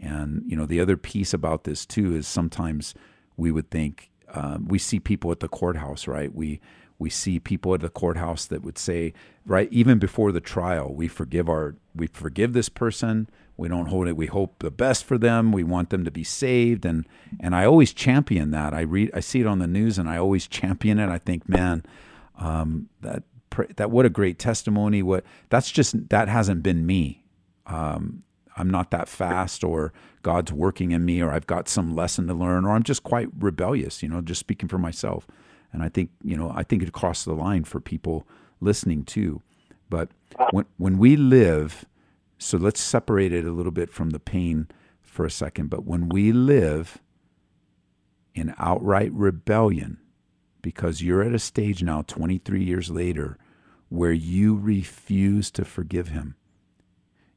And 0.00 0.42
you 0.46 0.56
know 0.56 0.66
the 0.66 0.80
other 0.80 0.96
piece 0.96 1.32
about 1.32 1.64
this 1.64 1.86
too 1.86 2.16
is 2.16 2.26
sometimes 2.26 2.94
we 3.36 3.52
would 3.52 3.70
think 3.70 4.10
um, 4.32 4.66
we 4.68 4.78
see 4.78 4.98
people 4.98 5.30
at 5.30 5.40
the 5.40 5.48
courthouse, 5.48 6.06
right? 6.06 6.34
We 6.34 6.60
we 6.98 7.10
see 7.10 7.40
people 7.40 7.74
at 7.74 7.80
the 7.80 7.88
courthouse 7.88 8.46
that 8.46 8.62
would 8.62 8.78
say, 8.78 9.12
right, 9.44 9.68
even 9.72 9.98
before 9.98 10.30
the 10.30 10.40
trial, 10.40 10.94
we 10.94 11.08
forgive 11.08 11.48
our 11.48 11.74
we 11.94 12.06
forgive 12.06 12.52
this 12.52 12.68
person. 12.68 13.28
We 13.56 13.68
don't 13.68 13.86
hold 13.86 14.08
it. 14.08 14.16
We 14.16 14.26
hope 14.26 14.60
the 14.60 14.70
best 14.70 15.04
for 15.04 15.18
them. 15.18 15.52
We 15.52 15.62
want 15.62 15.90
them 15.90 16.04
to 16.04 16.10
be 16.10 16.24
saved, 16.24 16.84
and 16.84 17.06
and 17.40 17.54
I 17.54 17.64
always 17.64 17.92
champion 17.92 18.50
that. 18.52 18.72
I 18.72 18.80
read, 18.82 19.10
I 19.12 19.20
see 19.20 19.40
it 19.40 19.46
on 19.46 19.58
the 19.58 19.66
news, 19.66 19.98
and 19.98 20.08
I 20.08 20.16
always 20.16 20.46
champion 20.46 20.98
it. 20.98 21.08
I 21.08 21.18
think, 21.18 21.48
man, 21.48 21.84
um, 22.38 22.88
that 23.00 23.24
that 23.76 23.90
what 23.90 24.06
a 24.06 24.10
great 24.10 24.38
testimony. 24.38 25.02
What 25.02 25.24
that's 25.50 25.70
just 25.70 26.08
that 26.08 26.28
hasn't 26.28 26.62
been 26.62 26.86
me. 26.86 27.24
Um, 27.66 28.22
I'm 28.56 28.70
not 28.70 28.90
that 28.90 29.08
fast, 29.08 29.64
or 29.64 29.92
God's 30.22 30.52
working 30.52 30.92
in 30.92 31.04
me, 31.04 31.20
or 31.22 31.30
I've 31.30 31.46
got 31.46 31.68
some 31.68 31.94
lesson 31.94 32.26
to 32.26 32.34
learn, 32.34 32.64
or 32.64 32.70
I'm 32.72 32.82
just 32.82 33.02
quite 33.02 33.28
rebellious. 33.38 34.02
You 34.02 34.08
know, 34.08 34.20
just 34.20 34.40
speaking 34.40 34.68
for 34.68 34.78
myself. 34.78 35.26
And 35.72 35.82
I 35.82 35.88
think 35.88 36.10
you 36.22 36.36
know, 36.36 36.52
I 36.54 36.62
think 36.62 36.82
it 36.82 36.92
crosses 36.92 37.24
the 37.24 37.34
line 37.34 37.64
for 37.64 37.80
people 37.80 38.26
listening 38.60 39.04
too. 39.04 39.40
But 39.88 40.10
when 40.50 40.66
when 40.76 40.98
we 40.98 41.16
live, 41.16 41.84
so 42.38 42.58
let's 42.58 42.80
separate 42.80 43.32
it 43.32 43.44
a 43.44 43.52
little 43.52 43.72
bit 43.72 43.90
from 43.90 44.10
the 44.10 44.20
pain 44.20 44.68
for 45.00 45.24
a 45.24 45.30
second. 45.30 45.68
But 45.68 45.84
when 45.84 46.08
we 46.08 46.32
live 46.32 46.98
in 48.34 48.54
outright 48.58 49.12
rebellion, 49.12 49.98
because 50.62 51.02
you're 51.02 51.22
at 51.22 51.34
a 51.34 51.38
stage 51.38 51.82
now, 51.82 52.02
23 52.02 52.62
years 52.62 52.90
later, 52.90 53.36
where 53.88 54.12
you 54.12 54.56
refuse 54.56 55.50
to 55.50 55.64
forgive 55.64 56.08
him 56.08 56.34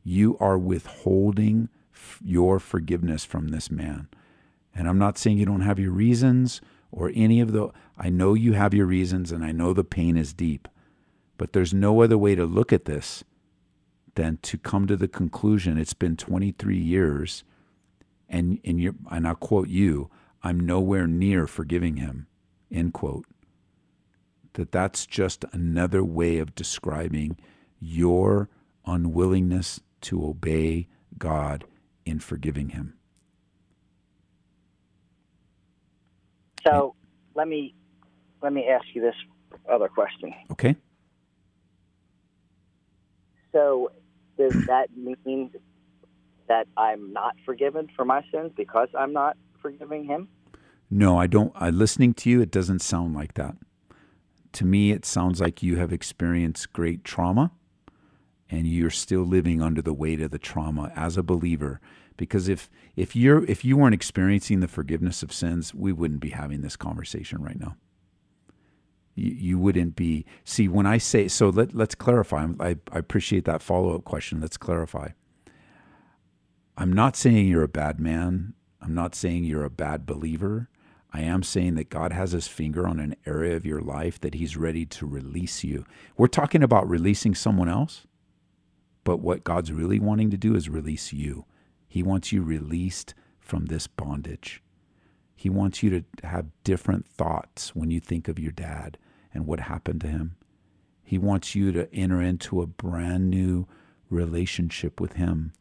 you 0.06 0.38
are 0.40 0.58
withholding 0.58 1.68
f- 1.92 2.20
your 2.24 2.60
forgiveness 2.60 3.26
from 3.26 3.50
this 3.50 3.72
man. 3.72 4.08
And 4.74 4.88
I'm 4.88 5.00
not 5.00 5.18
saying 5.18 5.40
you 5.40 5.46
don't 5.46 5.62
have 5.62 5.80
your 5.80 5.92
reasons 5.92 6.62
or 6.92 7.12
any 7.16 7.42
of 7.42 7.52
the, 7.52 7.72
I 7.98 8.10
know 8.10 8.36
you 8.36 8.54
have 8.54 8.74
your 8.74 8.86
reasons 8.86 9.32
and 9.32 9.44
I 9.44 9.52
know 9.52 9.74
the 9.74 9.84
pain 9.84 10.16
is 10.16 10.32
deep, 10.32 10.68
but 11.38 11.54
there's 11.54 11.74
no 11.74 12.02
other 12.02 12.18
way 12.18 12.36
to 12.36 12.46
look 12.46 12.72
at 12.72 12.86
this 12.86 13.24
than 14.14 14.38
to 14.44 14.58
come 14.58 14.86
to 14.88 14.96
the 14.96 15.08
conclusion 15.08 15.78
it's 15.78 15.94
been 15.94 16.16
23 16.16 16.78
years 16.78 17.44
and, 18.30 18.60
and, 18.64 18.80
you 18.80 18.96
and 19.12 19.28
I'll 19.28 19.36
quote 19.36 19.68
you, 19.68 20.10
I'm 20.44 20.60
nowhere 20.60 21.08
near 21.08 21.48
forgiving 21.48 21.98
him, 21.98 22.28
end 22.72 22.94
quote. 22.94 23.26
That 24.54 24.72
that's 24.72 25.06
just 25.06 25.46
another 25.52 26.04
way 26.04 26.38
of 26.38 26.56
describing 26.56 27.38
your 27.80 28.50
unwillingness 28.86 29.80
to 30.06 30.26
obey 30.26 30.88
God 31.18 31.66
in 32.06 32.20
forgiving 32.20 32.70
him. 32.70 32.94
So 36.66 36.96
let 37.36 37.48
me 37.48 37.76
let 38.42 38.54
me 38.54 38.68
ask 38.68 38.86
you 38.94 39.02
this 39.02 39.16
other 39.70 39.88
question. 39.88 40.34
Okay. 40.52 40.76
So 43.52 43.92
does 44.38 44.54
that 44.68 44.90
mean 44.96 45.52
that 46.48 46.68
I'm 46.76 47.14
not 47.14 47.36
forgiven 47.46 47.90
for 47.96 48.06
my 48.06 48.24
sins 48.32 48.52
because 48.56 48.90
I'm 48.98 49.14
not 49.14 49.38
forgiving 49.62 50.06
him? 50.06 50.28
No, 50.90 51.18
I 51.18 51.28
don't. 51.28 51.52
I 51.56 51.70
listening 51.70 52.14
to 52.16 52.30
you, 52.30 52.42
it 52.42 52.52
doesn't 52.52 52.80
sound 52.80 53.16
like 53.16 53.34
that. 53.36 53.56
To 54.54 54.66
me, 54.66 54.92
it 54.92 55.06
sounds 55.06 55.42
like 55.42 55.64
you 55.64 55.78
have 55.78 55.92
experienced 55.92 56.74
great 56.74 57.04
trauma 57.04 57.52
and 58.56 58.68
you're 58.68 58.90
still 58.90 59.24
living 59.24 59.62
under 59.62 59.82
the 59.82 59.94
weight 59.94 60.22
of 60.22 60.32
the 60.32 60.40
trauma 60.40 60.92
as 60.96 61.18
a 61.18 61.24
believer 61.24 61.82
because 62.18 62.48
if 62.48 62.70
if 62.96 63.16
you're 63.16 63.44
if 63.46 63.66
you 63.66 63.78
weren't 63.78 63.94
experiencing 63.94 64.60
the 64.60 64.68
forgiveness 64.68 65.22
of 65.22 65.34
sins 65.34 65.74
we 65.74 65.92
wouldn't 65.92 66.20
be 66.20 66.30
having 66.30 66.62
this 66.62 66.76
conversation 66.76 67.42
right 67.42 67.60
now 67.60 67.76
you, 69.14 69.32
you 69.32 69.60
wouldn't 69.60 69.96
be 69.96 70.26
see 70.44 70.68
when 70.68 70.86
i 70.86 70.98
say 70.98 71.28
so 71.28 71.50
let, 71.50 71.76
let's 71.76 71.96
clarify 71.96 72.48
I, 72.60 72.78
I 72.92 73.00
appreciate 73.00 73.46
that 73.46 73.62
follow-up 73.62 74.06
question 74.06 74.40
let's 74.42 74.58
clarify 74.58 75.10
i'm 76.78 76.94
not 76.94 77.16
saying 77.16 77.48
you're 77.48 77.64
a 77.64 77.68
bad 77.68 78.00
man 78.00 78.54
i'm 78.82 78.94
not 78.94 79.16
saying 79.16 79.44
you're 79.44 79.66
a 79.66 79.70
bad 79.70 80.06
believer 80.06 80.70
I 81.16 81.22
am 81.22 81.44
saying 81.44 81.76
that 81.76 81.90
God 81.90 82.12
has 82.12 82.34
his 82.34 82.50
finger 82.50 82.86
on 82.86 83.00
an 83.00 83.16
area 83.26 83.56
of 83.56 83.66
your 83.66 83.80
life 83.80 84.20
that 84.20 84.34
he's 84.34 84.58
ready 84.58 84.86
to 84.88 85.06
release 85.06 85.64
you. 85.64 85.86
We're 86.18 86.28
talking 86.28 86.62
about 86.62 86.90
releasing 86.90 87.34
someone 87.34 87.70
else. 87.70 88.06
But 89.06 89.22
what 89.22 89.46
God's 89.46 89.72
really 89.72 90.00
wanting 90.00 90.30
to 90.32 90.38
do 90.38 90.56
is 90.56 90.68
release 90.68 91.14
you. 91.14 91.46
He 91.88 92.04
wants 92.04 92.34
you 92.34 92.44
released 92.44 93.14
from 93.40 93.68
this 93.68 93.88
bondage. 93.88 94.62
He 95.34 95.50
wants 95.50 95.82
you 95.82 95.90
to 95.92 96.28
have 96.28 96.48
different 96.66 97.08
thoughts 97.08 97.74
when 97.74 97.92
you 97.92 98.02
think 98.02 98.28
of 98.28 98.40
your 98.40 98.52
dad 98.52 98.98
and 99.34 99.46
what 99.46 99.62
happened 99.62 100.02
to 100.02 100.08
him. 100.08 100.36
He 101.04 101.18
wants 101.18 101.56
you 101.56 101.72
to 101.72 101.94
enter 101.94 102.22
into 102.22 102.62
a 102.62 102.68
brand 102.68 103.30
new 103.30 103.68
relationship 104.10 105.00
with 105.00 105.14
him 105.14 105.54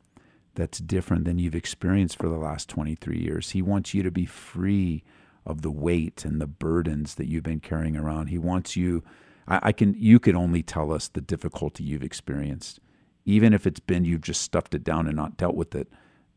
that's 0.55 0.79
different 0.79 1.25
than 1.25 1.39
you've 1.39 1.55
experienced 1.55 2.17
for 2.17 2.29
the 2.29 2.39
last 2.39 2.69
23 2.69 3.19
years. 3.19 3.51
He 3.51 3.61
wants 3.61 3.93
you 3.93 4.03
to 4.03 4.11
be 4.11 4.27
free 4.27 5.05
of 5.45 5.63
the 5.63 5.71
weight 5.71 6.25
and 6.25 6.41
the 6.41 6.47
burdens 6.47 7.17
that 7.17 7.29
you've 7.29 7.43
been 7.43 7.61
carrying 7.61 7.97
around. 7.97 8.29
He 8.29 8.39
wants 8.39 8.75
you 8.75 9.05
I, 9.47 9.61
I 9.65 9.73
can 9.73 9.95
you 9.99 10.19
can 10.19 10.37
only 10.37 10.63
tell 10.63 10.93
us 10.93 11.09
the 11.09 11.21
difficulty 11.21 11.85
you've 11.85 12.03
experienced 12.03 12.81
even 13.25 13.53
if 13.53 13.67
it's 13.67 13.81
been 13.81 14.05
you've 14.05 14.21
just 14.21 14.43
stuffed 14.43 14.75
it 14.75 14.85
down 14.85 15.07
and 15.07 15.17
not 15.17 15.37
dealt 15.37 15.55
with 15.55 15.75
it 15.75 15.89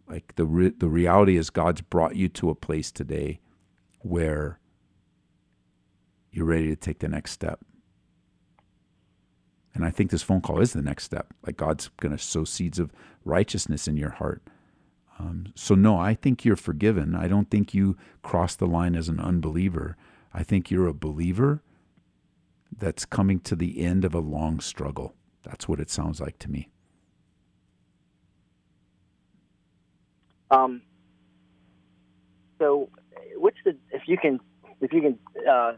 like 0.10 0.36
the 0.36 0.46
re- 0.46 0.74
the 0.76 0.88
reality 0.88 1.38
is 1.38 1.50
God's 1.50 1.82
brought 1.82 2.16
you 2.16 2.30
to 2.30 2.50
a 2.50 2.56
place 2.56 2.92
today 2.92 3.40
where 4.00 4.60
you're 6.32 6.46
ready 6.46 6.68
to 6.68 6.76
take 6.76 7.00
the 7.00 7.10
next 7.10 7.32
step. 7.32 7.60
And 9.74 9.86
I 9.86 9.92
think 9.92 10.10
this 10.10 10.24
phone 10.24 10.42
call 10.42 10.60
is 10.60 10.74
the 10.74 10.82
next 10.82 11.04
step. 11.04 11.34
Like 11.46 11.58
God's 11.58 11.90
going 12.00 12.16
to 12.16 12.24
sow 12.24 12.46
seeds 12.46 12.80
of 12.80 12.92
righteousness 13.26 13.88
in 13.88 13.98
your 13.98 14.12
heart. 14.12 14.42
Um, 15.20 15.48
so, 15.56 15.76
no, 15.76 16.00
I 16.00 16.14
think 16.14 16.46
you're 16.46 16.56
forgiven. 16.56 17.16
I 17.16 17.28
don't 17.28 17.50
think 17.50 17.74
you 17.74 17.98
cross 18.22 18.56
the 18.56 18.68
line 18.68 18.96
as 18.96 19.10
an 19.10 19.20
unbeliever. 19.20 19.98
I 20.34 20.44
think 20.44 20.70
you're 20.70 20.88
a 20.88 20.94
believer 20.94 21.64
that's 22.76 23.06
coming 23.06 23.40
to 23.42 23.56
the 23.56 23.82
end 23.82 24.06
of 24.06 24.14
a 24.14 24.20
long 24.20 24.60
struggle. 24.60 25.16
That's 25.44 25.68
what 25.68 25.80
it 25.80 25.90
sounds 25.90 26.22
like 26.22 26.38
to 26.40 26.52
me. 26.52 26.70
Um, 30.50 30.82
so, 32.60 32.90
what's 33.36 33.58
the 33.66 33.76
if 33.92 34.04
you 34.08 34.18
can 34.18 34.40
if 34.82 34.94
you 34.94 35.02
can 35.02 35.20
uh, 35.50 35.74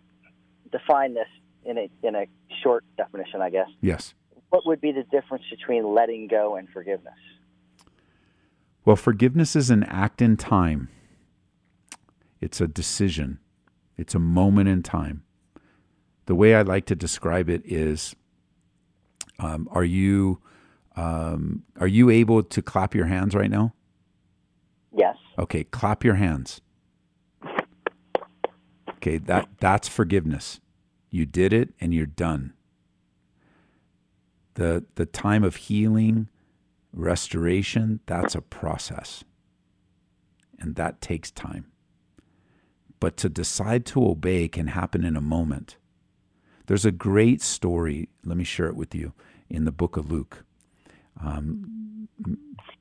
define 0.71 1.13
this 1.13 1.27
in 1.65 1.77
a 1.77 1.89
in 2.03 2.15
a 2.15 2.25
short 2.63 2.83
definition, 2.97 3.41
I 3.41 3.49
guess. 3.49 3.67
Yes. 3.81 4.13
What 4.49 4.65
would 4.65 4.81
be 4.81 4.91
the 4.91 5.03
difference 5.03 5.43
between 5.49 5.93
letting 5.93 6.27
go 6.27 6.55
and 6.55 6.67
forgiveness? 6.69 7.13
Well, 8.85 8.95
forgiveness 8.95 9.55
is 9.55 9.69
an 9.69 9.83
act 9.83 10.21
in 10.21 10.37
time. 10.37 10.89
It's 12.41 12.59
a 12.59 12.67
decision. 12.67 13.39
It's 13.97 14.15
a 14.15 14.19
moment 14.19 14.69
in 14.69 14.81
time. 14.81 15.23
The 16.25 16.35
way 16.35 16.55
I 16.55 16.61
like 16.61 16.85
to 16.85 16.95
describe 16.95 17.49
it 17.49 17.61
is 17.65 18.15
um, 19.39 19.67
are 19.71 19.83
you 19.83 20.41
um, 20.95 21.63
are 21.79 21.87
you 21.87 22.09
able 22.09 22.43
to 22.43 22.61
clap 22.61 22.95
your 22.95 23.05
hands 23.05 23.35
right 23.35 23.49
now? 23.49 23.73
Okay, 25.39 25.63
clap 25.63 26.03
your 26.03 26.15
hands. 26.15 26.59
Okay, 28.97 29.17
that 29.17 29.47
that's 29.61 29.87
forgiveness. 29.87 30.59
You 31.09 31.25
did 31.25 31.53
it 31.53 31.69
and 31.79 31.93
you're 31.93 32.05
done. 32.05 32.53
The 34.55 34.83
the 34.95 35.05
time 35.05 35.45
of 35.45 35.55
healing, 35.55 36.27
restoration, 36.91 38.01
that's 38.05 38.35
a 38.35 38.41
process. 38.41 39.23
And 40.59 40.75
that 40.75 40.99
takes 40.99 41.31
time. 41.31 41.71
But 42.99 43.15
to 43.17 43.29
decide 43.29 43.85
to 43.87 44.05
obey 44.05 44.49
can 44.49 44.67
happen 44.67 45.05
in 45.05 45.15
a 45.15 45.21
moment. 45.21 45.77
There's 46.65 46.85
a 46.85 46.91
great 46.91 47.41
story, 47.41 48.09
let 48.25 48.35
me 48.35 48.43
share 48.43 48.67
it 48.67 48.75
with 48.75 48.93
you, 48.93 49.13
in 49.49 49.63
the 49.63 49.71
book 49.71 49.95
of 49.95 50.11
Luke. 50.11 50.43
Um, 51.23 52.09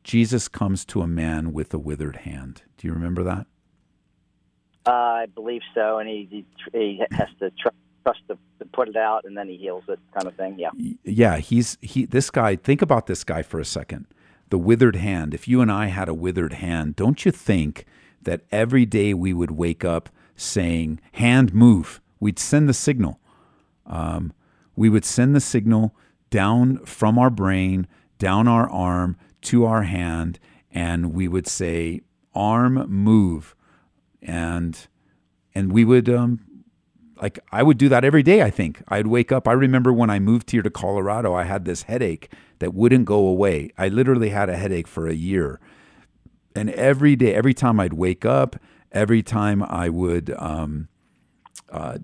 Jesus 0.08 0.48
comes 0.48 0.86
to 0.86 1.02
a 1.02 1.06
man 1.06 1.52
with 1.52 1.74
a 1.74 1.78
withered 1.78 2.16
hand. 2.16 2.62
Do 2.78 2.88
you 2.88 2.94
remember 2.94 3.22
that? 3.24 3.46
Uh, 4.86 4.90
I 4.90 5.26
believe 5.26 5.60
so, 5.74 5.98
and 5.98 6.08
he, 6.08 6.26
he, 6.30 6.46
he 6.72 7.02
has 7.10 7.28
to 7.40 7.50
try, 7.50 7.72
trust 8.04 8.20
to, 8.28 8.38
to 8.58 8.64
put 8.72 8.88
it 8.88 8.96
out, 8.96 9.26
and 9.26 9.36
then 9.36 9.50
he 9.50 9.58
heals 9.58 9.84
it, 9.86 9.98
kind 10.14 10.26
of 10.26 10.34
thing. 10.34 10.58
Yeah. 10.58 10.70
Yeah, 11.04 11.36
he's 11.36 11.76
he. 11.82 12.06
This 12.06 12.30
guy. 12.30 12.56
Think 12.56 12.80
about 12.80 13.06
this 13.06 13.22
guy 13.22 13.42
for 13.42 13.60
a 13.60 13.66
second. 13.66 14.06
The 14.48 14.56
withered 14.56 14.96
hand. 14.96 15.34
If 15.34 15.46
you 15.46 15.60
and 15.60 15.70
I 15.70 15.88
had 15.88 16.08
a 16.08 16.14
withered 16.14 16.54
hand, 16.54 16.96
don't 16.96 17.26
you 17.26 17.30
think 17.30 17.84
that 18.22 18.40
every 18.50 18.86
day 18.86 19.12
we 19.12 19.34
would 19.34 19.50
wake 19.50 19.84
up 19.84 20.08
saying, 20.36 21.00
"Hand, 21.12 21.52
move." 21.52 22.00
We'd 22.18 22.38
send 22.38 22.66
the 22.66 22.72
signal. 22.72 23.20
Um, 23.84 24.32
we 24.74 24.88
would 24.88 25.04
send 25.04 25.36
the 25.36 25.40
signal 25.40 25.94
down 26.30 26.78
from 26.86 27.18
our 27.18 27.28
brain, 27.28 27.86
down 28.18 28.48
our 28.48 28.70
arm 28.70 29.18
to 29.42 29.64
our 29.64 29.82
hand, 29.82 30.38
and 30.72 31.12
we 31.12 31.28
would 31.28 31.46
say, 31.46 32.02
"Arm, 32.34 32.74
move," 32.88 33.54
and 34.22 34.86
and 35.54 35.72
we 35.72 35.84
would 35.84 36.08
um, 36.08 36.40
like 37.20 37.38
I 37.52 37.62
would 37.62 37.78
do 37.78 37.88
that 37.88 38.04
every 38.04 38.22
day. 38.22 38.42
I 38.42 38.50
think 38.50 38.82
I'd 38.88 39.06
wake 39.06 39.32
up. 39.32 39.48
I 39.48 39.52
remember 39.52 39.92
when 39.92 40.10
I 40.10 40.18
moved 40.18 40.50
here 40.50 40.62
to 40.62 40.70
Colorado, 40.70 41.34
I 41.34 41.44
had 41.44 41.64
this 41.64 41.82
headache 41.82 42.32
that 42.58 42.74
wouldn't 42.74 43.04
go 43.04 43.26
away. 43.26 43.70
I 43.78 43.88
literally 43.88 44.30
had 44.30 44.48
a 44.48 44.56
headache 44.56 44.88
for 44.88 45.08
a 45.08 45.14
year, 45.14 45.60
and 46.54 46.70
every 46.70 47.16
day, 47.16 47.34
every 47.34 47.54
time 47.54 47.80
I'd 47.80 47.94
wake 47.94 48.24
up, 48.24 48.56
every 48.92 49.22
time 49.22 49.62
I 49.62 49.88
would, 49.88 50.34
um, 50.38 50.88
uh, 51.70 51.98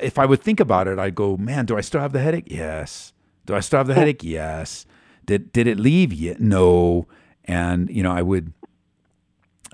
if 0.00 0.18
I 0.18 0.26
would 0.26 0.42
think 0.42 0.60
about 0.60 0.88
it, 0.88 0.98
I'd 0.98 1.14
go, 1.14 1.36
"Man, 1.36 1.66
do 1.66 1.76
I 1.76 1.80
still 1.80 2.00
have 2.00 2.12
the 2.12 2.20
headache? 2.20 2.48
Yes. 2.48 3.12
Do 3.46 3.54
I 3.54 3.60
still 3.60 3.78
have 3.78 3.86
the 3.86 3.94
headache? 3.94 4.24
Yes. 4.24 4.86
Did 5.24 5.52
did 5.52 5.66
it 5.66 5.78
leave 5.78 6.12
yet? 6.12 6.40
No." 6.40 7.06
And 7.46 7.90
you 7.90 8.02
know, 8.02 8.12
I 8.12 8.22
would 8.22 8.54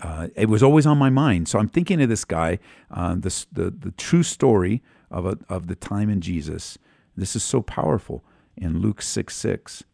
uh, 0.03 0.29
it 0.35 0.49
was 0.49 0.63
always 0.63 0.87
on 0.87 0.99
my 0.99 1.11
mind. 1.11 1.49
So 1.49 1.59
I'm 1.59 1.69
thinking 1.69 2.01
of 2.01 2.09
this 2.09 2.25
guy, 2.25 2.59
uh, 2.91 3.17
this, 3.19 3.47
the, 3.53 3.71
the 3.71 3.91
true 3.93 4.23
story 4.23 4.83
of, 5.11 5.27
a, 5.27 5.39
of 5.49 5.67
the 5.67 5.75
time 5.75 6.09
in 6.09 6.21
Jesus. 6.21 6.79
This 7.17 7.37
is 7.37 7.45
so 7.45 7.61
powerful 7.61 8.25
in 8.57 8.81
Luke 8.81 9.03
6 9.03 9.35
6. 9.35 9.85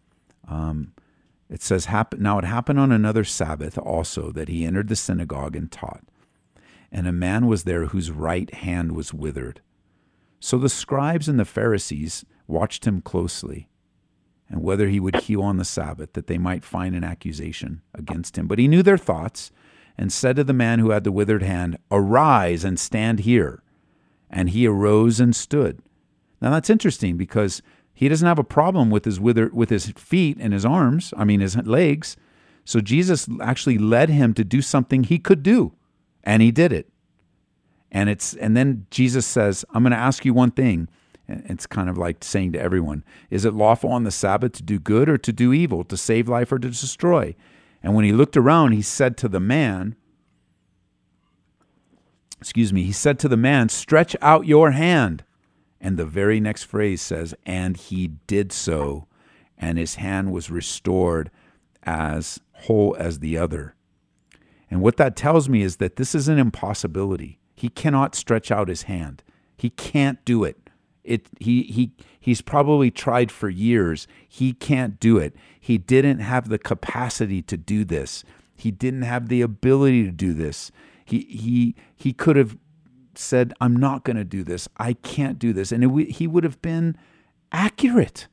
Um, 0.48 0.92
it 1.48 1.62
says, 1.62 1.88
Now 2.18 2.38
it 2.38 2.44
happened 2.44 2.78
on 2.78 2.92
another 2.92 3.24
Sabbath 3.24 3.78
also 3.78 4.30
that 4.32 4.48
he 4.48 4.64
entered 4.64 4.88
the 4.88 4.96
synagogue 4.96 5.56
and 5.56 5.70
taught. 5.70 6.04
And 6.92 7.08
a 7.08 7.12
man 7.12 7.46
was 7.46 7.64
there 7.64 7.86
whose 7.86 8.10
right 8.10 8.52
hand 8.54 8.92
was 8.92 9.12
withered. 9.12 9.60
So 10.38 10.58
the 10.58 10.68
scribes 10.68 11.28
and 11.28 11.38
the 11.38 11.44
Pharisees 11.44 12.24
watched 12.46 12.86
him 12.86 13.00
closely 13.00 13.68
and 14.48 14.62
whether 14.62 14.88
he 14.88 15.00
would 15.00 15.16
heal 15.22 15.42
on 15.42 15.56
the 15.56 15.64
Sabbath, 15.64 16.12
that 16.12 16.26
they 16.26 16.38
might 16.38 16.64
find 16.64 16.94
an 16.94 17.04
accusation 17.04 17.82
against 17.94 18.38
him. 18.38 18.46
But 18.46 18.58
he 18.58 18.68
knew 18.68 18.82
their 18.82 18.98
thoughts 18.98 19.50
and 19.98 20.12
said 20.12 20.36
to 20.36 20.44
the 20.44 20.52
man 20.52 20.78
who 20.78 20.90
had 20.90 21.04
the 21.04 21.12
withered 21.12 21.42
hand, 21.42 21.78
Arise 21.90 22.64
and 22.64 22.78
stand 22.78 23.20
here. 23.20 23.62
And 24.30 24.50
he 24.50 24.66
arose 24.66 25.20
and 25.20 25.34
stood. 25.34 25.80
Now 26.40 26.50
that's 26.50 26.70
interesting 26.70 27.16
because 27.16 27.62
he 27.94 28.08
doesn't 28.08 28.26
have 28.26 28.38
a 28.38 28.44
problem 28.44 28.90
with 28.90 29.04
his 29.04 29.18
wither, 29.18 29.50
with 29.52 29.70
his 29.70 29.90
feet 29.92 30.36
and 30.38 30.52
his 30.52 30.64
arms, 30.66 31.14
I 31.16 31.24
mean 31.24 31.40
his 31.40 31.56
legs. 31.56 32.16
So 32.64 32.80
Jesus 32.80 33.28
actually 33.40 33.78
led 33.78 34.10
him 34.10 34.34
to 34.34 34.44
do 34.44 34.60
something 34.60 35.04
he 35.04 35.18
could 35.18 35.42
do, 35.42 35.72
and 36.22 36.42
he 36.42 36.50
did 36.50 36.72
it. 36.72 36.88
And 37.90 38.10
it's 38.10 38.34
and 38.34 38.56
then 38.56 38.86
Jesus 38.90 39.24
says, 39.24 39.64
"I'm 39.72 39.82
going 39.82 39.92
to 39.92 39.96
ask 39.96 40.24
you 40.24 40.34
one 40.34 40.50
thing." 40.50 40.88
It's 41.28 41.66
kind 41.66 41.88
of 41.90 41.98
like 41.98 42.22
saying 42.22 42.52
to 42.52 42.60
everyone, 42.60 43.04
"Is 43.30 43.44
it 43.44 43.54
lawful 43.54 43.90
on 43.90 44.04
the 44.04 44.10
Sabbath 44.10 44.52
to 44.52 44.62
do 44.62 44.78
good 44.78 45.08
or 45.08 45.18
to 45.18 45.32
do 45.32 45.52
evil, 45.52 45.84
to 45.84 45.96
save 45.96 46.28
life 46.28 46.52
or 46.52 46.58
to 46.58 46.68
destroy?" 46.68 47.34
And 47.82 47.94
when 47.94 48.04
he 48.04 48.12
looked 48.12 48.36
around, 48.36 48.72
he 48.72 48.82
said 48.82 49.16
to 49.18 49.28
the 49.28 49.40
man, 49.40 49.96
excuse 52.40 52.72
me, 52.72 52.82
he 52.82 52.92
said 52.92 53.18
to 53.18 53.28
the 53.28 53.36
man, 53.36 53.68
Stretch 53.68 54.14
out 54.20 54.46
your 54.46 54.72
hand. 54.72 55.24
And 55.80 55.96
the 55.96 56.06
very 56.06 56.40
next 56.40 56.64
phrase 56.64 57.02
says, 57.02 57.34
And 57.44 57.76
he 57.76 58.08
did 58.26 58.52
so, 58.52 59.06
and 59.58 59.78
his 59.78 59.96
hand 59.96 60.32
was 60.32 60.50
restored 60.50 61.30
as 61.82 62.40
whole 62.52 62.96
as 62.98 63.18
the 63.18 63.38
other. 63.38 63.74
And 64.70 64.80
what 64.80 64.96
that 64.96 65.16
tells 65.16 65.48
me 65.48 65.62
is 65.62 65.76
that 65.76 65.96
this 65.96 66.14
is 66.14 66.28
an 66.28 66.38
impossibility. 66.38 67.38
He 67.54 67.68
cannot 67.68 68.14
stretch 68.14 68.50
out 68.50 68.68
his 68.68 68.82
hand. 68.82 69.22
He 69.56 69.70
can't 69.70 70.24
do 70.24 70.44
it. 70.44 70.65
It 71.06 71.28
he 71.38 71.62
he 71.62 71.92
he's 72.18 72.40
probably 72.42 72.90
tried 72.90 73.30
for 73.30 73.48
years. 73.48 74.06
He 74.28 74.52
can't 74.52 74.98
do 75.00 75.18
it. 75.18 75.34
He 75.58 75.78
didn't 75.78 76.18
have 76.18 76.48
the 76.48 76.58
capacity 76.58 77.42
to 77.42 77.56
do 77.56 77.84
this. 77.84 78.24
He 78.56 78.70
didn't 78.70 79.02
have 79.02 79.28
the 79.28 79.42
ability 79.42 80.04
to 80.04 80.10
do 80.10 80.34
this. 80.34 80.70
He 81.04 81.20
he 81.20 81.74
he 81.94 82.12
could 82.12 82.36
have 82.36 82.56
said, 83.14 83.54
"I'm 83.60 83.76
not 83.76 84.04
going 84.04 84.16
to 84.16 84.24
do 84.24 84.42
this. 84.42 84.68
I 84.76 84.94
can't 84.94 85.38
do 85.38 85.52
this," 85.52 85.72
and 85.72 85.84
it, 85.84 86.10
he 86.10 86.26
would 86.26 86.44
have 86.44 86.60
been 86.60 86.96
accurate. 87.52 88.28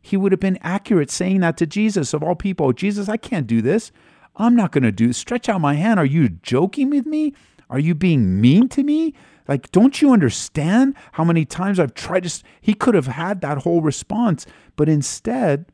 He 0.00 0.16
would 0.16 0.30
have 0.30 0.40
been 0.40 0.58
accurate 0.62 1.10
saying 1.10 1.40
that 1.40 1.56
to 1.56 1.66
Jesus 1.66 2.14
of 2.14 2.22
all 2.22 2.36
people. 2.36 2.72
Jesus, 2.72 3.08
I 3.08 3.16
can't 3.16 3.46
do 3.46 3.60
this. 3.60 3.90
I'm 4.36 4.54
not 4.54 4.70
going 4.70 4.84
to 4.84 4.92
do. 4.92 5.12
Stretch 5.12 5.48
out 5.48 5.60
my 5.60 5.74
hand. 5.74 5.98
Are 5.98 6.06
you 6.06 6.28
joking 6.28 6.90
with 6.90 7.06
me? 7.06 7.34
Are 7.68 7.78
you 7.78 7.94
being 7.94 8.40
mean 8.40 8.68
to 8.68 8.84
me? 8.84 9.14
Like, 9.48 9.70
don't 9.70 10.02
you 10.02 10.12
understand 10.12 10.94
how 11.12 11.24
many 11.24 11.44
times 11.44 11.78
I've 11.78 11.94
tried 11.94 12.24
to? 12.24 12.42
He 12.60 12.74
could 12.74 12.94
have 12.94 13.06
had 13.06 13.40
that 13.40 13.58
whole 13.58 13.80
response, 13.80 14.46
but 14.74 14.88
instead, 14.88 15.66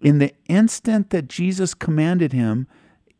in 0.00 0.18
the 0.18 0.32
instant 0.46 1.10
that 1.10 1.28
Jesus 1.28 1.74
commanded 1.74 2.32
him, 2.32 2.66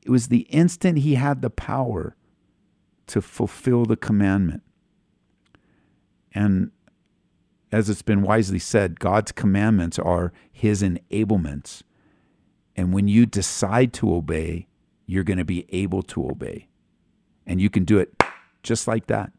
it 0.02 0.10
was 0.10 0.28
the 0.28 0.46
instant 0.50 0.98
he 0.98 1.16
had 1.16 1.42
the 1.42 1.50
power 1.50 2.16
to 3.08 3.20
fulfill 3.20 3.84
the 3.84 3.96
commandment. 3.96 4.62
And 6.32 6.70
as 7.72 7.90
it's 7.90 8.02
been 8.02 8.22
wisely 8.22 8.58
said, 8.58 9.00
God's 9.00 9.32
commandments 9.32 9.98
are 9.98 10.32
his 10.50 10.82
enablements. 10.82 11.82
And 12.76 12.92
when 12.92 13.08
you 13.08 13.26
decide 13.26 13.92
to 13.94 14.14
obey, 14.14 14.68
you're 15.06 15.24
going 15.24 15.38
to 15.38 15.44
be 15.44 15.66
able 15.70 16.02
to 16.04 16.28
obey. 16.28 16.68
And 17.46 17.60
you 17.60 17.70
can 17.70 17.84
do 17.84 17.98
it 17.98 18.14
just 18.62 18.86
like 18.86 19.06
that. 19.06 19.32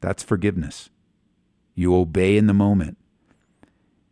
That's 0.00 0.22
forgiveness. 0.22 0.90
You 1.74 1.94
obey 1.94 2.36
in 2.36 2.46
the 2.46 2.54
moment. 2.54 2.98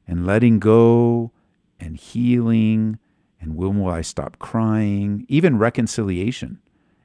And 0.06 0.26
letting 0.26 0.58
go 0.58 1.32
and 1.78 1.96
healing 1.96 2.98
and 3.40 3.56
when 3.56 3.78
will 3.78 3.90
I 3.90 4.00
stop 4.02 4.38
crying? 4.38 5.24
Even 5.28 5.58
reconciliation. 5.58 6.60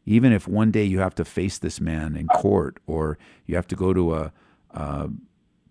Even 0.06 0.34
if 0.34 0.48
one 0.48 0.72
day 0.72 0.84
you 0.84 1.00
have 1.00 1.16
to 1.16 1.26
face 1.26 1.58
this 1.58 1.80
man 1.80 2.16
in 2.16 2.28
court 2.28 2.80
or 2.88 3.18
you 3.46 3.56
have 3.56 3.68
to 3.68 3.76
go 3.76 3.94
to 3.94 4.16
a, 4.16 4.34
a 4.72 5.10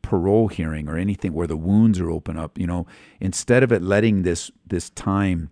parole 0.00 0.48
hearing 0.48 0.88
or 0.88 0.96
anything 0.96 1.32
where 1.32 1.46
the 1.46 1.56
wounds 1.56 2.00
are 2.00 2.10
open 2.10 2.38
up, 2.38 2.58
you 2.58 2.66
know, 2.66 2.86
instead 3.20 3.62
of 3.62 3.72
it 3.72 3.82
letting 3.82 4.22
this 4.22 4.50
this 4.66 4.90
time 4.90 5.50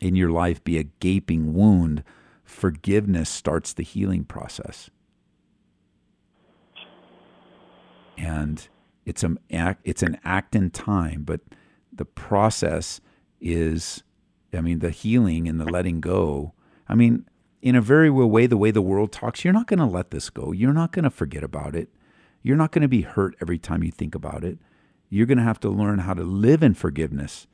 in 0.00 0.14
your 0.14 0.30
life 0.30 0.62
be 0.62 0.76
a 0.76 0.84
gaping 1.00 1.54
wound, 1.54 2.04
forgiveness 2.44 3.30
starts 3.30 3.72
the 3.72 3.82
healing 3.82 4.24
process. 4.24 4.90
And 8.16 8.68
it's 9.04 9.22
an 9.22 9.38
act, 9.50 9.80
it's 9.84 10.02
an 10.02 10.18
act 10.24 10.54
in 10.56 10.70
time, 10.70 11.22
but 11.22 11.40
the 11.92 12.04
process 12.04 13.00
is, 13.40 14.02
I 14.52 14.60
mean, 14.60 14.80
the 14.80 14.90
healing 14.90 15.48
and 15.48 15.60
the 15.60 15.64
letting 15.64 16.00
go. 16.00 16.52
I 16.88 16.94
mean, 16.94 17.26
in 17.62 17.74
a 17.74 17.80
very 17.80 18.10
real 18.10 18.28
way, 18.28 18.46
the 18.46 18.56
way 18.56 18.70
the 18.70 18.82
world 18.82 19.12
talks, 19.12 19.44
you're 19.44 19.54
not 19.54 19.66
going 19.66 19.78
to 19.78 19.86
let 19.86 20.10
this 20.10 20.30
go. 20.30 20.52
You're 20.52 20.72
not 20.72 20.92
going 20.92 21.04
to 21.04 21.10
forget 21.10 21.42
about 21.42 21.74
it. 21.74 21.88
You're 22.42 22.56
not 22.56 22.72
going 22.72 22.82
to 22.82 22.88
be 22.88 23.02
hurt 23.02 23.34
every 23.40 23.58
time 23.58 23.82
you 23.82 23.90
think 23.90 24.14
about 24.14 24.44
it. 24.44 24.58
You're 25.08 25.26
going 25.26 25.38
to 25.38 25.44
have 25.44 25.60
to 25.60 25.68
learn 25.68 26.00
how 26.00 26.14
to 26.14 26.22
live 26.22 26.62
in 26.62 26.74
forgiveness. 26.74 27.46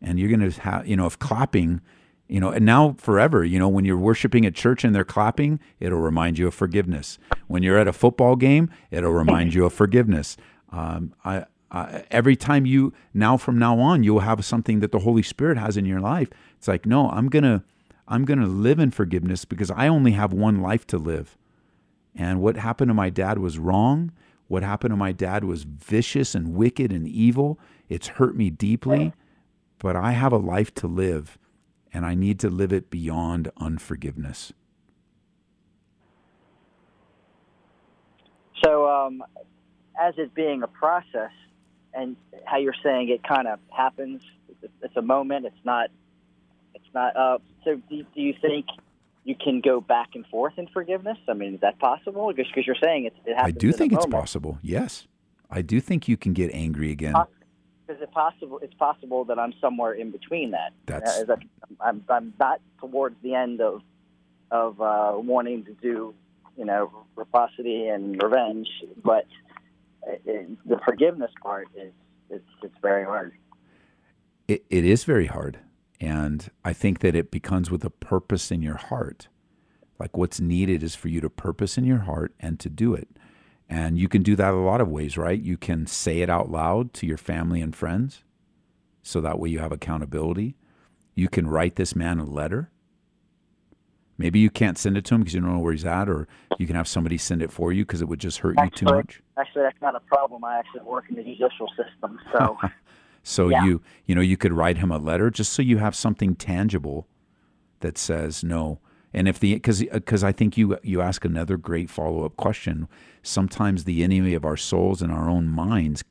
And 0.00 0.18
you're 0.18 0.28
going 0.34 0.50
to 0.50 0.60
have, 0.60 0.86
you 0.86 0.96
know, 0.96 1.06
if 1.06 1.18
clapping 1.18 1.80
you 2.28 2.40
know, 2.40 2.50
and 2.50 2.64
now 2.64 2.94
forever, 2.98 3.42
you 3.42 3.58
know, 3.58 3.68
when 3.68 3.86
you're 3.86 3.96
worshiping 3.96 4.44
at 4.44 4.54
church 4.54 4.84
and 4.84 4.94
they're 4.94 5.04
clapping, 5.04 5.58
it'll 5.80 5.98
remind 5.98 6.38
you 6.38 6.46
of 6.46 6.54
forgiveness. 6.54 7.18
When 7.46 7.62
you're 7.62 7.78
at 7.78 7.88
a 7.88 7.92
football 7.92 8.36
game, 8.36 8.70
it'll 8.90 9.12
remind 9.12 9.54
you 9.54 9.64
of 9.64 9.72
forgiveness. 9.72 10.36
Um, 10.70 11.14
I, 11.24 11.46
I, 11.70 12.04
every 12.10 12.36
time 12.36 12.66
you 12.66 12.92
now 13.14 13.38
from 13.38 13.58
now 13.58 13.78
on, 13.78 14.02
you'll 14.02 14.20
have 14.20 14.44
something 14.44 14.80
that 14.80 14.92
the 14.92 15.00
Holy 15.00 15.22
Spirit 15.22 15.56
has 15.56 15.78
in 15.78 15.86
your 15.86 16.00
life. 16.00 16.28
It's 16.58 16.68
like, 16.68 16.84
no, 16.84 17.08
I'm 17.08 17.30
gonna, 17.30 17.64
I'm 18.06 18.26
gonna 18.26 18.46
live 18.46 18.78
in 18.78 18.90
forgiveness 18.90 19.46
because 19.46 19.70
I 19.70 19.88
only 19.88 20.12
have 20.12 20.32
one 20.34 20.60
life 20.60 20.86
to 20.88 20.98
live. 20.98 21.38
And 22.14 22.42
what 22.42 22.56
happened 22.56 22.90
to 22.90 22.94
my 22.94 23.08
dad 23.08 23.38
was 23.38 23.58
wrong. 23.58 24.12
What 24.48 24.62
happened 24.62 24.92
to 24.92 24.96
my 24.96 25.12
dad 25.12 25.44
was 25.44 25.62
vicious 25.62 26.34
and 26.34 26.54
wicked 26.54 26.92
and 26.92 27.08
evil. 27.08 27.58
It's 27.88 28.08
hurt 28.08 28.36
me 28.36 28.50
deeply, 28.50 29.14
but 29.78 29.96
I 29.96 30.12
have 30.12 30.32
a 30.32 30.38
life 30.38 30.74
to 30.74 30.86
live 30.86 31.38
and 31.92 32.04
I 32.04 32.14
need 32.14 32.38
to 32.40 32.50
live 32.50 32.72
it 32.72 32.90
beyond 32.90 33.50
unforgiveness. 33.56 34.52
So, 38.64 38.88
um, 38.88 39.22
as 40.00 40.14
it 40.16 40.34
being 40.34 40.62
a 40.62 40.66
process, 40.66 41.30
and 41.94 42.16
how 42.44 42.58
you're 42.58 42.74
saying 42.82 43.08
it 43.08 43.22
kind 43.22 43.48
of 43.48 43.58
happens, 43.70 44.22
it's 44.82 44.96
a 44.96 45.02
moment. 45.02 45.46
It's 45.46 45.64
not. 45.64 45.90
It's 46.74 46.84
not. 46.94 47.16
Uh, 47.16 47.38
so, 47.64 47.80
do, 47.88 48.04
do 48.14 48.20
you 48.20 48.34
think 48.40 48.66
you 49.24 49.34
can 49.34 49.60
go 49.60 49.80
back 49.80 50.10
and 50.14 50.26
forth 50.26 50.54
in 50.56 50.66
forgiveness? 50.68 51.18
I 51.28 51.34
mean, 51.34 51.54
is 51.54 51.60
that 51.60 51.78
possible? 51.78 52.32
Because 52.34 52.66
you're 52.66 52.76
saying 52.82 53.06
it, 53.06 53.14
it 53.24 53.36
happens. 53.36 53.56
I 53.56 53.58
do 53.58 53.72
think 53.72 53.92
it's 53.92 54.06
moment. 54.06 54.20
possible. 54.20 54.58
Yes, 54.62 55.06
I 55.50 55.62
do 55.62 55.80
think 55.80 56.08
you 56.08 56.16
can 56.16 56.32
get 56.32 56.50
angry 56.52 56.90
again. 56.90 57.14
Is 57.88 57.96
it 58.02 58.10
possible? 58.12 58.58
It's 58.62 58.74
possible 58.74 59.24
that 59.24 59.38
I'm 59.38 59.54
somewhere 59.60 59.92
in 59.92 60.10
between 60.10 60.50
that. 60.50 60.72
That's- 60.86 61.20
Uh, 61.20 61.24
that 61.24 61.38
I'm, 61.80 62.04
I'm 62.08 62.34
not 62.38 62.60
towards 62.80 63.16
the 63.22 63.34
end 63.34 63.60
of 63.60 63.82
of 64.50 64.80
uh, 64.80 65.12
wanting 65.16 65.62
to 65.66 65.72
do, 65.74 66.14
you 66.56 66.64
know, 66.64 66.90
reciprocity 67.16 67.86
and 67.88 68.22
revenge, 68.22 68.66
but 69.04 69.26
uh, 70.06 70.12
it, 70.24 70.48
the 70.66 70.78
forgiveness 70.86 71.30
part 71.42 71.68
is 71.76 71.92
it's, 72.30 72.48
it's 72.62 72.74
very 72.80 73.04
hard. 73.04 73.32
It, 74.46 74.64
it 74.70 74.86
is 74.86 75.04
very 75.04 75.26
hard. 75.26 75.58
And 76.00 76.50
I 76.64 76.72
think 76.72 77.00
that 77.00 77.14
it 77.14 77.30
becomes 77.30 77.70
with 77.70 77.84
a 77.84 77.90
purpose 77.90 78.50
in 78.50 78.62
your 78.62 78.76
heart. 78.78 79.28
Like 79.98 80.16
what's 80.16 80.40
needed 80.40 80.82
is 80.82 80.94
for 80.94 81.08
you 81.08 81.20
to 81.20 81.28
purpose 81.28 81.76
in 81.76 81.84
your 81.84 81.98
heart 81.98 82.32
and 82.40 82.58
to 82.60 82.70
do 82.70 82.94
it. 82.94 83.08
And 83.68 83.98
you 83.98 84.08
can 84.08 84.22
do 84.22 84.34
that 84.36 84.54
a 84.54 84.56
lot 84.56 84.80
of 84.80 84.88
ways, 84.88 85.18
right? 85.18 85.40
You 85.40 85.56
can 85.58 85.86
say 85.86 86.20
it 86.20 86.30
out 86.30 86.50
loud 86.50 86.94
to 86.94 87.06
your 87.06 87.18
family 87.18 87.60
and 87.60 87.74
friends. 87.76 88.22
So 89.02 89.20
that 89.20 89.38
way 89.38 89.50
you 89.50 89.58
have 89.58 89.72
accountability. 89.72 90.56
You 91.14 91.28
can 91.28 91.46
write 91.48 91.76
this 91.76 91.94
man 91.94 92.18
a 92.18 92.24
letter. 92.24 92.70
Maybe 94.16 94.38
you 94.40 94.50
can't 94.50 94.78
send 94.78 94.96
it 94.96 95.04
to 95.06 95.14
him 95.14 95.20
because 95.20 95.34
you 95.34 95.40
don't 95.40 95.52
know 95.52 95.58
where 95.60 95.72
he's 95.72 95.84
at, 95.84 96.08
or 96.08 96.26
you 96.58 96.66
can 96.66 96.74
have 96.76 96.88
somebody 96.88 97.18
send 97.18 97.42
it 97.42 97.52
for 97.52 97.72
you 97.72 97.84
because 97.84 98.00
it 98.02 98.08
would 98.08 98.18
just 98.18 98.38
hurt 98.38 98.56
you 98.60 98.70
too 98.70 98.86
much. 98.86 99.20
Actually, 99.36 99.62
that's 99.62 99.80
not 99.80 99.94
a 99.94 100.00
problem. 100.00 100.42
I 100.44 100.58
actually 100.58 100.80
work 100.80 101.04
in 101.08 101.16
the 101.16 101.22
judicial 101.22 101.68
system, 101.76 102.18
so 102.32 102.56
So 103.22 103.48
Yeah. 103.48 103.64
you 103.64 103.82
you 104.06 104.14
know 104.14 104.20
you 104.22 104.36
could 104.36 104.52
write 104.52 104.78
him 104.78 104.90
a 104.90 104.98
letter 104.98 105.30
just 105.30 105.52
so 105.52 105.60
you 105.62 105.78
have 105.78 105.94
something 105.94 106.34
tangible 106.34 107.06
that 107.80 107.98
says 107.98 108.42
no. 108.42 108.80
And 109.12 109.26
if 109.26 109.40
the 109.40 109.54
because 109.54 109.80
because 109.80 110.22
I 110.22 110.32
think 110.32 110.56
you 110.56 110.78
you 110.82 111.00
ask 111.00 111.24
another 111.24 111.56
great 111.56 111.88
follow 111.90 112.24
up 112.24 112.36
question. 112.36 112.88
Sometimes 113.22 113.84
the 113.84 114.02
enemy 114.02 114.34
of 114.34 114.44
our 114.44 114.56
souls 114.56 115.02
and 115.02 115.10
our 115.10 115.28
own 115.28 115.48
minds 115.48 116.04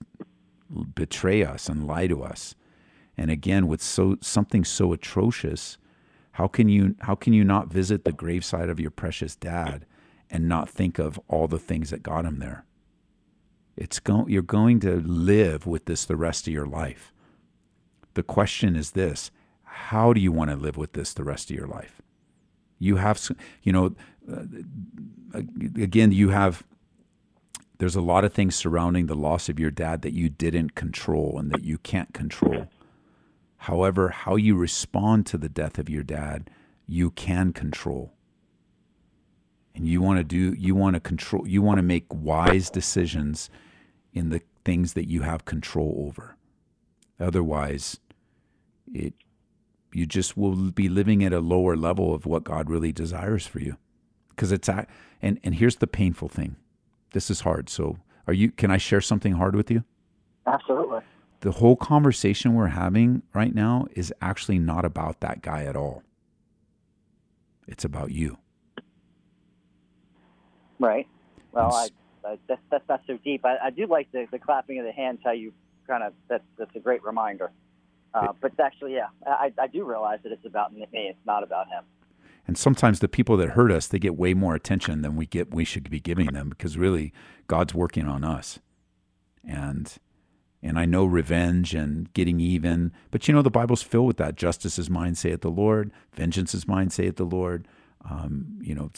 betray 0.95 1.43
us 1.43 1.70
and 1.70 1.88
lie 1.88 2.08
to 2.08 2.24
us. 2.24 2.56
And 3.18 3.32
again, 3.32 3.68
with 3.68 3.82
so 3.82 4.18
something 4.22 4.64
so 4.64 4.93
atrocious, 4.93 5.78
how 6.34 6.48
can 6.48 6.70
you 6.70 6.95
how 7.02 7.16
can 7.16 7.34
you 7.34 7.43
not 7.43 7.72
visit 7.72 8.04
the 8.04 8.12
graveside 8.12 8.70
of 8.70 8.80
your 8.80 8.91
precious 8.91 9.36
dad 9.36 9.86
and 10.30 10.48
not 10.48 10.70
think 10.70 11.00
of 11.00 11.20
all 11.28 11.48
the 11.48 11.60
things 11.60 11.89
that 11.91 12.04
got 12.04 12.26
him 12.26 12.39
there? 12.39 12.66
It's 13.76 14.00
go- 14.00 14.28
you're 14.28 14.41
going 14.41 14.80
to 14.82 14.95
live 15.02 15.68
with 15.68 15.86
this 15.86 16.06
the 16.06 16.16
rest 16.16 16.48
of 16.48 16.54
your 16.54 16.66
life. 16.66 17.14
The 18.16 18.24
question 18.24 18.76
is 18.76 18.91
this: 18.91 19.32
How 19.64 20.14
do 20.14 20.20
you 20.20 20.32
want 20.32 20.50
to 20.50 20.58
live 20.58 20.78
with 20.78 20.93
this 20.93 21.14
the 21.14 21.24
rest 21.24 21.52
of 21.52 21.56
your 21.56 21.68
life? 21.68 22.02
You 22.80 22.97
have, 22.97 23.30
you 23.63 23.71
know, 23.71 23.95
uh, 24.32 25.41
again, 25.82 26.11
you 26.11 26.30
have. 26.30 26.63
There's 27.80 27.95
a 27.95 28.01
lot 28.01 28.25
of 28.25 28.34
things 28.34 28.55
surrounding 28.55 29.05
the 29.05 29.15
loss 29.15 29.49
of 29.49 29.59
your 29.59 29.69
dad 29.69 30.01
that 30.01 30.13
you 30.13 30.30
didn't 30.30 30.73
control 30.73 31.38
and 31.38 31.51
that 31.51 31.63
you 31.63 31.78
can't 31.78 32.11
control. 32.11 32.67
However, 33.57 34.09
how 34.09 34.36
you 34.36 34.55
respond 34.55 35.28
to 35.28 35.38
the 35.38 35.49
death 35.49 35.78
of 35.78 35.89
your 35.89 36.01
dad, 36.03 36.49
you 36.88 37.11
can 37.11 37.53
control. 37.53 38.13
And 39.75 39.88
you 39.88 40.01
want 40.01 40.17
to 40.17 40.23
do, 40.23 40.55
you 40.57 40.73
want 40.73 40.95
to 40.95 40.99
control, 40.99 41.47
you 41.47 41.61
want 41.61 41.78
to 41.78 41.84
make 41.84 42.05
wise 42.09 42.71
decisions 42.71 43.51
in 44.11 44.30
the 44.30 44.41
things 44.65 44.93
that 44.93 45.07
you 45.07 45.21
have 45.21 45.45
control 45.45 46.07
over. 46.07 46.36
Otherwise, 47.19 47.99
it 48.91 49.13
you 49.98 50.06
just 50.06 50.38
will 50.38 50.56
be 50.72 50.88
living 50.88 51.24
at 51.24 51.34
a 51.34 51.39
lower 51.39 51.76
level 51.76 52.14
of 52.14 52.28
what 52.28 52.43
God 52.43 52.70
really 52.70 52.91
desires 52.91 53.48
for 53.48 53.60
you. 53.60 53.78
Because 54.30 54.52
it's 54.52 54.70
and 54.70 55.39
and 55.43 55.56
here's 55.56 55.78
the 55.78 55.88
painful 55.88 56.30
thing. 56.30 56.56
This 57.14 57.32
is 57.32 57.41
hard. 57.41 57.68
So, 57.68 57.98
are 58.28 58.34
you 58.34 58.52
can 58.52 58.70
I 58.70 58.78
share 58.78 59.02
something 59.02 59.34
hard 59.34 59.56
with 59.56 59.72
you? 59.72 59.84
absolutely. 60.45 61.00
The 61.41 61.52
whole 61.52 61.76
conversation 61.76 62.54
we're 62.54 62.68
having 62.68 63.22
right 63.34 63.54
now 63.54 63.88
is 63.91 64.14
actually 64.22 64.60
not 64.60 64.86
about 64.86 65.20
that 65.20 65.41
guy 65.41 65.64
at 65.66 65.76
all. 65.76 66.04
It's 67.68 67.84
about 67.84 68.12
you. 68.12 68.38
Right. 70.80 71.08
Well. 71.52 71.74
I 71.74 71.89
that's 72.48 72.62
that's 72.70 72.88
not 72.89 73.02
so 73.08 73.18
deep. 73.24 73.45
I, 73.45 73.58
I 73.58 73.70
do 73.70 73.88
like 73.88 74.12
the, 74.12 74.28
the 74.30 74.38
clapping 74.38 74.80
of 74.80 74.86
the 74.86 74.91
hands. 74.91 75.22
How 75.24 75.32
you 75.32 75.54
kind 75.88 76.04
of 76.04 76.14
that's 76.28 76.43
that's 76.58 76.76
a 76.76 76.80
great 76.80 77.04
reminder. 77.04 77.52
Uh, 78.18 78.34
but 78.41 78.59
actually, 78.59 78.95
yeah, 78.95 79.07
I, 79.26 79.51
I 79.59 79.68
do 79.68 79.84
realize 79.84 80.20
that 80.24 80.32
it's 80.32 80.45
about 80.45 80.74
me. 80.74 80.88
It's 80.91 81.26
not 81.26 81.43
about 81.43 81.68
him. 81.68 81.84
And 82.47 82.57
sometimes 82.57 82.99
the 82.99 83.09
people 83.09 83.36
that 83.38 83.49
hurt 83.49 83.72
us, 83.72 83.88
they 83.88 83.99
get 83.99 84.15
way 84.15 84.34
more 84.34 84.55
attention 84.55 85.01
than 85.01 85.15
we 85.15 85.26
get 85.26 85.53
we 85.53 85.65
should 85.65 85.89
be 85.89 85.99
giving 85.99 86.28
them 86.28 86.49
because 86.49 86.78
really 86.78 87.11
God's 87.47 87.74
working 87.74 88.07
on 88.07 88.24
us. 88.24 88.59
And 89.45 89.93
and 90.63 90.80
I 90.80 90.86
know 90.86 91.05
revenge 91.05 91.76
and 91.76 92.11
getting 92.13 92.39
even, 92.39 92.91
but 93.11 93.28
you 93.28 93.34
know 93.34 93.41
the 93.41 93.51
Bible's 93.51 93.84
filled 93.84 94.07
with 94.07 94.18
that. 94.18 94.36
Justice 94.36 94.80
is 94.80 94.89
mine, 94.89 95.13
saith 95.13 95.41
the 95.41 95.51
Lord. 95.51 95.91
Vengeance 96.13 96.55
is 96.55 96.68
mine, 96.68 96.89
saith 96.89 97.18
the 97.18 97.26
Lord. 97.26 97.68
Um, 98.09 98.57
you 98.61 98.74
know, 98.74 98.89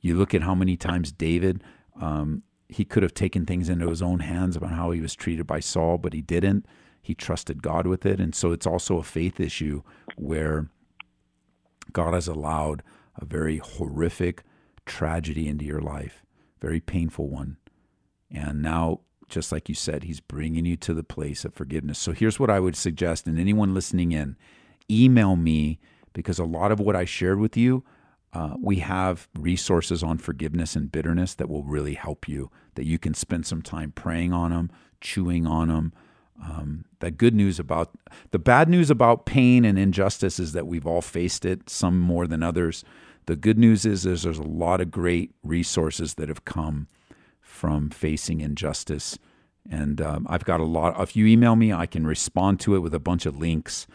you 0.00 0.16
look 0.16 0.34
at 0.34 0.42
how 0.42 0.54
many 0.54 0.76
times 0.76 1.12
David, 1.12 1.62
um, 2.00 2.42
he 2.68 2.84
could 2.84 3.02
have 3.02 3.14
taken 3.14 3.46
things 3.46 3.68
into 3.68 3.88
his 3.88 4.02
own 4.02 4.20
hands 4.20 4.56
about 4.56 4.72
how 4.72 4.90
he 4.90 5.00
was 5.00 5.14
treated 5.14 5.46
by 5.46 5.60
Saul, 5.60 5.98
but 5.98 6.12
he 6.12 6.22
didn't. 6.22 6.66
He 7.06 7.14
trusted 7.14 7.62
God 7.62 7.86
with 7.86 8.04
it, 8.04 8.18
and 8.18 8.34
so 8.34 8.50
it's 8.50 8.66
also 8.66 8.98
a 8.98 9.04
faith 9.04 9.38
issue 9.38 9.82
where 10.16 10.68
God 11.92 12.14
has 12.14 12.26
allowed 12.26 12.82
a 13.14 13.24
very 13.24 13.58
horrific 13.58 14.42
tragedy 14.86 15.46
into 15.46 15.64
your 15.64 15.80
life, 15.80 16.24
very 16.60 16.80
painful 16.80 17.28
one. 17.28 17.58
And 18.28 18.60
now, 18.60 19.02
just 19.28 19.52
like 19.52 19.68
you 19.68 19.74
said, 19.76 20.02
He's 20.02 20.18
bringing 20.18 20.66
you 20.66 20.76
to 20.78 20.94
the 20.94 21.04
place 21.04 21.44
of 21.44 21.54
forgiveness. 21.54 22.00
So 22.00 22.10
here's 22.10 22.40
what 22.40 22.50
I 22.50 22.58
would 22.58 22.74
suggest, 22.74 23.28
and 23.28 23.38
anyone 23.38 23.72
listening 23.72 24.10
in, 24.10 24.34
email 24.90 25.36
me 25.36 25.78
because 26.12 26.40
a 26.40 26.44
lot 26.44 26.72
of 26.72 26.80
what 26.80 26.96
I 26.96 27.04
shared 27.04 27.38
with 27.38 27.56
you, 27.56 27.84
uh, 28.32 28.56
we 28.60 28.80
have 28.80 29.28
resources 29.38 30.02
on 30.02 30.18
forgiveness 30.18 30.74
and 30.74 30.90
bitterness 30.90 31.34
that 31.36 31.48
will 31.48 31.62
really 31.62 31.94
help 31.94 32.28
you, 32.28 32.50
that 32.74 32.84
you 32.84 32.98
can 32.98 33.14
spend 33.14 33.46
some 33.46 33.62
time 33.62 33.92
praying 33.92 34.32
on 34.32 34.50
them, 34.50 34.72
chewing 35.00 35.46
on 35.46 35.68
them. 35.68 35.92
Um, 36.42 36.84
the 37.00 37.10
good 37.10 37.34
news 37.34 37.58
about 37.58 37.94
the 38.30 38.38
bad 38.38 38.68
news 38.68 38.90
about 38.90 39.26
pain 39.26 39.64
and 39.64 39.78
injustice 39.78 40.38
is 40.38 40.52
that 40.52 40.66
we've 40.66 40.86
all 40.86 41.02
faced 41.02 41.44
it, 41.44 41.68
some 41.68 41.98
more 41.98 42.26
than 42.26 42.42
others. 42.42 42.84
The 43.26 43.36
good 43.36 43.58
news 43.58 43.84
is, 43.84 44.06
is 44.06 44.22
there's 44.22 44.38
a 44.38 44.42
lot 44.42 44.80
of 44.80 44.90
great 44.90 45.32
resources 45.42 46.14
that 46.14 46.28
have 46.28 46.44
come 46.44 46.88
from 47.40 47.90
facing 47.90 48.40
injustice. 48.40 49.18
And 49.68 50.00
um, 50.00 50.26
I've 50.28 50.44
got 50.44 50.60
a 50.60 50.64
lot. 50.64 51.00
If 51.00 51.16
you 51.16 51.26
email 51.26 51.56
me, 51.56 51.72
I 51.72 51.86
can 51.86 52.06
respond 52.06 52.60
to 52.60 52.76
it 52.76 52.80
with 52.80 52.94
a 52.94 53.00
bunch 53.00 53.26
of 53.26 53.38
links 53.38 53.86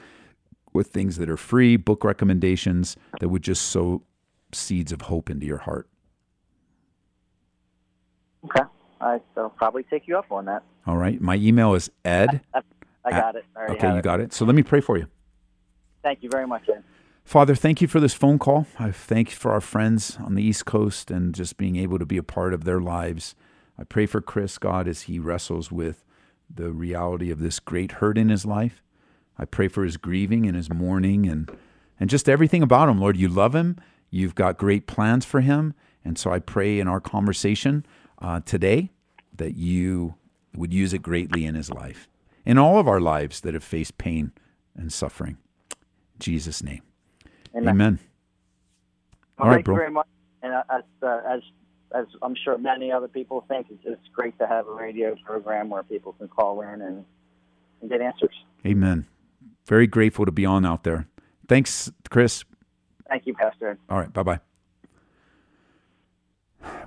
with 0.74 0.88
things 0.88 1.18
that 1.18 1.30
are 1.30 1.38
free, 1.38 1.78
book 1.78 2.04
recommendations 2.04 2.96
that 3.20 3.30
would 3.30 3.44
just 3.44 3.64
sow 3.64 4.04
seeds 4.54 4.92
of 4.92 5.02
hope 5.04 5.30
into 5.30 5.46
your 5.46 5.60
heart. 5.60 5.88
Okay. 8.46 8.64
I 9.02 9.20
will 9.36 9.50
probably 9.50 9.84
take 9.84 10.08
you 10.08 10.18
up 10.18 10.32
on 10.32 10.46
that. 10.46 10.64
All 10.86 10.98
right. 10.98 11.20
My 11.20 11.36
email 11.36 11.74
is 11.74 11.90
ed. 12.06 12.42
I, 12.54 12.62
I 13.06 13.12
got 13.12 13.36
it. 13.36 13.46
I 13.56 13.66
Okay, 13.74 13.90
you 13.92 13.98
it. 13.98 14.04
got 14.04 14.20
it. 14.20 14.34
So 14.34 14.46
let 14.46 14.56
me 14.56 14.64
pray 14.64 14.82
for 14.82 14.98
you. 14.98 15.08
Thank 16.04 16.24
you 16.24 16.30
very 16.30 16.48
much. 16.48 16.70
Ed. 16.70 16.84
Father, 17.24 17.56
thank 17.56 17.82
you 17.82 17.88
for 17.88 18.00
this 18.00 18.14
phone 18.14 18.40
call. 18.40 18.68
I 18.80 18.92
thank 18.92 19.30
you 19.32 19.36
for 19.36 19.52
our 19.52 19.62
friends 19.62 20.18
on 20.24 20.36
the 20.36 20.44
East 20.44 20.66
Coast 20.66 21.12
and 21.12 21.34
just 21.34 21.58
being 21.58 21.76
able 21.76 22.00
to 22.00 22.06
be 22.06 22.18
a 22.18 22.24
part 22.24 22.54
of 22.54 22.64
their 22.64 22.82
lives. 22.82 23.36
I 23.78 23.84
pray 23.84 24.06
for 24.06 24.22
Chris, 24.22 24.58
God, 24.58 24.88
as 24.88 25.04
he 25.04 25.20
wrestles 25.20 25.72
with 25.72 26.04
the 26.54 26.72
reality 26.72 27.32
of 27.32 27.40
this 27.40 27.60
great 27.60 27.94
hurt 27.94 28.18
in 28.18 28.30
his 28.30 28.46
life. 28.46 28.84
I 29.38 29.46
pray 29.46 29.68
for 29.68 29.84
his 29.84 29.98
grieving 29.98 30.46
and 30.46 30.56
his 30.56 30.70
mourning 30.72 31.28
and, 31.28 31.50
and 32.00 32.10
just 32.10 32.28
everything 32.28 32.64
about 32.64 32.90
him. 32.90 33.00
Lord, 33.00 33.18
you 33.18 33.28
love 33.28 33.56
him. 33.56 33.78
You've 34.10 34.36
got 34.36 34.58
great 34.58 34.86
plans 34.88 35.24
for 35.26 35.42
him. 35.42 35.74
And 36.04 36.18
so 36.18 36.32
I 36.32 36.40
pray 36.40 36.80
in 36.80 36.88
our 36.88 37.00
conversation 37.00 37.86
uh, 38.22 38.40
today 38.46 38.92
that 39.36 39.56
you 39.56 40.16
would 40.56 40.74
use 40.74 40.94
it 40.94 41.02
greatly 41.02 41.46
in 41.46 41.56
his 41.56 41.70
life, 41.70 42.08
in 42.46 42.58
all 42.58 42.78
of 42.78 42.88
our 42.88 43.00
lives 43.00 43.42
that 43.42 43.54
have 43.54 43.64
faced 43.64 43.98
pain 43.98 44.32
and 44.76 44.92
suffering. 44.92 45.38
In 45.72 46.20
Jesus' 46.20 46.64
name. 46.64 46.82
Amen. 47.56 47.70
Amen. 47.70 48.00
Well, 49.38 49.46
All 49.46 49.48
right, 49.50 49.56
thank 49.58 49.66
bro. 49.66 49.76
you 49.76 49.80
very 49.80 49.92
much. 49.92 50.08
And 50.44 50.54
uh, 50.54 50.64
as 50.70 50.84
uh, 51.04 51.22
as 51.28 51.42
as 51.94 52.06
I'm 52.22 52.36
sure 52.36 52.58
many 52.58 52.92
other 52.92 53.08
people 53.08 53.44
think, 53.48 53.68
it's, 53.70 53.82
it's 53.86 54.08
great 54.14 54.38
to 54.40 54.48
have 54.48 54.68
a 54.68 54.72
radio 54.72 55.16
program 55.26 55.70
where 55.70 55.84
people 55.84 56.14
can 56.14 56.28
call 56.28 56.62
in 56.62 56.82
and, 56.82 57.06
and 57.82 57.90
get 57.90 58.02
answers. 58.02 58.34
Amen. 58.66 59.08
Very 59.66 59.88
grateful 59.88 60.26
to 60.26 60.32
be 60.32 60.46
on 60.46 60.66
out 60.66 60.84
there. 60.84 61.08
Thanks, 61.48 61.92
Chris. 62.10 62.44
Thank 63.10 63.26
you, 63.26 63.34
Pastor. 63.34 63.78
All 63.90 64.00
right. 64.00 64.12
Bye 64.12 64.24
bye. 64.24 64.40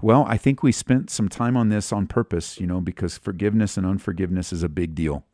Well, 0.02 0.24
I 0.28 0.36
think 0.36 0.62
we 0.62 0.72
spent 0.72 1.10
some 1.10 1.28
time 1.28 1.56
on 1.56 1.68
this 1.68 1.92
on 1.92 2.06
purpose, 2.06 2.60
you 2.60 2.66
know, 2.66 2.80
because 2.80 3.18
forgiveness 3.18 3.76
and 3.76 3.86
unforgiveness 3.86 4.52
is 4.52 4.62
a 4.62 4.68
big 4.68 4.94
deal. 4.94 5.24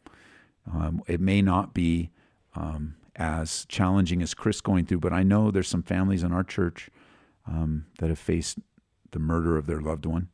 Um, 0.72 1.02
it 1.06 1.20
may 1.20 1.42
not 1.42 1.74
be 1.74 2.10
um, 2.54 2.94
as 3.16 3.66
challenging 3.68 4.22
as 4.22 4.34
Chris 4.34 4.60
going 4.60 4.86
through, 4.86 5.00
but 5.00 5.12
I 5.12 5.22
know 5.22 5.50
there's 5.50 5.68
some 5.68 5.82
families 5.82 6.22
in 6.22 6.32
our 6.32 6.44
church 6.44 6.90
um, 7.46 7.86
that 7.98 8.08
have 8.08 8.18
faced 8.18 8.58
the 9.10 9.18
murder 9.18 9.56
of 9.56 9.66
their 9.66 9.80
loved 9.80 10.06
one. 10.06 10.28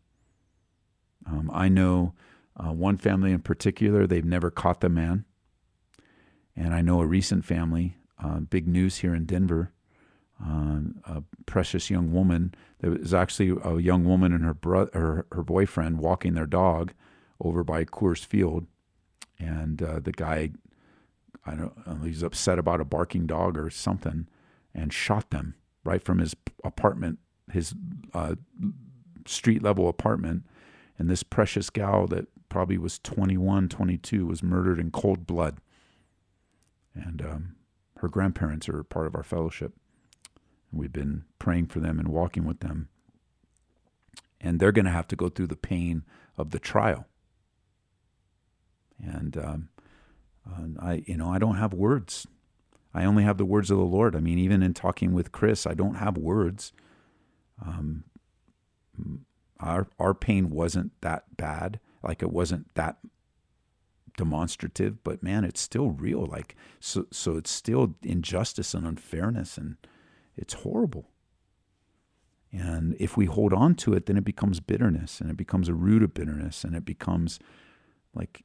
Um, 1.26 1.50
I 1.52 1.68
know 1.68 2.14
Uh, 2.58 2.72
one 2.72 2.96
family 2.96 3.32
in 3.32 3.42
particular, 3.42 4.06
they've 4.06 4.24
never 4.24 4.50
caught 4.50 4.80
the 4.80 4.88
man. 4.88 5.26
And 6.54 6.72
I 6.72 6.80
know 6.80 7.02
a 7.02 7.06
recent 7.06 7.44
family, 7.44 7.98
uh, 8.16 8.40
big 8.40 8.66
news 8.66 9.02
here 9.02 9.14
in 9.14 9.26
Denver, 9.26 9.72
uh, 10.44 10.80
a 11.06 11.22
precious 11.46 11.90
young 11.90 12.12
woman. 12.12 12.54
There 12.80 12.90
was 12.90 13.14
actually 13.14 13.58
a 13.64 13.78
young 13.78 14.04
woman 14.04 14.32
and 14.32 14.44
her, 14.44 14.54
bro- 14.54 14.90
her, 14.92 15.26
her 15.32 15.42
boyfriend 15.42 15.98
walking 15.98 16.34
their 16.34 16.46
dog 16.46 16.92
over 17.40 17.64
by 17.64 17.84
Coors 17.84 18.24
Field. 18.24 18.66
And 19.38 19.82
uh, 19.82 20.00
the 20.00 20.12
guy, 20.12 20.50
I 21.46 21.54
don't 21.54 21.86
know, 21.86 22.04
he's 22.04 22.22
upset 22.22 22.58
about 22.58 22.80
a 22.80 22.84
barking 22.84 23.26
dog 23.26 23.56
or 23.56 23.70
something 23.70 24.28
and 24.74 24.92
shot 24.92 25.30
them 25.30 25.54
right 25.84 26.02
from 26.02 26.18
his 26.18 26.34
apartment, 26.64 27.18
his 27.50 27.74
uh, 28.12 28.34
street 29.26 29.62
level 29.62 29.88
apartment. 29.88 30.44
And 30.98 31.08
this 31.08 31.22
precious 31.22 31.70
gal 31.70 32.06
that 32.08 32.26
probably 32.48 32.78
was 32.78 32.98
21, 32.98 33.68
22 33.68 34.26
was 34.26 34.42
murdered 34.42 34.78
in 34.78 34.90
cold 34.90 35.26
blood. 35.26 35.58
And 36.94 37.20
um, 37.22 37.56
her 37.98 38.08
grandparents 38.08 38.68
are 38.68 38.82
part 38.82 39.06
of 39.06 39.14
our 39.14 39.22
fellowship. 39.22 39.74
We've 40.72 40.92
been 40.92 41.24
praying 41.38 41.66
for 41.66 41.80
them 41.80 41.98
and 41.98 42.08
walking 42.08 42.44
with 42.44 42.60
them. 42.60 42.88
And 44.40 44.60
they're 44.60 44.72
going 44.72 44.84
to 44.84 44.90
have 44.90 45.08
to 45.08 45.16
go 45.16 45.28
through 45.28 45.46
the 45.48 45.56
pain 45.56 46.04
of 46.36 46.50
the 46.50 46.58
trial. 46.58 47.06
And 49.02 49.36
um, 49.36 49.68
I, 50.80 51.04
you 51.06 51.16
know, 51.16 51.30
I 51.30 51.38
don't 51.38 51.56
have 51.56 51.72
words. 51.72 52.26
I 52.94 53.04
only 53.04 53.24
have 53.24 53.38
the 53.38 53.44
words 53.44 53.70
of 53.70 53.78
the 53.78 53.84
Lord. 53.84 54.16
I 54.16 54.20
mean, 54.20 54.38
even 54.38 54.62
in 54.62 54.72
talking 54.72 55.12
with 55.12 55.32
Chris, 55.32 55.66
I 55.66 55.74
don't 55.74 55.96
have 55.96 56.16
words. 56.16 56.72
Um, 57.64 58.04
our 59.60 59.86
our 59.98 60.14
pain 60.14 60.50
wasn't 60.50 60.92
that 61.00 61.36
bad, 61.36 61.80
like 62.02 62.22
it 62.22 62.30
wasn't 62.30 62.74
that 62.74 62.98
demonstrative, 64.16 65.02
but 65.04 65.22
man, 65.22 65.44
it's 65.44 65.60
still 65.60 65.90
real. 65.90 66.24
Like 66.24 66.56
so, 66.80 67.06
so 67.10 67.36
it's 67.36 67.50
still 67.50 67.94
injustice 68.02 68.74
and 68.74 68.86
unfairness, 68.86 69.58
and 69.58 69.76
it's 70.36 70.54
horrible. 70.54 71.10
And 72.52 72.96
if 72.98 73.16
we 73.16 73.26
hold 73.26 73.52
on 73.52 73.74
to 73.76 73.92
it, 73.94 74.06
then 74.06 74.16
it 74.16 74.24
becomes 74.24 74.60
bitterness, 74.60 75.20
and 75.20 75.30
it 75.30 75.36
becomes 75.36 75.68
a 75.68 75.74
root 75.74 76.02
of 76.02 76.14
bitterness, 76.14 76.64
and 76.64 76.74
it 76.74 76.84
becomes 76.84 77.38
like 78.14 78.44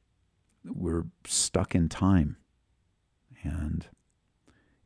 we're 0.64 1.06
stuck 1.26 1.74
in 1.74 1.88
time, 1.88 2.36
and 3.42 3.86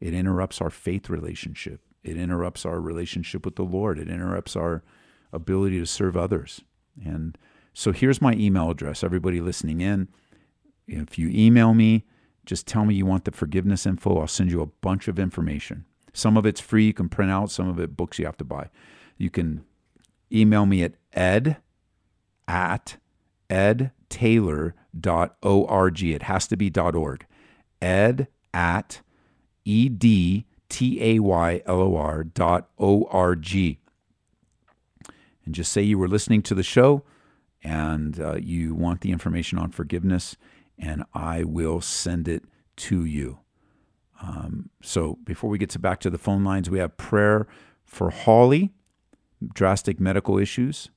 it 0.00 0.14
interrupts 0.14 0.60
our 0.60 0.70
faith 0.70 1.08
relationship. 1.08 1.80
It 2.04 2.16
interrupts 2.16 2.64
our 2.64 2.80
relationship 2.80 3.44
with 3.44 3.56
the 3.56 3.64
Lord. 3.64 3.98
It 3.98 4.08
interrupts 4.08 4.54
our 4.54 4.84
ability 5.32 5.78
to 5.80 5.86
serve 5.86 6.16
others. 6.16 6.60
And 7.04 7.36
so 7.72 7.92
here's 7.92 8.22
my 8.22 8.34
email 8.34 8.70
address. 8.70 9.02
Everybody 9.02 9.40
listening 9.40 9.80
in, 9.80 10.08
if 10.86 11.18
you 11.18 11.28
email 11.28 11.74
me, 11.74 12.04
just 12.44 12.66
tell 12.66 12.84
me 12.84 12.94
you 12.94 13.06
want 13.06 13.24
the 13.24 13.32
forgiveness 13.32 13.86
info. 13.86 14.18
I'll 14.18 14.28
send 14.28 14.52
you 14.52 14.60
a 14.60 14.66
bunch 14.66 15.08
of 15.08 15.18
information. 15.18 15.84
Some 16.16 16.36
of 16.38 16.46
it's 16.46 16.60
free, 16.60 16.86
you 16.86 16.94
can 16.94 17.10
print 17.10 17.30
out, 17.30 17.50
some 17.50 17.68
of 17.68 17.78
it 17.78 17.94
books 17.94 18.18
you 18.18 18.24
have 18.24 18.38
to 18.38 18.44
buy. 18.44 18.70
You 19.18 19.28
can 19.28 19.66
email 20.32 20.64
me 20.64 20.82
at 20.82 20.94
ed 21.12 21.58
at 22.48 22.96
edtaylor.org. 23.50 26.02
It 26.02 26.22
has 26.22 26.48
to 26.48 26.56
be 26.56 26.72
.org. 26.74 27.26
Ed 27.82 28.28
at 28.54 29.02
E-D-T-A-Y-L-O-R 29.66 30.54
dot 32.24 32.70
O-R-G. 32.78 33.78
And 35.44 35.54
just 35.54 35.70
say 35.70 35.82
you 35.82 35.98
were 35.98 36.08
listening 36.08 36.40
to 36.42 36.54
the 36.54 36.62
show 36.62 37.02
and 37.62 38.18
uh, 38.18 38.36
you 38.36 38.74
want 38.74 39.02
the 39.02 39.12
information 39.12 39.58
on 39.58 39.70
forgiveness, 39.70 40.38
and 40.78 41.04
I 41.12 41.44
will 41.44 41.82
send 41.82 42.26
it 42.26 42.44
to 42.76 43.04
you. 43.04 43.40
Um, 44.22 44.70
so 44.82 45.18
before 45.24 45.50
we 45.50 45.58
get 45.58 45.70
to 45.70 45.78
back 45.78 46.00
to 46.00 46.10
the 46.10 46.18
phone 46.18 46.44
lines, 46.44 46.70
we 46.70 46.78
have 46.78 46.96
prayer 46.96 47.46
for 47.84 48.10
Holly, 48.10 48.72
drastic 49.54 50.00
medical 50.00 50.38
issues. 50.38 50.90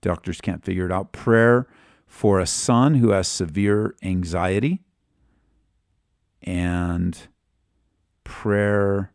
Doctors 0.00 0.40
can't 0.40 0.64
figure 0.64 0.86
it 0.86 0.92
out. 0.92 1.12
Prayer 1.12 1.66
for 2.06 2.38
a 2.38 2.46
son 2.46 2.96
who 2.96 3.10
has 3.10 3.28
severe 3.28 3.94
anxiety. 4.02 4.82
And 6.42 7.18
prayer 8.24 9.12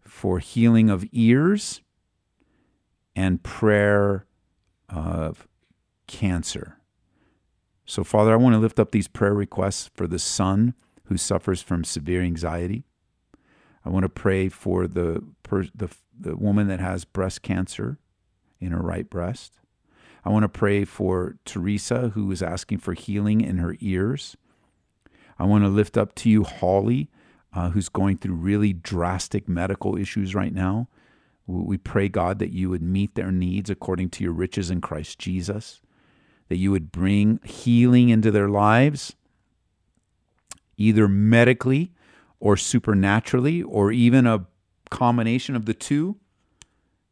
for 0.00 0.38
healing 0.38 0.88
of 0.88 1.04
ears 1.10 1.80
and 3.16 3.42
prayer 3.42 4.26
of 4.88 5.48
cancer. 6.06 6.78
So, 7.84 8.04
Father, 8.04 8.32
I 8.32 8.36
want 8.36 8.54
to 8.54 8.58
lift 8.58 8.78
up 8.78 8.92
these 8.92 9.08
prayer 9.08 9.34
requests 9.34 9.90
for 9.94 10.06
the 10.06 10.18
son 10.18 10.74
who 11.04 11.16
suffers 11.16 11.62
from 11.62 11.84
severe 11.84 12.22
anxiety. 12.22 12.84
I 13.84 13.90
want 13.90 14.04
to 14.04 14.08
pray 14.08 14.48
for 14.48 14.86
the, 14.86 15.24
the, 15.74 15.90
the 16.18 16.36
woman 16.36 16.68
that 16.68 16.80
has 16.80 17.04
breast 17.04 17.42
cancer 17.42 17.98
in 18.60 18.72
her 18.72 18.82
right 18.82 19.08
breast. 19.08 19.54
I 20.24 20.30
want 20.30 20.44
to 20.44 20.48
pray 20.48 20.84
for 20.84 21.36
Teresa, 21.44 22.10
who 22.10 22.30
is 22.30 22.42
asking 22.42 22.78
for 22.78 22.94
healing 22.94 23.40
in 23.40 23.58
her 23.58 23.76
ears. 23.80 24.36
I 25.38 25.44
want 25.44 25.64
to 25.64 25.68
lift 25.68 25.96
up 25.96 26.14
to 26.16 26.30
you 26.30 26.44
Holly, 26.44 27.10
uh, 27.52 27.70
who's 27.70 27.88
going 27.88 28.18
through 28.18 28.34
really 28.34 28.72
drastic 28.72 29.48
medical 29.48 29.96
issues 29.96 30.34
right 30.34 30.54
now. 30.54 30.88
We 31.46 31.76
pray, 31.76 32.08
God, 32.08 32.38
that 32.38 32.52
you 32.52 32.70
would 32.70 32.82
meet 32.82 33.16
their 33.16 33.32
needs 33.32 33.68
according 33.68 34.10
to 34.10 34.24
your 34.24 34.32
riches 34.32 34.70
in 34.70 34.80
Christ 34.80 35.18
Jesus, 35.18 35.80
that 36.48 36.56
you 36.56 36.70
would 36.70 36.92
bring 36.92 37.40
healing 37.42 38.10
into 38.10 38.30
their 38.30 38.48
lives, 38.48 39.16
either 40.76 41.08
medically 41.08 41.92
or 42.40 42.56
supernaturally, 42.56 43.62
or 43.62 43.92
even 43.92 44.26
a 44.26 44.46
combination 44.90 45.54
of 45.54 45.64
the 45.64 45.74
two. 45.74 46.16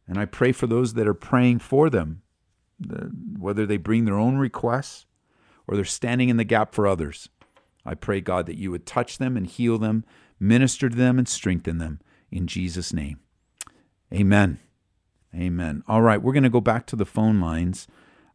And 0.09 0.19
I 0.19 0.25
pray 0.25 0.51
for 0.51 0.67
those 0.67 0.95
that 0.95 1.07
are 1.07 1.15
praying 1.15 1.61
for 1.61 1.89
them, 1.89 2.23
whether 3.39 3.65
they 3.65 3.77
bring 3.77 4.05
their 4.05 4.19
own 4.19 4.39
requests 4.39 5.07
or 5.69 5.77
they're 5.77 5.85
standing 5.85 6.31
in 6.31 6.37
the 6.37 6.45
gap 6.45 6.75
for 6.75 6.87
others. 6.87 7.29
I 7.87 7.95
pray, 7.95 8.21
God, 8.21 8.47
that 8.47 8.59
you 8.59 8.71
would 8.73 8.87
touch 8.87 9.19
them 9.19 9.37
and 9.37 9.47
heal 9.47 9.79
them, 9.79 10.05
minister 10.41 10.89
to 10.89 10.97
them 10.97 11.17
and 11.17 11.29
strengthen 11.29 11.79
them 11.79 12.01
in 12.31 12.47
Jesus' 12.47 12.93
name. 12.93 13.21
Amen. 14.13 14.59
Amen. 15.35 15.85
All 15.87 16.03
right, 16.03 16.21
we're 16.21 16.33
going 16.33 16.43
to 16.43 16.51
go 16.51 16.61
back 16.61 16.87
to 16.87 16.97
the 16.97 17.07
phone 17.07 17.41
lines 17.41 17.87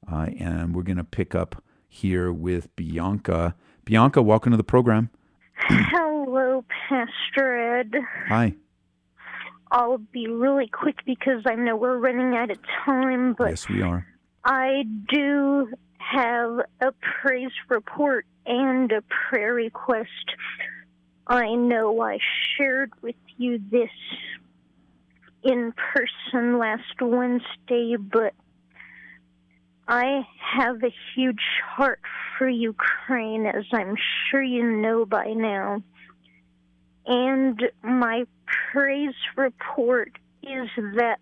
uh, 0.09 0.27
and 0.39 0.73
we're 0.73 0.83
going 0.83 0.97
to 0.97 1.03
pick 1.03 1.35
up 1.35 1.61
here 1.87 2.31
with 2.31 2.73
Bianca. 2.75 3.55
Bianca, 3.85 4.19
welcome 4.19 4.51
to 4.51 4.57
the 4.57 4.63
program. 4.63 5.11
Hello, 5.53 6.65
Pastor 6.89 7.77
Ed. 7.79 7.93
Hi. 8.27 8.53
I'll 9.71 9.99
be 9.99 10.27
really 10.27 10.67
quick 10.67 11.05
because 11.05 11.43
I 11.45 11.53
know 11.53 11.75
we're 11.75 11.97
running 11.97 12.35
out 12.35 12.49
of 12.49 12.57
time, 12.83 13.35
but 13.37 13.49
yes, 13.49 13.69
we 13.69 13.83
are. 13.83 14.07
I 14.43 14.85
do 15.07 15.69
have 15.97 16.61
a 16.81 16.93
praise 17.21 17.51
report 17.69 18.25
and 18.47 18.91
a 18.91 19.03
prayer 19.03 19.53
request. 19.53 20.09
I 21.27 21.53
know 21.53 22.01
I 22.01 22.17
shared 22.57 22.91
with 23.03 23.15
you 23.37 23.61
this 23.69 23.89
in 25.43 25.73
person 25.93 26.57
last 26.57 27.01
Wednesday, 27.01 27.97
but 27.97 28.33
I 29.87 30.25
have 30.39 30.83
a 30.83 30.93
huge 31.15 31.43
heart 31.63 31.99
for 32.37 32.49
Ukraine, 32.49 33.45
as 33.45 33.65
I'm 33.71 33.95
sure 34.29 34.41
you 34.41 34.63
know 34.63 35.05
by 35.05 35.27
now. 35.27 35.81
And 37.05 37.61
my 37.83 38.25
praise 38.71 39.13
report 39.35 40.11
is 40.41 40.69
that 40.95 41.19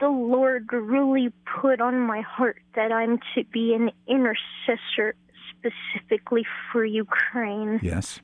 the 0.00 0.08
Lord 0.08 0.70
really 0.72 1.32
put 1.60 1.80
on 1.80 1.98
my 2.00 2.20
heart 2.20 2.60
that 2.74 2.92
I'm 2.92 3.18
to 3.34 3.44
be 3.52 3.74
an 3.74 3.90
intercessor 4.06 5.14
specifically 5.50 6.44
for 6.70 6.84
Ukraine. 6.84 7.80
Yes. 7.82 8.20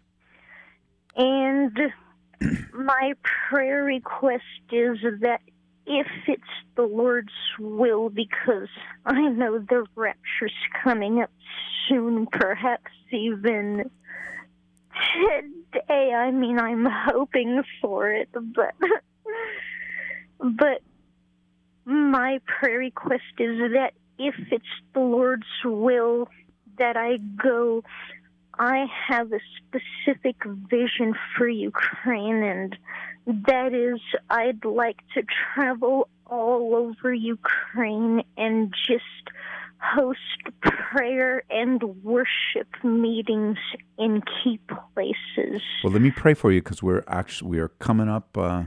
And 1.16 1.78
my 2.74 3.14
prayer 3.22 3.84
request 3.84 4.44
is 4.70 4.98
that 5.20 5.40
if 5.90 6.06
it's 6.28 6.42
the 6.76 6.82
Lord's 6.82 7.32
will, 7.58 8.10
because 8.10 8.68
I 9.04 9.22
know 9.22 9.58
the 9.58 9.84
rapture's 9.96 10.54
coming 10.84 11.20
up 11.20 11.30
soon, 11.88 12.26
perhaps 12.26 12.92
even 13.10 13.90
today. 15.72 16.12
I 16.14 16.30
mean, 16.30 16.60
I'm 16.60 16.86
hoping 16.88 17.62
for 17.80 18.12
it, 18.12 18.28
but 18.32 18.74
but 20.40 20.82
my 21.84 22.40
prayer 22.46 22.78
request 22.78 23.24
is 23.38 23.58
that 23.72 23.92
if 24.18 24.36
it's 24.52 24.64
the 24.94 25.00
Lord's 25.00 25.46
will 25.64 26.28
that 26.78 26.96
I 26.96 27.16
go 27.16 27.82
I 28.60 28.84
have 29.08 29.32
a 29.32 29.40
specific 29.56 30.36
vision 30.44 31.14
for 31.34 31.48
Ukraine, 31.48 32.42
and 32.42 32.76
that 33.46 33.74
is 33.74 34.00
I'd 34.28 34.64
like 34.64 34.98
to 35.14 35.22
travel 35.54 36.08
all 36.26 36.74
over 36.74 37.12
Ukraine 37.12 38.22
and 38.36 38.72
just 38.86 39.04
host 39.78 40.18
prayer 40.60 41.42
and 41.50 41.82
worship 42.04 42.68
meetings 42.84 43.56
in 43.98 44.22
key 44.22 44.60
places. 44.68 45.62
Well, 45.82 45.92
let 45.92 46.02
me 46.02 46.10
pray 46.10 46.34
for 46.34 46.52
you 46.52 46.62
because 46.62 46.82
we're 46.82 47.04
actually 47.08 47.50
we 47.50 47.58
are 47.58 47.68
coming 47.68 48.08
up 48.08 48.36
uh, 48.36 48.64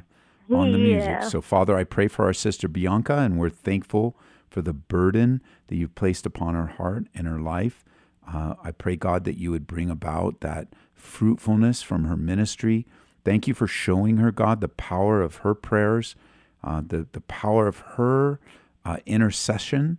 on 0.52 0.72
the 0.72 0.78
music. 0.78 1.24
So, 1.24 1.42
Father, 1.42 1.76
I 1.78 1.84
pray 1.84 2.08
for 2.08 2.26
our 2.26 2.34
sister 2.34 2.68
Bianca, 2.68 3.18
and 3.20 3.38
we're 3.40 3.50
thankful 3.50 4.18
for 4.50 4.62
the 4.62 4.74
burden 4.74 5.42
that 5.68 5.76
you've 5.76 5.96
placed 5.96 6.26
upon 6.26 6.56
her 6.56 6.68
heart 6.68 7.06
and 7.14 7.28
her 7.28 7.40
life. 7.40 7.86
Uh, 8.32 8.56
I 8.64 8.72
pray, 8.72 8.96
God, 8.96 9.24
that 9.26 9.38
you 9.38 9.52
would 9.52 9.68
bring 9.68 9.90
about 9.90 10.42
that 10.42 10.70
fruitfulness 10.94 11.82
from 11.82 12.06
her 12.06 12.16
ministry. 12.16 12.86
Thank 13.26 13.48
you 13.48 13.54
for 13.54 13.68
showing 13.68 14.18
her, 14.18 14.32
God, 14.32 14.62
the 14.62 14.68
power 14.68 15.22
of 15.22 15.38
her 15.38 15.54
prayers, 15.54 16.16
uh, 16.64 16.82
the 16.86 17.08
the 17.12 17.22
power 17.22 17.68
of 17.68 17.80
her 17.96 18.40
uh, 18.86 18.98
intercession. 19.06 19.98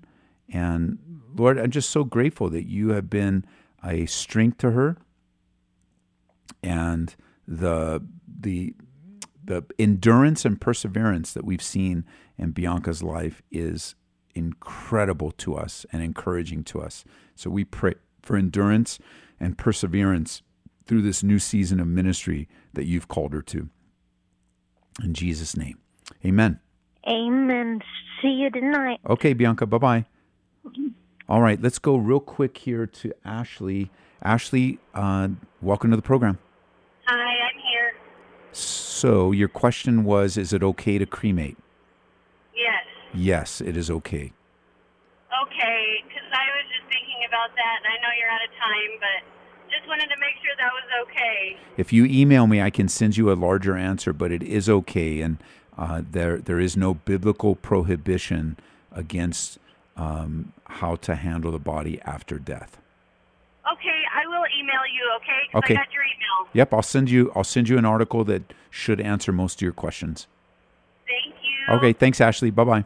And 0.52 0.98
Lord, 1.34 1.58
I'm 1.58 1.70
just 1.70 1.90
so 1.90 2.04
grateful 2.04 2.50
that 2.50 2.66
you 2.66 2.90
have 2.90 3.08
been 3.08 3.44
a 3.82 4.06
strength 4.06 4.58
to 4.58 4.72
her 4.72 4.98
and 6.62 7.14
the 7.46 8.02
the 8.40 8.74
the 9.44 9.64
endurance 9.78 10.44
and 10.46 10.60
perseverance 10.60 11.34
that 11.34 11.44
we've 11.44 11.62
seen 11.62 12.04
in 12.38 12.52
Bianca's 12.52 13.02
life 13.02 13.42
is 13.50 13.94
incredible 14.34 15.30
to 15.32 15.54
us 15.54 15.84
and 15.92 16.02
encouraging 16.02 16.64
to 16.64 16.80
us. 16.80 17.04
So 17.34 17.50
we 17.50 17.64
pray 17.64 17.94
for 18.22 18.36
endurance 18.36 18.98
and 19.38 19.58
perseverance 19.58 20.42
through 20.86 21.02
this 21.02 21.22
new 21.22 21.38
season 21.38 21.80
of 21.80 21.86
ministry 21.86 22.48
that 22.74 22.84
you've 22.84 23.08
called 23.08 23.32
her 23.32 23.42
to. 23.42 23.68
In 25.02 25.14
Jesus' 25.14 25.56
name. 25.56 25.78
Amen. 26.24 26.60
Amen. 27.08 27.80
See 28.22 28.28
you 28.28 28.50
tonight. 28.50 29.00
Okay, 29.08 29.32
Bianca, 29.32 29.66
bye 29.66 29.78
bye. 29.78 30.06
All 31.28 31.40
right, 31.40 31.60
let's 31.60 31.78
go 31.78 31.96
real 31.96 32.20
quick 32.20 32.58
here 32.58 32.86
to 32.86 33.12
Ashley. 33.24 33.90
Ashley, 34.22 34.78
uh, 34.94 35.28
welcome 35.60 35.90
to 35.90 35.96
the 35.96 36.02
program. 36.02 36.38
Hi, 37.06 37.48
I'm 37.48 37.58
here. 37.60 37.92
So, 38.52 39.32
your 39.32 39.48
question 39.48 40.04
was 40.04 40.36
Is 40.36 40.52
it 40.52 40.62
okay 40.62 40.98
to 40.98 41.06
cremate? 41.06 41.56
Yes. 42.54 42.84
Yes, 43.14 43.60
it 43.60 43.76
is 43.76 43.90
okay. 43.90 44.32
Okay, 45.42 46.04
because 46.06 46.28
I 46.32 46.46
was 46.56 46.64
just 46.72 46.88
thinking 46.88 47.24
about 47.28 47.50
that, 47.56 47.76
and 47.84 47.88
I 47.92 47.96
know 48.00 48.12
you're 48.16 48.30
out 48.30 48.44
of 48.44 48.52
time, 48.56 48.92
but 49.00 49.20
just 49.70 49.86
wanted 49.88 50.08
to 50.08 50.16
make 50.20 50.34
sure 50.42 50.52
that 50.58 50.72
was 50.72 51.08
okay. 51.08 51.56
If 51.76 51.92
you 51.92 52.04
email 52.04 52.46
me, 52.46 52.60
I 52.60 52.70
can 52.70 52.88
send 52.88 53.16
you 53.16 53.30
a 53.30 53.34
larger 53.34 53.76
answer, 53.76 54.12
but 54.12 54.32
it 54.32 54.42
is 54.42 54.68
okay. 54.68 55.20
And 55.20 55.38
uh, 55.76 56.02
there, 56.08 56.38
there 56.38 56.60
is 56.60 56.76
no 56.76 56.94
biblical 56.94 57.54
prohibition 57.54 58.56
against 58.92 59.58
um, 59.96 60.52
how 60.66 60.96
to 60.96 61.14
handle 61.16 61.50
the 61.52 61.58
body 61.58 62.00
after 62.02 62.38
death. 62.38 62.78
Okay, 63.72 64.02
I 64.14 64.26
will 64.26 64.44
email 64.58 64.82
you. 64.92 65.10
Okay, 65.16 65.58
Okay. 65.58 65.74
I 65.74 65.78
got 65.78 65.92
your 65.92 66.02
email. 66.02 66.50
Yep, 66.52 66.74
I'll 66.74 66.82
send 66.82 67.10
you. 67.10 67.32
I'll 67.34 67.44
send 67.44 67.68
you 67.68 67.78
an 67.78 67.84
article 67.84 68.22
that 68.24 68.42
should 68.70 69.00
answer 69.00 69.32
most 69.32 69.58
of 69.58 69.62
your 69.62 69.72
questions. 69.72 70.26
Thank 71.06 71.34
you. 71.42 71.74
Okay, 71.76 71.92
thanks, 71.92 72.20
Ashley. 72.20 72.50
Bye 72.50 72.64
bye. 72.64 72.84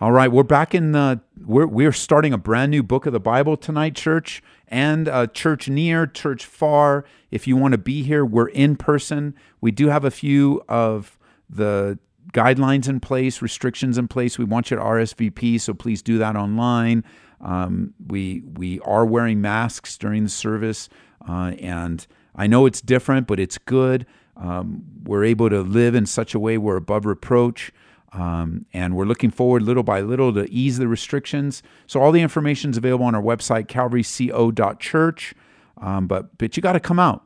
All 0.00 0.12
right, 0.12 0.30
we're 0.30 0.44
back 0.44 0.76
in 0.76 0.92
the. 0.92 1.20
We're 1.44 1.66
we're 1.66 1.90
starting 1.90 2.32
a 2.32 2.38
brand 2.38 2.70
new 2.70 2.84
book 2.84 3.06
of 3.06 3.12
the 3.12 3.18
Bible 3.18 3.56
tonight, 3.56 3.96
church, 3.96 4.44
and 4.68 5.08
uh, 5.08 5.26
church 5.26 5.68
near, 5.68 6.06
church 6.06 6.46
far. 6.46 7.04
If 7.32 7.48
you 7.48 7.56
want 7.56 7.72
to 7.72 7.78
be 7.78 8.04
here, 8.04 8.24
we're 8.24 8.46
in 8.46 8.76
person. 8.76 9.34
We 9.60 9.72
do 9.72 9.88
have 9.88 10.04
a 10.04 10.12
few 10.12 10.62
of 10.68 11.18
the 11.50 11.98
guidelines 12.32 12.88
in 12.88 13.00
place, 13.00 13.42
restrictions 13.42 13.98
in 13.98 14.06
place. 14.06 14.38
We 14.38 14.44
want 14.44 14.70
you 14.70 14.76
to 14.76 14.82
RSVP, 14.84 15.60
so 15.60 15.74
please 15.74 16.00
do 16.00 16.16
that 16.18 16.36
online. 16.36 17.02
Um, 17.40 17.92
we 18.06 18.44
we 18.54 18.78
are 18.80 19.04
wearing 19.04 19.40
masks 19.40 19.98
during 19.98 20.22
the 20.22 20.30
service, 20.30 20.88
uh, 21.28 21.54
and 21.58 22.06
I 22.36 22.46
know 22.46 22.66
it's 22.66 22.80
different, 22.80 23.26
but 23.26 23.40
it's 23.40 23.58
good. 23.58 24.06
Um, 24.36 24.84
we're 25.02 25.24
able 25.24 25.50
to 25.50 25.62
live 25.62 25.96
in 25.96 26.06
such 26.06 26.36
a 26.36 26.38
way 26.38 26.56
we're 26.56 26.76
above 26.76 27.04
reproach. 27.04 27.72
Um, 28.12 28.64
and 28.72 28.96
we're 28.96 29.04
looking 29.04 29.30
forward 29.30 29.62
little 29.62 29.82
by 29.82 30.00
little 30.00 30.32
to 30.34 30.50
ease 30.50 30.78
the 30.78 30.88
restrictions. 30.88 31.62
So 31.86 32.00
all 32.00 32.12
the 32.12 32.22
information 32.22 32.70
is 32.70 32.76
available 32.76 33.04
on 33.04 33.14
our 33.14 33.22
website, 33.22 33.66
calvaryco.church. 33.66 35.34
Um, 35.80 36.06
but 36.06 36.36
but 36.38 36.56
you 36.56 36.62
got 36.62 36.72
to 36.72 36.80
come 36.80 36.98
out. 36.98 37.24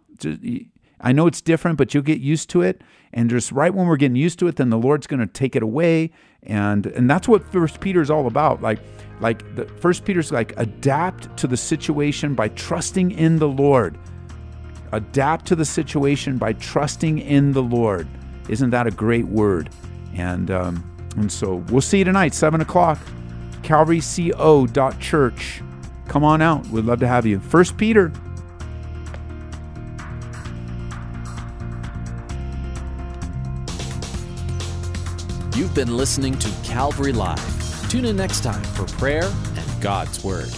I 1.00 1.12
know 1.12 1.26
it's 1.26 1.40
different, 1.40 1.78
but 1.78 1.94
you'll 1.94 2.02
get 2.02 2.20
used 2.20 2.48
to 2.50 2.62
it. 2.62 2.82
And 3.12 3.28
just 3.28 3.52
right 3.52 3.74
when 3.74 3.86
we're 3.86 3.96
getting 3.96 4.16
used 4.16 4.38
to 4.38 4.46
it, 4.48 4.56
then 4.56 4.70
the 4.70 4.78
Lord's 4.78 5.06
going 5.06 5.20
to 5.20 5.26
take 5.26 5.56
it 5.56 5.62
away. 5.62 6.10
And 6.42 6.86
and 6.86 7.08
that's 7.08 7.28
what 7.28 7.44
First 7.52 7.80
Peter 7.80 8.00
is 8.00 8.10
all 8.10 8.26
about. 8.26 8.62
Like 8.62 8.80
like 9.20 9.54
the 9.54 9.66
First 9.66 10.04
Peter's 10.04 10.32
like 10.32 10.52
adapt 10.56 11.36
to 11.38 11.46
the 11.46 11.56
situation 11.56 12.34
by 12.34 12.48
trusting 12.48 13.12
in 13.12 13.38
the 13.38 13.48
Lord. 13.48 13.98
Adapt 14.92 15.46
to 15.46 15.56
the 15.56 15.64
situation 15.64 16.38
by 16.38 16.52
trusting 16.54 17.18
in 17.18 17.52
the 17.52 17.62
Lord. 17.62 18.06
Isn't 18.48 18.70
that 18.70 18.86
a 18.86 18.90
great 18.90 19.26
word? 19.26 19.70
And 20.14 20.50
um, 20.50 20.84
and 21.16 21.30
so 21.30 21.56
we'll 21.68 21.80
see 21.80 21.98
you 21.98 22.04
tonight, 22.04 22.34
seven 22.34 22.60
o'clock, 22.60 22.98
CalvaryCO.church. 23.62 25.62
Come 26.08 26.24
on 26.24 26.42
out. 26.42 26.66
We'd 26.66 26.84
love 26.84 27.00
to 27.00 27.08
have 27.08 27.26
you. 27.26 27.40
First 27.40 27.76
Peter. 27.76 28.12
You've 35.54 35.74
been 35.74 35.96
listening 35.96 36.38
to 36.38 36.50
Calvary 36.64 37.12
Live. 37.12 37.90
Tune 37.90 38.06
in 38.06 38.16
next 38.16 38.42
time 38.42 38.62
for 38.62 38.86
prayer 38.96 39.24
and 39.24 39.82
God's 39.82 40.24
Word. 40.24 40.50